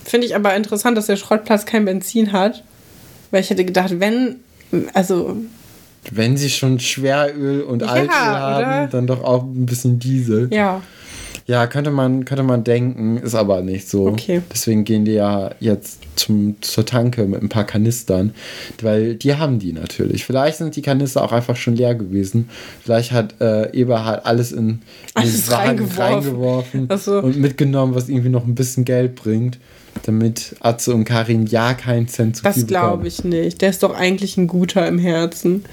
finde 0.04 0.26
ich 0.26 0.36
aber 0.36 0.54
interessant, 0.54 0.98
dass 0.98 1.06
der 1.06 1.16
Schrottplatz 1.16 1.64
kein 1.64 1.86
Benzin 1.86 2.32
hat. 2.32 2.62
Weil 3.30 3.40
ich 3.40 3.48
hätte 3.48 3.64
gedacht, 3.64 3.98
wenn, 4.00 4.36
also 4.92 5.38
wenn 6.10 6.36
sie 6.36 6.50
schon 6.50 6.80
Schweröl 6.80 7.62
und 7.62 7.82
ja, 7.82 7.88
Altöl 7.88 8.10
haben, 8.10 8.64
oder? 8.64 8.86
dann 8.88 9.06
doch 9.06 9.22
auch 9.24 9.42
ein 9.42 9.66
bisschen 9.66 9.98
Diesel. 9.98 10.48
Ja. 10.52 10.82
Ja, 11.46 11.66
könnte 11.66 11.90
man, 11.90 12.24
könnte 12.24 12.42
man 12.42 12.64
denken, 12.64 13.18
ist 13.18 13.34
aber 13.34 13.60
nicht 13.60 13.90
so. 13.90 14.06
Okay. 14.06 14.40
Deswegen 14.50 14.84
gehen 14.84 15.04
die 15.04 15.12
ja 15.12 15.50
jetzt 15.60 15.98
zum, 16.16 16.56
zur 16.62 16.86
Tanke 16.86 17.26
mit 17.26 17.42
ein 17.42 17.50
paar 17.50 17.64
Kanistern, 17.64 18.32
weil 18.80 19.16
die 19.16 19.34
haben 19.34 19.58
die 19.58 19.74
natürlich. 19.74 20.24
Vielleicht 20.24 20.56
sind 20.56 20.74
die 20.74 20.80
Kanister 20.80 21.22
auch 21.22 21.32
einfach 21.32 21.56
schon 21.56 21.76
leer 21.76 21.94
gewesen. 21.94 22.48
Vielleicht 22.82 23.12
hat 23.12 23.42
äh, 23.42 23.70
Eberhard 23.78 24.24
alles 24.24 24.52
in, 24.52 24.80
alles 25.12 25.44
den 25.44 25.54
reingeworfen, 25.54 26.00
reingeworfen 26.02 26.88
so. 26.96 27.18
und 27.18 27.36
mitgenommen, 27.36 27.94
was 27.94 28.08
irgendwie 28.08 28.30
noch 28.30 28.46
ein 28.46 28.54
bisschen 28.54 28.86
Geld 28.86 29.14
bringt 29.14 29.58
damit 30.02 30.56
Atze 30.60 30.92
und 30.92 31.04
Karin 31.04 31.46
ja 31.46 31.72
keinen 31.72 32.08
Cent 32.08 32.36
zu 32.36 32.42
das 32.42 32.56
viel 32.56 32.64
bekommen. 32.64 32.82
Das 32.82 32.90
glaube 32.90 33.08
ich 33.08 33.24
nicht. 33.24 33.62
Der 33.62 33.70
ist 33.70 33.82
doch 33.82 33.94
eigentlich 33.94 34.36
ein 34.36 34.48
guter 34.48 34.86
im 34.86 34.98
Herzen. 34.98 35.64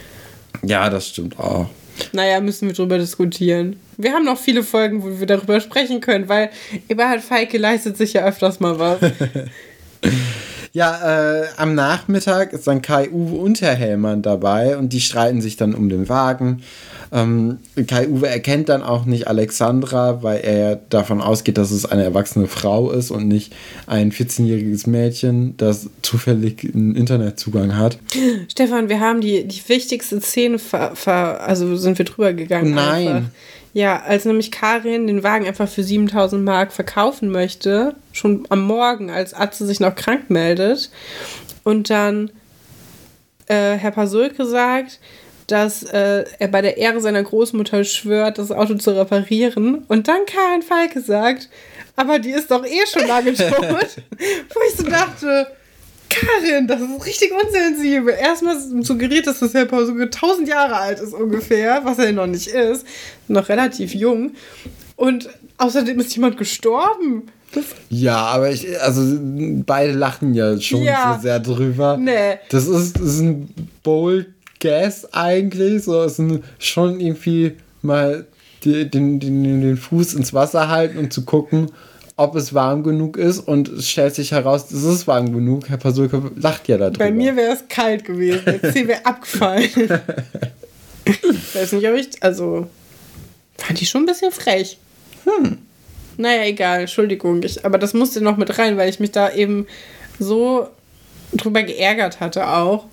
Ja, 0.64 0.90
das 0.90 1.10
stimmt 1.10 1.40
auch. 1.40 1.70
Naja, 2.14 2.40
müssen 2.42 2.68
wir 2.68 2.74
drüber 2.74 2.98
diskutieren. 2.98 3.80
Wir 3.98 4.14
haben 4.14 4.26
noch 4.26 4.40
viele 4.40 4.64
Folgen, 4.64 5.04
wo 5.04 5.20
wir 5.20 5.28
darüber 5.28 5.60
sprechen 5.60 6.02
können, 6.02 6.30
weil 6.30 6.50
Eberhard 6.90 7.22
Feike 7.22 7.58
leistet 7.58 7.98
sich 7.98 8.14
ja 8.14 8.24
öfters 8.26 8.60
mal 8.60 8.80
was. 8.80 9.00
Ja, 10.74 11.42
äh, 11.42 11.48
am 11.58 11.76
Nachmittag 11.76 12.54
ist 12.54 12.66
dann 12.66 12.82
Kai-Uwe 12.82 13.36
und 13.36 13.60
Herr 13.60 13.76
Hellmann 13.76 14.22
dabei 14.22 14.78
und 14.78 14.94
die 14.94 15.02
streiten 15.02 15.42
sich 15.42 15.58
dann 15.58 15.76
um 15.76 15.90
den 15.90 16.08
Wagen. 16.08 16.64
Ähm, 17.14 17.60
Kai-Uwe 17.88 18.28
erkennt 18.28 18.70
dann 18.70 18.84
auch 18.84 19.06
nicht 19.06 19.28
Alexandra, 19.28 20.24
weil 20.24 20.40
er 20.42 20.78
davon 20.78 21.20
ausgeht, 21.20 21.58
dass 21.58 21.72
es 21.72 21.86
eine 21.86 22.04
erwachsene 22.04 22.48
Frau 22.48 22.92
ist 22.92 23.12
und 23.12 23.28
nicht 23.28 23.54
ein 23.86 24.12
14-jähriges 24.12 24.90
Mädchen, 24.90 25.56
das 25.58 25.90
zufällig 26.02 26.72
einen 26.74 26.96
Internetzugang 26.96 27.76
hat. 27.76 28.00
Stefan, 28.50 28.88
wir 28.88 29.02
haben 29.02 29.20
die, 29.20 29.46
die 29.46 29.62
wichtigste 29.68 30.22
Szene, 30.22 30.58
ver, 30.58 30.96
ver, 30.96 31.42
also 31.42 31.76
sind 31.76 31.98
wir 31.98 32.06
drüber 32.06 32.34
gegangen. 32.34 32.74
Nein. 32.74 33.08
Einfach. 33.08 33.30
Ja, 33.74 34.02
als 34.02 34.26
nämlich 34.26 34.52
Karin 34.52 35.08
den 35.08 35.24
Wagen 35.24 35.46
einfach 35.46 35.68
für 35.68 35.84
7000 35.84 36.44
Mark 36.44 36.74
verkaufen 36.74 37.30
möchte, 37.30 37.96
schon 38.12 38.46
am 38.50 38.64
Morgen, 38.64 39.10
als 39.10 39.34
Atze 39.34 39.66
sich 39.66 39.80
noch 39.80 39.96
krank 39.96 40.30
meldet. 40.30 40.92
Und 41.64 41.90
dann 41.90 42.32
äh, 43.48 43.78
Herr 43.78 43.92
Pasulke 43.92 44.46
sagt, 44.46 45.00
dass 45.52 45.84
äh, 45.84 46.24
er 46.40 46.48
bei 46.48 46.62
der 46.62 46.78
Ehre 46.78 47.02
seiner 47.02 47.24
Großmutter 47.24 47.84
schwört, 47.84 48.38
das 48.38 48.52
Auto 48.52 48.76
zu 48.76 48.92
reparieren. 48.98 49.84
Und 49.88 50.08
dann 50.08 50.26
Karin 50.26 50.62
Falke 50.62 51.02
sagt, 51.02 51.50
aber 51.96 52.20
die 52.20 52.32
ist 52.32 52.50
doch 52.52 52.66
eh 52.66 52.86
schon 52.92 53.08
lange 53.08 53.34
tot. 53.34 53.50
Wo 53.60 54.60
ich 54.68 54.76
so 54.78 54.84
dachte, 54.84 55.48
Karin, 56.10 56.68
das 56.68 56.80
ist 56.80 57.06
richtig 57.06 57.32
unsensibel. 57.34 58.14
Erstmal 58.14 58.58
suggeriert, 58.84 59.28
dass 59.28 59.40
das 59.40 59.54
Herr 59.54 59.66
Paul 59.66 59.86
sogar 59.86 60.06
1000 60.06 60.48
Jahre 60.48 60.76
alt 60.78 61.00
ist 61.00 61.14
ungefähr, 61.14 61.82
was 61.84 62.00
er 62.00 62.14
noch 62.14 62.28
nicht 62.28 62.48
ist. 62.48 62.86
Noch 63.28 63.50
relativ 63.50 63.94
jung. 63.94 64.32
Und 64.96 65.30
außerdem 65.58 66.00
ist 66.00 66.16
jemand 66.16 66.38
gestorben. 66.38 67.24
Das 67.54 67.66
ja, 67.90 68.18
aber 68.18 68.52
ich, 68.52 68.80
also 68.82 69.02
beide 69.66 69.92
lachen 69.92 70.34
ja 70.34 70.60
schon 70.62 70.84
ja. 70.84 71.16
so 71.16 71.24
sehr 71.24 71.40
drüber. 71.42 71.98
Nee. 71.98 72.40
Das 72.50 72.68
ist, 72.68 72.96
das 72.96 73.16
ist 73.16 73.20
ein 73.20 73.54
bold 73.84 74.28
Guess 74.62 75.14
eigentlich. 75.14 75.84
So, 75.84 76.02
ist 76.04 76.22
schon 76.60 77.00
irgendwie 77.00 77.58
mal 77.82 78.26
die, 78.64 78.90
den, 78.90 79.20
den, 79.20 79.44
den 79.44 79.78
Fuß 79.78 80.14
ins 80.14 80.34
Wasser 80.34 80.70
halten 80.70 80.98
und 80.98 81.12
zu 81.12 81.26
gucken, 81.26 81.72
ob 82.16 82.36
es 82.36 82.54
warm 82.54 82.84
genug 82.84 83.18
ist 83.18 83.40
und 83.40 83.68
es 83.68 83.90
stellt 83.90 84.14
sich 84.14 84.32
heraus, 84.32 84.72
es 84.72 84.84
ist 84.84 85.08
warm 85.08 85.34
genug. 85.34 85.68
Herr 85.70 85.78
Pasulke 85.78 86.22
lacht 86.36 86.68
ja 86.68 86.78
darüber. 86.78 87.00
Bei 87.00 87.12
mir 87.12 87.36
wäre 87.36 87.54
es 87.54 87.68
kalt 87.68 88.06
gewesen. 88.06 88.44
Der 88.46 88.72
Zeh 88.72 88.88
wäre 88.88 89.06
abgefallen. 89.06 89.64
ich 91.06 91.56
weiß 91.56 91.72
nicht, 91.74 91.88
ob 91.88 91.96
ich. 91.96 92.22
Also. 92.22 92.68
Fand 93.58 93.82
ich 93.82 93.90
schon 93.90 94.04
ein 94.04 94.08
bisschen 94.08 94.32
frech. 94.32 94.78
Hm. 95.26 95.58
Naja, 96.18 96.44
egal, 96.46 96.82
Entschuldigung. 96.82 97.42
Ich, 97.44 97.66
aber 97.66 97.78
das 97.78 97.94
musste 97.94 98.22
noch 98.22 98.38
mit 98.38 98.58
rein, 98.58 98.78
weil 98.78 98.90
ich 98.90 99.00
mich 99.00 99.12
da 99.12 99.32
eben 99.32 99.66
so 100.20 100.68
drüber 101.34 101.64
geärgert 101.64 102.20
hatte 102.20 102.48
auch. 102.48 102.86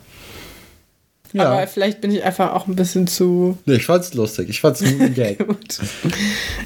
Ja. 1.33 1.51
Aber 1.53 1.66
vielleicht 1.66 2.01
bin 2.01 2.11
ich 2.11 2.22
einfach 2.22 2.53
auch 2.55 2.66
ein 2.66 2.76
bisschen 2.76 3.07
zu. 3.07 3.59
Nee, 3.66 3.74
ich 3.76 3.87
fand's 3.87 4.14
lustig. 4.14 4.49
Ich 4.49 4.61
fand's 4.61 4.83
ein 4.83 5.14
Gag. 5.14 5.39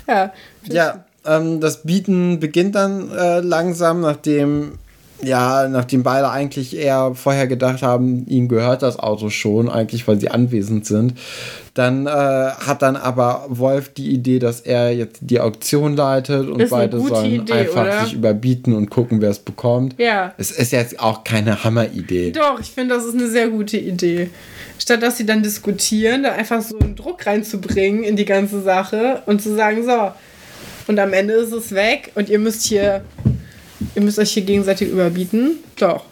ja. 0.07 0.33
Ja, 0.69 1.05
ähm, 1.25 1.61
das 1.61 1.83
Bieten 1.83 2.41
beginnt 2.41 2.75
dann 2.75 3.11
äh, 3.11 3.41
langsam, 3.41 4.01
nachdem 4.01 4.79
ja, 5.23 5.69
nachdem 5.69 6.03
beide 6.03 6.31
eigentlich 6.31 6.77
eher 6.77 7.13
vorher 7.15 7.47
gedacht 7.47 7.83
haben, 7.83 8.27
ihnen 8.27 8.49
gehört 8.49 8.83
das 8.83 8.99
Auto 8.99 9.31
schon, 9.31 9.69
eigentlich, 9.69 10.07
weil 10.09 10.19
sie 10.21 10.31
anwesend 10.31 10.87
sind. 10.87 11.15
Dann 11.75 12.07
äh, 12.07 12.11
hat 12.11 12.83
dann 12.83 12.97
aber 12.97 13.47
Wolf 13.49 13.95
die 13.95 14.11
Idee, 14.11 14.39
dass 14.39 14.61
er 14.61 14.95
jetzt 14.95 15.21
die 15.23 15.41
Auktion 15.41 15.97
leitet 15.97 16.49
und 16.49 16.69
beide 16.69 17.01
sollen 17.01 17.33
Idee, 17.33 17.53
einfach 17.53 17.83
oder? 17.83 18.05
sich 18.05 18.15
überbieten 18.15 18.75
und 18.75 18.91
gucken, 18.91 19.23
wer 19.23 19.31
es 19.31 19.39
bekommt. 19.39 19.95
Ja. 19.99 20.35
Es 20.37 20.51
ist 20.51 20.73
jetzt 20.73 21.01
auch 21.01 21.25
keine 21.25 21.65
Hammeridee. 21.65 22.33
Doch, 22.33 22.61
ich 22.61 22.71
finde, 22.71 22.95
das 22.95 23.05
ist 23.05 23.15
eine 23.15 23.29
sehr 23.29 23.49
gute 23.49 23.79
Idee. 23.79 24.29
Statt 24.79 25.03
dass 25.03 25.17
sie 25.17 25.25
dann 25.25 25.43
diskutieren, 25.43 26.25
da 26.25 26.33
einfach 26.33 26.61
so 26.61 26.79
einen 26.79 26.97
Druck 26.97 27.25
reinzubringen 27.27 28.03
in 28.03 28.17
die 28.17 28.25
ganze 28.25 28.61
Sache 28.63 29.23
und 29.27 29.41
zu 29.41 29.55
sagen, 29.55 29.85
so, 29.85 30.11
und 30.89 30.99
am 30.99 31.13
Ende 31.13 31.35
ist 31.35 31.53
es 31.53 31.73
weg 31.73 32.11
und 32.15 32.29
ihr 32.29 32.39
müsst 32.39 32.65
hier, 32.65 33.03
ihr 33.95 34.03
müsst 34.03 34.19
euch 34.19 34.33
hier 34.33 34.45
gegenseitig 34.45 34.91
überbieten. 34.91 35.59
Doch. 35.77 36.05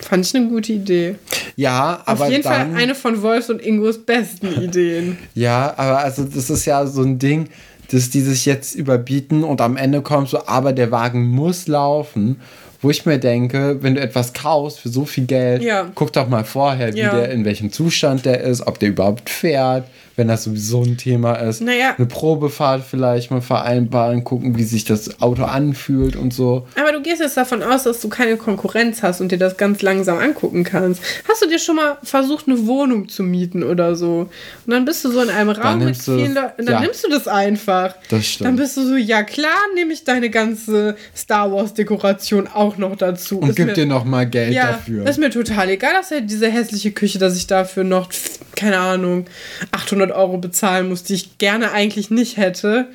Fand 0.00 0.26
ich 0.26 0.34
eine 0.34 0.48
gute 0.48 0.72
Idee. 0.72 1.14
Ja, 1.56 2.02
aber. 2.06 2.24
Auf 2.24 2.30
jeden 2.30 2.42
dann, 2.42 2.72
Fall 2.72 2.82
eine 2.82 2.94
von 2.94 3.22
Wolfs 3.22 3.50
und 3.50 3.62
Ingos 3.62 3.98
besten 3.98 4.48
Ideen. 4.62 5.16
Ja, 5.34 5.74
aber 5.76 5.98
also 5.98 6.24
das 6.24 6.50
ist 6.50 6.64
ja 6.64 6.86
so 6.86 7.02
ein 7.02 7.18
Ding, 7.18 7.48
dass 7.90 8.10
die 8.10 8.20
sich 8.20 8.44
jetzt 8.44 8.74
überbieten 8.74 9.44
und 9.44 9.60
am 9.60 9.76
Ende 9.76 10.02
kommt 10.02 10.28
so, 10.28 10.46
aber 10.46 10.72
der 10.72 10.90
Wagen 10.90 11.28
muss 11.28 11.68
laufen 11.68 12.40
wo 12.82 12.90
ich 12.90 13.06
mir 13.06 13.18
denke, 13.18 13.78
wenn 13.80 13.94
du 13.94 14.00
etwas 14.00 14.32
kaufst 14.32 14.80
für 14.80 14.88
so 14.88 15.04
viel 15.04 15.24
Geld, 15.24 15.62
ja. 15.62 15.90
guck 15.94 16.12
doch 16.12 16.28
mal 16.28 16.44
vorher, 16.44 16.92
wie 16.92 16.98
ja. 16.98 17.14
der, 17.14 17.30
in 17.30 17.44
welchem 17.44 17.70
Zustand 17.70 18.26
der 18.26 18.40
ist, 18.40 18.66
ob 18.66 18.80
der 18.80 18.88
überhaupt 18.88 19.30
fährt, 19.30 19.86
wenn 20.16 20.28
das 20.28 20.44
sowieso 20.44 20.82
ein 20.82 20.96
Thema 20.96 21.34
ist. 21.34 21.60
Naja. 21.60 21.94
Eine 21.96 22.06
Probefahrt 22.06 22.84
vielleicht 22.88 23.30
mal 23.30 23.40
vereinbaren, 23.40 24.24
gucken, 24.24 24.56
wie 24.56 24.64
sich 24.64 24.84
das 24.84 25.20
Auto 25.20 25.44
anfühlt 25.44 26.16
und 26.16 26.32
so. 26.32 26.66
Aber 26.78 26.92
du 26.92 27.02
gehst 27.02 27.20
jetzt 27.20 27.36
davon 27.36 27.62
aus, 27.62 27.84
dass 27.84 28.00
du 28.00 28.08
keine 28.08 28.36
Konkurrenz 28.36 29.02
hast 29.02 29.20
und 29.20 29.32
dir 29.32 29.38
das 29.38 29.56
ganz 29.56 29.82
langsam 29.82 30.18
angucken 30.18 30.64
kannst. 30.64 31.02
Hast 31.28 31.42
du 31.42 31.48
dir 31.48 31.58
schon 31.58 31.76
mal 31.76 31.98
versucht, 32.02 32.46
eine 32.46 32.66
Wohnung 32.66 33.08
zu 33.08 33.22
mieten 33.22 33.62
oder 33.62 33.94
so? 33.94 34.28
Und 34.66 34.72
dann 34.72 34.84
bist 34.84 35.04
du 35.04 35.10
so 35.10 35.22
in 35.22 35.30
einem 35.30 35.50
Raum 35.50 35.78
mit 35.78 35.96
vielen 35.96 36.34
Leuten. 36.34 36.66
Dann 36.66 36.74
ja. 36.74 36.80
nimmst 36.80 37.04
du 37.04 37.10
das 37.10 37.28
einfach. 37.28 37.94
Das 38.08 38.26
stimmt. 38.26 38.48
Dann 38.48 38.56
bist 38.56 38.76
du 38.76 38.86
so, 38.86 38.96
ja 38.96 39.22
klar, 39.22 39.58
nehme 39.74 39.92
ich 39.92 40.04
deine 40.04 40.30
ganze 40.30 40.96
Star 41.16 41.50
Wars-Dekoration 41.52 42.48
auch 42.48 42.76
noch 42.76 42.96
dazu. 42.96 43.38
Und 43.38 43.50
ist 43.50 43.56
gib 43.56 43.66
mir, 43.66 43.72
dir 43.72 43.86
noch 43.86 44.04
mal 44.04 44.26
Geld 44.26 44.52
ja, 44.52 44.72
dafür. 44.72 45.06
Ist 45.06 45.18
mir 45.18 45.30
total 45.30 45.70
egal, 45.70 45.94
dass 45.94 46.10
er 46.10 46.20
diese 46.20 46.50
hässliche 46.50 46.92
Küche, 46.92 47.18
dass 47.18 47.36
ich 47.36 47.46
dafür 47.46 47.84
noch, 47.84 48.10
keine 48.54 48.78
Ahnung, 48.78 49.26
800 49.70 50.01
500 50.02 50.16
Euro 50.16 50.38
bezahlen 50.38 50.88
muss, 50.88 51.02
die 51.04 51.14
ich 51.14 51.38
gerne 51.38 51.72
eigentlich 51.72 52.10
nicht 52.10 52.36
hätte, 52.36 52.88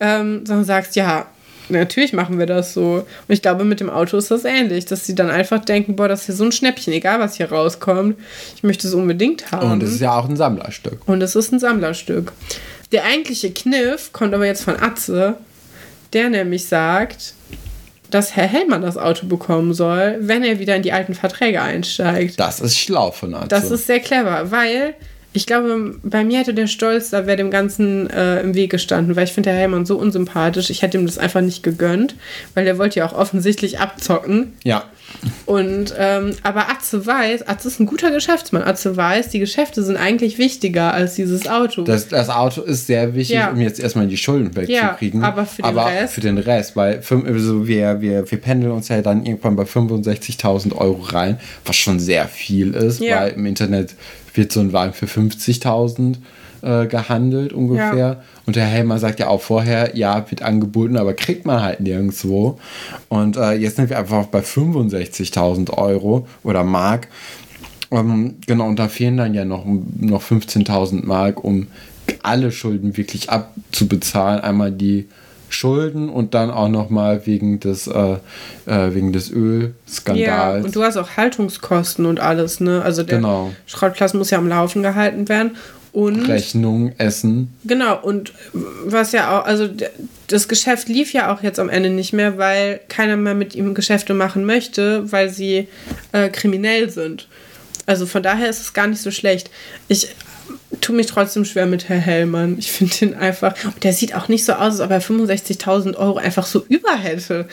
ähm, 0.00 0.46
sondern 0.46 0.64
sagst, 0.64 0.96
ja, 0.96 1.26
natürlich 1.68 2.12
machen 2.12 2.38
wir 2.38 2.46
das 2.46 2.74
so. 2.74 3.06
Und 3.28 3.32
ich 3.32 3.42
glaube, 3.42 3.64
mit 3.64 3.80
dem 3.80 3.90
Auto 3.90 4.16
ist 4.16 4.30
das 4.30 4.44
ähnlich, 4.44 4.84
dass 4.84 5.06
sie 5.06 5.14
dann 5.14 5.30
einfach 5.30 5.64
denken, 5.64 5.96
boah, 5.96 6.08
das 6.08 6.20
ist 6.20 6.26
hier 6.26 6.34
so 6.36 6.44
ein 6.44 6.52
Schnäppchen, 6.52 6.92
egal 6.92 7.20
was 7.20 7.36
hier 7.36 7.50
rauskommt. 7.50 8.16
Ich 8.56 8.62
möchte 8.62 8.86
es 8.86 8.94
unbedingt 8.94 9.50
haben. 9.50 9.72
Und 9.72 9.82
es 9.82 9.92
ist 9.92 10.00
ja 10.00 10.16
auch 10.16 10.28
ein 10.28 10.36
Sammlerstück. 10.36 11.00
Und 11.06 11.22
es 11.22 11.34
ist 11.34 11.52
ein 11.52 11.58
Sammlerstück. 11.58 12.32
Der 12.92 13.04
eigentliche 13.04 13.50
Kniff 13.50 14.12
kommt 14.12 14.34
aber 14.34 14.46
jetzt 14.46 14.62
von 14.62 14.80
Atze, 14.80 15.36
der 16.12 16.28
nämlich 16.28 16.68
sagt, 16.68 17.34
dass 18.10 18.36
Herr 18.36 18.46
Hellmann 18.46 18.82
das 18.82 18.96
Auto 18.96 19.26
bekommen 19.26 19.74
soll, 19.74 20.18
wenn 20.20 20.44
er 20.44 20.60
wieder 20.60 20.76
in 20.76 20.82
die 20.82 20.92
alten 20.92 21.14
Verträge 21.14 21.60
einsteigt. 21.60 22.38
Das 22.38 22.60
ist 22.60 22.78
schlau 22.78 23.10
von 23.10 23.34
Atze. 23.34 23.48
Das 23.48 23.70
ist 23.72 23.88
sehr 23.88 23.98
clever, 23.98 24.52
weil 24.52 24.94
ich 25.34 25.46
glaube, 25.46 25.96
bei 26.04 26.22
mir 26.22 26.38
hätte 26.38 26.54
der 26.54 26.68
Stolz, 26.68 27.10
da 27.10 27.26
wäre 27.26 27.36
dem 27.36 27.50
Ganzen 27.50 28.08
äh, 28.08 28.40
im 28.40 28.54
Weg 28.54 28.70
gestanden, 28.70 29.16
weil 29.16 29.24
ich 29.24 29.32
finde 29.32 29.50
der 29.50 29.58
Helmand 29.58 29.86
so 29.88 29.98
unsympathisch. 29.98 30.70
Ich 30.70 30.82
hätte 30.82 30.96
ihm 30.96 31.06
das 31.06 31.18
einfach 31.18 31.40
nicht 31.40 31.64
gegönnt, 31.64 32.14
weil 32.54 32.64
der 32.64 32.78
wollte 32.78 33.00
ja 33.00 33.06
auch 33.06 33.12
offensichtlich 33.12 33.80
abzocken. 33.80 34.52
Ja. 34.62 34.84
Und, 35.44 35.92
ähm, 35.98 36.34
aber 36.44 36.70
Atze 36.70 37.04
weiß, 37.04 37.48
Atze 37.48 37.66
ist 37.66 37.80
ein 37.80 37.86
guter 37.86 38.12
Geschäftsmann. 38.12 38.62
Atze 38.62 38.96
weiß, 38.96 39.28
die 39.30 39.40
Geschäfte 39.40 39.82
sind 39.82 39.96
eigentlich 39.96 40.38
wichtiger 40.38 40.94
als 40.94 41.16
dieses 41.16 41.48
Auto. 41.48 41.82
Das, 41.82 42.08
das 42.08 42.30
Auto 42.30 42.62
ist 42.62 42.86
sehr 42.86 43.14
wichtig, 43.14 43.36
ja. 43.36 43.50
um 43.50 43.60
jetzt 43.60 43.80
erstmal 43.80 44.06
die 44.06 44.16
Schulden 44.16 44.54
wegzukriegen. 44.54 45.20
Ja, 45.20 45.28
aber 45.28 45.46
für 45.46 45.62
den 45.62 45.64
aber 45.64 45.86
Rest. 45.86 46.14
für 46.14 46.20
den 46.20 46.38
Rest, 46.38 46.76
weil 46.76 47.02
also 47.10 47.66
wir, 47.66 48.00
wir, 48.00 48.30
wir 48.30 48.40
pendeln 48.40 48.72
uns 48.72 48.88
ja 48.88 49.02
dann 49.02 49.26
irgendwann 49.26 49.56
bei 49.56 49.64
65.000 49.64 50.76
Euro 50.76 51.02
rein, 51.02 51.40
was 51.64 51.74
schon 51.74 51.98
sehr 51.98 52.28
viel 52.28 52.74
ist, 52.74 53.00
ja. 53.00 53.22
weil 53.22 53.32
im 53.32 53.46
Internet 53.46 53.94
wird 54.34 54.52
so 54.52 54.60
ein 54.60 54.72
Wagen 54.72 54.92
für 54.92 55.06
50.000 55.06 56.16
äh, 56.62 56.86
gehandelt 56.86 57.52
ungefähr. 57.52 57.96
Ja. 57.96 58.22
Und 58.46 58.56
der 58.56 58.64
Helmer 58.64 58.98
sagt 58.98 59.20
ja 59.20 59.28
auch 59.28 59.40
vorher, 59.40 59.96
ja, 59.96 60.30
wird 60.30 60.42
angeboten, 60.42 60.96
aber 60.96 61.14
kriegt 61.14 61.46
man 61.46 61.62
halt 61.62 61.80
nirgendwo. 61.80 62.58
Und 63.08 63.36
äh, 63.36 63.52
jetzt 63.52 63.76
sind 63.76 63.90
wir 63.90 63.98
einfach 63.98 64.26
bei 64.26 64.40
65.000 64.40 65.76
Euro 65.76 66.26
oder 66.42 66.64
Mark. 66.64 67.08
Ähm, 67.90 68.36
genau, 68.46 68.66
und 68.66 68.78
da 68.78 68.88
fehlen 68.88 69.16
dann 69.16 69.34
ja 69.34 69.44
noch, 69.44 69.64
noch 69.66 70.22
15.000 70.22 71.04
Mark, 71.04 71.44
um 71.44 71.68
alle 72.22 72.50
Schulden 72.50 72.96
wirklich 72.96 73.30
abzubezahlen. 73.30 74.40
Einmal 74.40 74.72
die 74.72 75.08
Schulden 75.54 76.08
und 76.08 76.34
dann 76.34 76.50
auch 76.50 76.68
nochmal 76.68 77.26
wegen 77.26 77.60
des, 77.60 77.86
äh, 77.86 78.16
äh, 78.66 78.94
wegen 78.94 79.12
des 79.12 79.30
Ölskandals. 79.30 80.26
Ja, 80.26 80.54
und 80.56 80.74
du 80.74 80.82
hast 80.82 80.96
auch 80.96 81.16
Haltungskosten 81.16 82.06
und 82.06 82.20
alles, 82.20 82.60
ne? 82.60 82.82
Also 82.82 83.02
der 83.02 83.18
genau. 83.18 83.52
Schrottplatz 83.66 84.14
muss 84.14 84.30
ja 84.30 84.38
am 84.38 84.48
Laufen 84.48 84.82
gehalten 84.82 85.28
werden. 85.28 85.56
Und 85.92 86.28
Rechnung, 86.28 86.92
Essen. 86.98 87.54
Genau, 87.64 88.02
und 88.02 88.32
was 88.52 89.12
ja 89.12 89.38
auch, 89.38 89.46
also 89.46 89.68
das 90.26 90.48
Geschäft 90.48 90.88
lief 90.88 91.12
ja 91.12 91.32
auch 91.32 91.40
jetzt 91.40 91.60
am 91.60 91.68
Ende 91.68 91.88
nicht 91.88 92.12
mehr, 92.12 92.36
weil 92.36 92.80
keiner 92.88 93.16
mehr 93.16 93.36
mit 93.36 93.54
ihm 93.54 93.74
Geschäfte 93.74 94.12
machen 94.12 94.44
möchte, 94.44 95.12
weil 95.12 95.30
sie 95.30 95.68
äh, 96.10 96.30
kriminell 96.30 96.90
sind. 96.90 97.28
Also 97.86 98.06
von 98.06 98.24
daher 98.24 98.48
ist 98.48 98.60
es 98.60 98.72
gar 98.72 98.88
nicht 98.88 99.02
so 99.02 99.12
schlecht. 99.12 99.50
Ich 99.86 100.08
tue 100.84 100.94
mich 100.94 101.06
trotzdem 101.06 101.44
schwer 101.44 101.66
mit 101.66 101.88
Herr 101.88 101.98
Hellmann. 101.98 102.56
Ich 102.58 102.70
finde 102.70 102.94
ihn 103.04 103.14
einfach. 103.14 103.54
Der 103.82 103.92
sieht 103.92 104.14
auch 104.14 104.28
nicht 104.28 104.44
so 104.44 104.52
aus, 104.52 104.78
als 104.78 104.80
ob 104.80 104.90
er 104.90 105.00
65.000 105.00 105.96
Euro 105.96 106.18
einfach 106.18 106.46
so 106.46 106.64
über 106.68 106.96
hätte. 106.96 107.48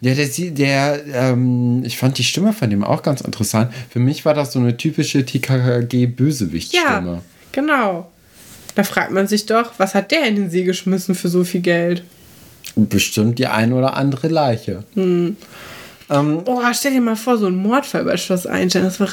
Ja, 0.00 0.14
der 0.14 0.26
sieht, 0.26 0.58
der, 0.58 1.04
ähm, 1.12 1.82
ich 1.84 1.98
fand 1.98 2.18
die 2.18 2.24
Stimme 2.24 2.52
von 2.52 2.70
dem 2.70 2.84
auch 2.84 3.02
ganz 3.02 3.20
interessant. 3.20 3.72
Für 3.90 3.98
mich 3.98 4.24
war 4.24 4.34
das 4.34 4.52
so 4.52 4.58
eine 4.58 4.76
typische 4.76 5.24
TKKG-Bösewicht-Stimme. 5.24 7.12
Ja, 7.12 7.22
genau. 7.52 8.10
Da 8.74 8.84
fragt 8.84 9.10
man 9.10 9.26
sich 9.26 9.46
doch, 9.46 9.72
was 9.78 9.94
hat 9.94 10.10
der 10.10 10.26
in 10.26 10.36
den 10.36 10.50
See 10.50 10.64
geschmissen 10.64 11.14
für 11.14 11.28
so 11.28 11.44
viel 11.44 11.62
Geld? 11.62 12.04
Bestimmt 12.76 13.38
die 13.38 13.46
eine 13.46 13.74
oder 13.74 13.96
andere 13.96 14.28
Leiche. 14.28 14.84
Hm. 14.94 15.36
Ähm, 16.08 16.42
oh, 16.44 16.60
stell 16.72 16.92
dir 16.92 17.00
mal 17.00 17.16
vor, 17.16 17.38
so 17.38 17.46
ein 17.46 17.56
Mordfall 17.56 18.04
bei 18.04 18.16
Schloss 18.16 18.46
Einstein. 18.46 18.84
Das 18.84 19.00
war 19.00 19.08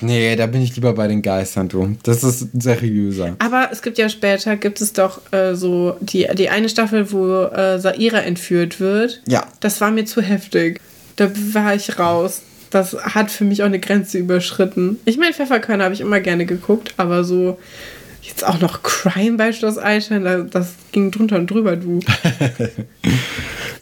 Nee, 0.00 0.36
da 0.36 0.46
bin 0.46 0.62
ich 0.62 0.74
lieber 0.76 0.92
bei 0.92 1.08
den 1.08 1.22
Geistern, 1.22 1.68
du. 1.68 1.96
Das 2.02 2.22
ist 2.22 2.48
seriöser. 2.60 3.36
Aber 3.38 3.68
es 3.72 3.82
gibt 3.82 3.98
ja 3.98 4.08
später, 4.08 4.56
gibt 4.56 4.80
es 4.80 4.92
doch 4.92 5.20
äh, 5.32 5.54
so 5.54 5.96
die, 6.00 6.28
die 6.34 6.48
eine 6.48 6.68
Staffel, 6.68 7.10
wo 7.12 7.44
äh, 7.44 7.78
Saira 7.78 8.18
entführt 8.18 8.80
wird. 8.80 9.22
Ja. 9.26 9.46
Das 9.60 9.80
war 9.80 9.90
mir 9.90 10.04
zu 10.04 10.22
heftig. 10.22 10.80
Da 11.16 11.30
war 11.52 11.74
ich 11.74 11.98
raus. 11.98 12.42
Das 12.70 12.94
hat 12.94 13.30
für 13.30 13.44
mich 13.44 13.62
auch 13.62 13.66
eine 13.66 13.80
Grenze 13.80 14.18
überschritten. 14.18 14.98
Ich 15.04 15.16
meine, 15.16 15.32
Pfefferkörner 15.32 15.84
habe 15.84 15.94
ich 15.94 16.00
immer 16.00 16.20
gerne 16.20 16.46
geguckt, 16.46 16.94
aber 16.96 17.24
so 17.24 17.58
jetzt 18.28 18.46
auch 18.46 18.60
noch 18.60 18.82
Crime 18.82 19.36
bei 19.36 19.52
Schloss 19.52 19.78
Einstein, 19.78 20.48
das 20.50 20.74
ging 20.92 21.10
drunter 21.10 21.36
und 21.36 21.50
drüber, 21.50 21.76
du. 21.76 22.00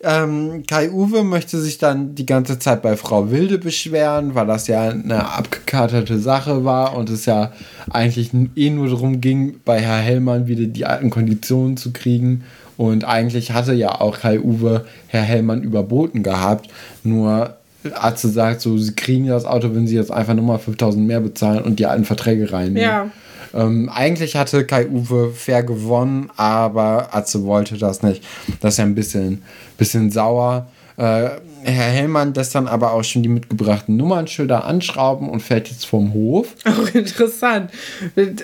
Ähm, 0.06 0.62
Kai 0.68 0.90
Uwe 0.90 1.24
möchte 1.24 1.58
sich 1.58 1.78
dann 1.78 2.14
die 2.14 2.26
ganze 2.26 2.60
Zeit 2.60 2.80
bei 2.80 2.96
Frau 2.96 3.32
Wilde 3.32 3.58
beschweren, 3.58 4.36
weil 4.36 4.46
das 4.46 4.68
ja 4.68 4.88
eine 4.88 5.32
abgekaterte 5.32 6.20
Sache 6.20 6.64
war 6.64 6.96
und 6.96 7.10
es 7.10 7.26
ja 7.26 7.50
eigentlich 7.90 8.30
eh 8.54 8.70
nur 8.70 8.88
darum 8.88 9.20
ging, 9.20 9.56
bei 9.64 9.80
Herr 9.80 9.98
Hellmann 9.98 10.46
wieder 10.46 10.66
die 10.66 10.86
alten 10.86 11.10
Konditionen 11.10 11.76
zu 11.76 11.92
kriegen. 11.92 12.44
Und 12.76 13.04
eigentlich 13.04 13.50
hatte 13.50 13.72
ja 13.72 14.00
auch 14.00 14.20
Kai 14.20 14.38
Uwe 14.38 14.84
Herr 15.08 15.22
Hellmann 15.22 15.62
überboten 15.62 16.22
gehabt. 16.22 16.70
Nur 17.02 17.56
Atze 17.92 18.28
sagt 18.28 18.60
so, 18.60 18.78
sie 18.78 18.94
kriegen 18.94 19.26
das 19.26 19.44
Auto, 19.44 19.74
wenn 19.74 19.88
sie 19.88 19.96
jetzt 19.96 20.12
einfach 20.12 20.34
nochmal 20.34 20.58
5000 20.58 21.04
mehr 21.04 21.20
bezahlen 21.20 21.64
und 21.64 21.80
die 21.80 21.86
alten 21.86 22.04
Verträge 22.04 22.52
reinnehmen. 22.52 22.82
Ja. 22.82 23.10
Ähm, 23.54 23.88
eigentlich 23.88 24.36
hatte 24.36 24.64
Kai 24.64 24.86
Uwe 24.88 25.32
fair 25.32 25.62
gewonnen, 25.62 26.30
aber 26.36 27.14
Atze 27.14 27.44
wollte 27.44 27.78
das 27.78 28.02
nicht. 28.02 28.22
Das 28.60 28.74
ist 28.74 28.78
ja 28.78 28.84
ein 28.84 28.94
bisschen, 28.94 29.42
bisschen 29.78 30.10
sauer. 30.10 30.66
Äh, 30.96 31.30
Herr 31.62 31.90
Hellmann 31.90 32.32
lässt 32.32 32.54
dann 32.54 32.68
aber 32.68 32.92
auch 32.92 33.02
schon 33.02 33.22
die 33.22 33.28
mitgebrachten 33.28 33.96
Nummernschilder 33.96 34.64
anschrauben 34.64 35.28
und 35.28 35.40
fährt 35.40 35.68
jetzt 35.68 35.86
vom 35.86 36.12
Hof. 36.14 36.54
Auch 36.64 36.94
interessant, 36.94 37.70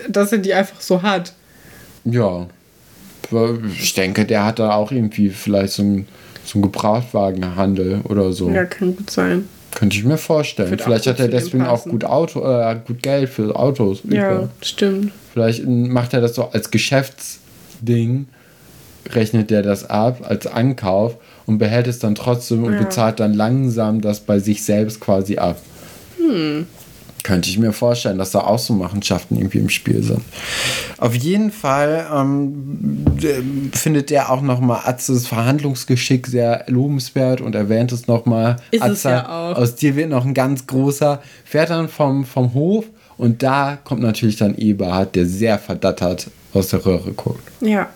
dass 0.09 0.33
er 0.33 0.39
die 0.39 0.53
einfach 0.53 0.81
so 0.81 1.01
hat. 1.01 1.33
Ja. 2.03 2.47
Ich 3.79 3.93
denke, 3.93 4.25
der 4.25 4.45
hat 4.45 4.59
da 4.59 4.73
auch 4.73 4.91
irgendwie 4.91 5.29
vielleicht 5.29 5.73
so 5.73 5.81
einen, 5.81 6.07
so 6.43 6.55
einen 6.55 6.63
Gebrauchtwagenhandel 6.63 8.01
oder 8.03 8.33
so. 8.33 8.49
Ja, 8.49 8.65
kann 8.65 8.95
gut 8.95 9.09
sein. 9.09 9.47
Könnte 9.75 9.97
ich 9.97 10.03
mir 10.03 10.17
vorstellen. 10.17 10.77
Vielleicht 10.77 11.07
hat 11.07 11.19
er 11.19 11.27
deswegen 11.27 11.65
auch 11.65 11.83
gut 11.83 12.05
Auto, 12.05 12.45
äh, 12.45 12.79
gut 12.85 13.01
Geld 13.01 13.29
für 13.29 13.55
Autos. 13.55 14.01
Ja, 14.09 14.31
über. 14.31 14.49
stimmt. 14.61 15.11
Vielleicht 15.33 15.65
macht 15.67 16.13
er 16.13 16.21
das 16.21 16.35
so 16.35 16.49
als 16.49 16.69
Geschäftsding, 16.69 18.27
rechnet 19.09 19.51
er 19.51 19.63
das 19.63 19.89
ab 19.89 20.19
als 20.23 20.45
Ankauf 20.47 21.17
und 21.45 21.57
behält 21.57 21.87
es 21.87 21.99
dann 21.99 22.15
trotzdem 22.15 22.63
und 22.63 22.73
ja. 22.73 22.83
bezahlt 22.83 23.19
dann 23.19 23.33
langsam 23.33 24.01
das 24.01 24.19
bei 24.19 24.39
sich 24.39 24.63
selbst 24.63 24.99
quasi 24.99 25.37
ab. 25.37 25.57
Hm 26.17 26.67
könnte 27.23 27.49
ich 27.49 27.57
mir 27.57 27.73
vorstellen, 27.73 28.17
dass 28.17 28.31
da 28.31 28.41
auch 28.41 28.59
so 28.59 28.73
Machenschaften 28.73 29.37
irgendwie 29.37 29.59
im 29.59 29.69
Spiel 29.69 30.03
sind. 30.03 30.21
Auf 30.97 31.15
jeden 31.15 31.51
Fall 31.51 32.05
ähm, 32.13 33.05
findet 33.73 34.11
er 34.11 34.29
auch 34.29 34.41
nochmal 34.41 34.81
Atzes 34.85 35.27
Verhandlungsgeschick 35.27 36.27
sehr 36.27 36.65
lobenswert 36.67 37.41
und 37.41 37.55
erwähnt 37.55 37.91
es 37.91 38.07
nochmal. 38.07 38.57
Atze, 38.79 39.09
ja 39.09 39.53
aus 39.53 39.75
dir 39.75 39.95
wird 39.95 40.09
noch 40.09 40.25
ein 40.25 40.33
ganz 40.33 40.67
großer, 40.67 41.21
fährt 41.45 41.69
dann 41.69 41.89
vom, 41.89 42.25
vom 42.25 42.53
Hof 42.53 42.85
und 43.17 43.43
da 43.43 43.77
kommt 43.83 44.01
natürlich 44.01 44.37
dann 44.37 44.55
Eberhard, 44.55 45.15
der 45.15 45.25
sehr 45.25 45.59
verdattert 45.59 46.27
aus 46.53 46.69
der 46.69 46.85
Röhre 46.85 47.13
guckt. 47.13 47.47
Ja. 47.61 47.89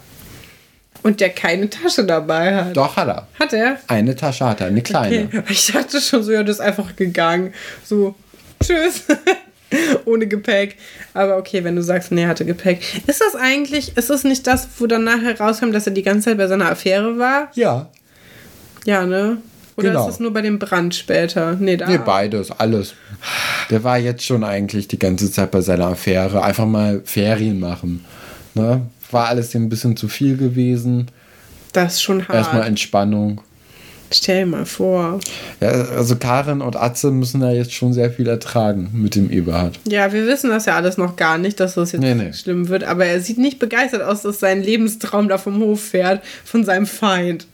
Und 1.04 1.22
der 1.22 1.30
keine 1.30 1.70
Tasche 1.70 2.04
dabei 2.04 2.56
hat. 2.56 2.76
Doch, 2.76 2.96
hat 2.98 3.08
er. 3.08 3.28
Hat 3.40 3.54
er? 3.54 3.78
Eine 3.88 4.16
Tasche 4.16 4.46
hat 4.46 4.62
er, 4.62 4.68
eine 4.68 4.82
kleine. 4.82 5.26
Okay. 5.26 5.44
Ich 5.50 5.68
dachte 5.68 6.02
schon 6.02 6.24
so, 6.24 6.32
ja, 6.32 6.44
das 6.44 6.58
ist 6.58 6.62
einfach 6.62 6.96
gegangen. 6.96 7.54
So, 7.84 8.16
Tschüss. 8.64 9.04
Ohne 10.06 10.28
Gepäck. 10.28 10.78
Aber 11.14 11.38
okay, 11.38 11.64
wenn 11.64 11.76
du 11.76 11.84
sagst, 11.84 12.12
nee, 12.12 12.24
er 12.24 12.30
hatte 12.30 12.46
Gepäck. 12.46 12.82
Ist 13.08 13.22
das 13.22 13.36
eigentlich, 13.36 13.98
ist 13.98 14.10
das 14.10 14.24
nicht 14.24 14.48
das, 14.48 14.68
wo 14.78 14.88
dann 14.88 15.04
nachher 15.04 15.38
rauskam, 15.40 15.72
dass 15.72 15.88
er 15.88 15.94
die 15.94 16.04
ganze 16.04 16.30
Zeit 16.30 16.38
bei 16.38 16.48
seiner 16.48 16.72
Affäre 16.72 17.18
war? 17.18 17.52
Ja. 17.54 17.90
Ja, 18.86 19.06
ne? 19.06 19.38
Oder 19.76 19.90
genau. 19.90 20.02
ist 20.02 20.14
das 20.14 20.20
nur 20.20 20.34
bei 20.34 20.42
dem 20.42 20.58
Brand 20.58 20.96
später? 20.96 21.56
Nee, 21.60 21.78
da. 21.78 21.88
Nee, 21.88 22.00
beides, 22.04 22.50
alles. 22.52 22.96
Der 23.70 23.84
war 23.84 23.98
jetzt 24.00 24.26
schon 24.26 24.44
eigentlich 24.44 24.88
die 24.88 24.98
ganze 24.98 25.32
Zeit 25.32 25.52
bei 25.52 25.62
seiner 25.62 25.88
Affäre. 25.88 26.42
Einfach 26.42 26.66
mal 26.66 27.02
Ferien 27.06 27.60
machen. 27.60 28.04
Ne? 28.56 28.82
War 29.12 29.28
alles 29.28 29.54
ein 29.54 29.70
bisschen 29.70 29.96
zu 29.96 30.08
viel 30.08 30.36
gewesen. 30.36 31.08
Das 31.74 31.96
ist 31.96 32.02
schon 32.02 32.28
hart. 32.28 32.38
Erstmal 32.38 32.64
Entspannung. 32.64 33.42
Stell 34.12 34.46
mal 34.46 34.66
vor. 34.66 35.20
Ja, 35.60 35.70
also 35.70 36.16
Karin 36.16 36.62
und 36.62 36.76
Atze 36.78 37.12
müssen 37.12 37.42
da 37.42 37.52
jetzt 37.52 37.74
schon 37.74 37.94
sehr 37.94 38.10
viel 38.10 38.28
ertragen 38.28 38.90
mit 38.94 39.16
dem 39.16 39.30
Eberhard. 39.30 39.80
Ja, 39.86 40.14
wir 40.14 40.26
wissen 40.28 40.50
das 40.50 40.66
ja 40.66 40.76
alles 40.76 40.98
noch 40.98 41.18
gar 41.18 41.38
nicht, 41.38 41.60
dass 41.60 41.76
das 41.76 41.92
jetzt 41.92 42.02
nee, 42.02 42.16
nee. 42.16 42.32
schlimm 42.32 42.70
wird, 42.70 42.86
aber 42.86 43.06
er 43.06 43.20
sieht 43.20 43.38
nicht 43.38 43.60
begeistert 43.60 44.02
aus, 44.02 44.22
dass 44.22 44.40
sein 44.40 44.64
Lebenstraum 44.64 45.28
da 45.28 45.38
vom 45.38 45.60
Hof 45.60 45.82
fährt 45.82 46.24
von 46.46 46.64
seinem 46.64 46.86
Feind. 46.86 47.48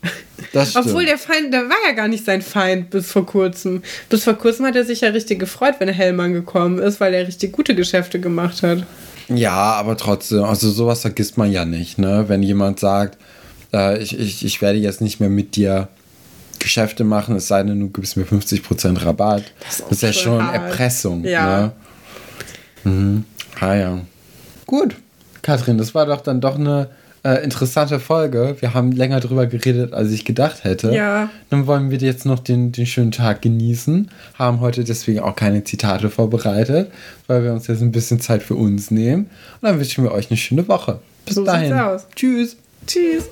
Das 0.51 0.69
stimmt. 0.71 0.87
Obwohl 0.87 1.05
der 1.05 1.17
Feind, 1.17 1.51
der 1.51 1.63
war 1.69 1.77
ja 1.87 1.93
gar 1.93 2.07
nicht 2.07 2.25
sein 2.25 2.43
Feind 2.43 2.91
bis 2.91 3.11
vor 3.11 3.25
kurzem. 3.25 3.81
Bis 4.09 4.23
vor 4.23 4.35
kurzem 4.35 4.67
hat 4.67 4.75
er 4.75 4.85
sich 4.85 5.01
ja 5.01 5.09
richtig 5.09 5.39
gefreut, 5.39 5.75
wenn 5.79 5.89
Hellmann 5.89 6.33
gekommen 6.33 6.77
ist, 6.77 6.99
weil 6.99 7.13
er 7.15 7.27
richtig 7.27 7.51
gute 7.51 7.73
Geschäfte 7.73 8.19
gemacht 8.19 8.61
hat. 8.61 8.85
Ja, 9.27 9.73
aber 9.73 9.97
trotzdem, 9.97 10.43
also 10.43 10.69
sowas 10.69 11.01
vergisst 11.01 11.37
man 11.37 11.51
ja 11.51 11.65
nicht, 11.65 11.97
ne? 11.97 12.25
Wenn 12.27 12.43
jemand 12.43 12.79
sagt, 12.79 13.17
äh, 13.73 14.01
ich, 14.01 14.19
ich, 14.19 14.45
ich 14.45 14.61
werde 14.61 14.77
jetzt 14.77 15.01
nicht 15.01 15.19
mehr 15.19 15.29
mit 15.29 15.55
dir 15.55 15.87
Geschäfte 16.63 17.03
machen, 17.03 17.35
es 17.35 17.47
sei 17.47 17.61
denn, 17.63 17.79
du 17.79 17.89
gibst 17.89 18.17
mir 18.17 18.23
50% 18.23 19.05
Rabatt. 19.05 19.43
Das 19.59 19.79
ist, 19.79 19.81
das 19.81 19.91
ist 19.91 20.01
ja 20.01 20.13
schon 20.13 20.43
hart. 20.43 20.55
Erpressung. 20.55 21.23
Ja. 21.23 21.71
Ne? 22.83 22.91
Mhm. 22.91 23.23
Ah 23.59 23.75
ja. 23.75 23.99
Gut. 24.65 24.95
Kathrin, 25.41 25.77
das 25.77 25.93
war 25.93 26.05
doch 26.05 26.21
dann 26.21 26.41
doch 26.41 26.55
eine 26.55 26.89
äh, 27.23 27.43
interessante 27.43 27.99
Folge. 27.99 28.55
Wir 28.59 28.73
haben 28.73 28.91
länger 28.91 29.19
drüber 29.19 29.45
geredet, 29.45 29.93
als 29.93 30.11
ich 30.11 30.25
gedacht 30.25 30.63
hätte. 30.63 30.93
Ja. 30.93 31.29
Dann 31.49 31.67
wollen 31.67 31.91
wir 31.91 31.97
jetzt 31.97 32.25
noch 32.25 32.39
den, 32.39 32.71
den 32.71 32.85
schönen 32.85 33.11
Tag 33.11 33.41
genießen. 33.41 34.09
Haben 34.35 34.59
heute 34.61 34.83
deswegen 34.83 35.19
auch 35.19 35.35
keine 35.35 35.63
Zitate 35.63 36.09
vorbereitet, 36.09 36.91
weil 37.27 37.43
wir 37.43 37.53
uns 37.53 37.67
jetzt 37.67 37.81
ein 37.81 37.91
bisschen 37.91 38.19
Zeit 38.19 38.43
für 38.43 38.55
uns 38.55 38.91
nehmen. 38.91 39.25
Und 39.61 39.69
dann 39.69 39.79
wünschen 39.79 40.03
wir 40.03 40.11
euch 40.11 40.29
eine 40.29 40.37
schöne 40.37 40.67
Woche. 40.67 40.99
Bis 41.25 41.35
so 41.35 41.43
dahin. 41.43 41.73
Tschüss. 42.15 42.57
Tschüss. 42.87 43.29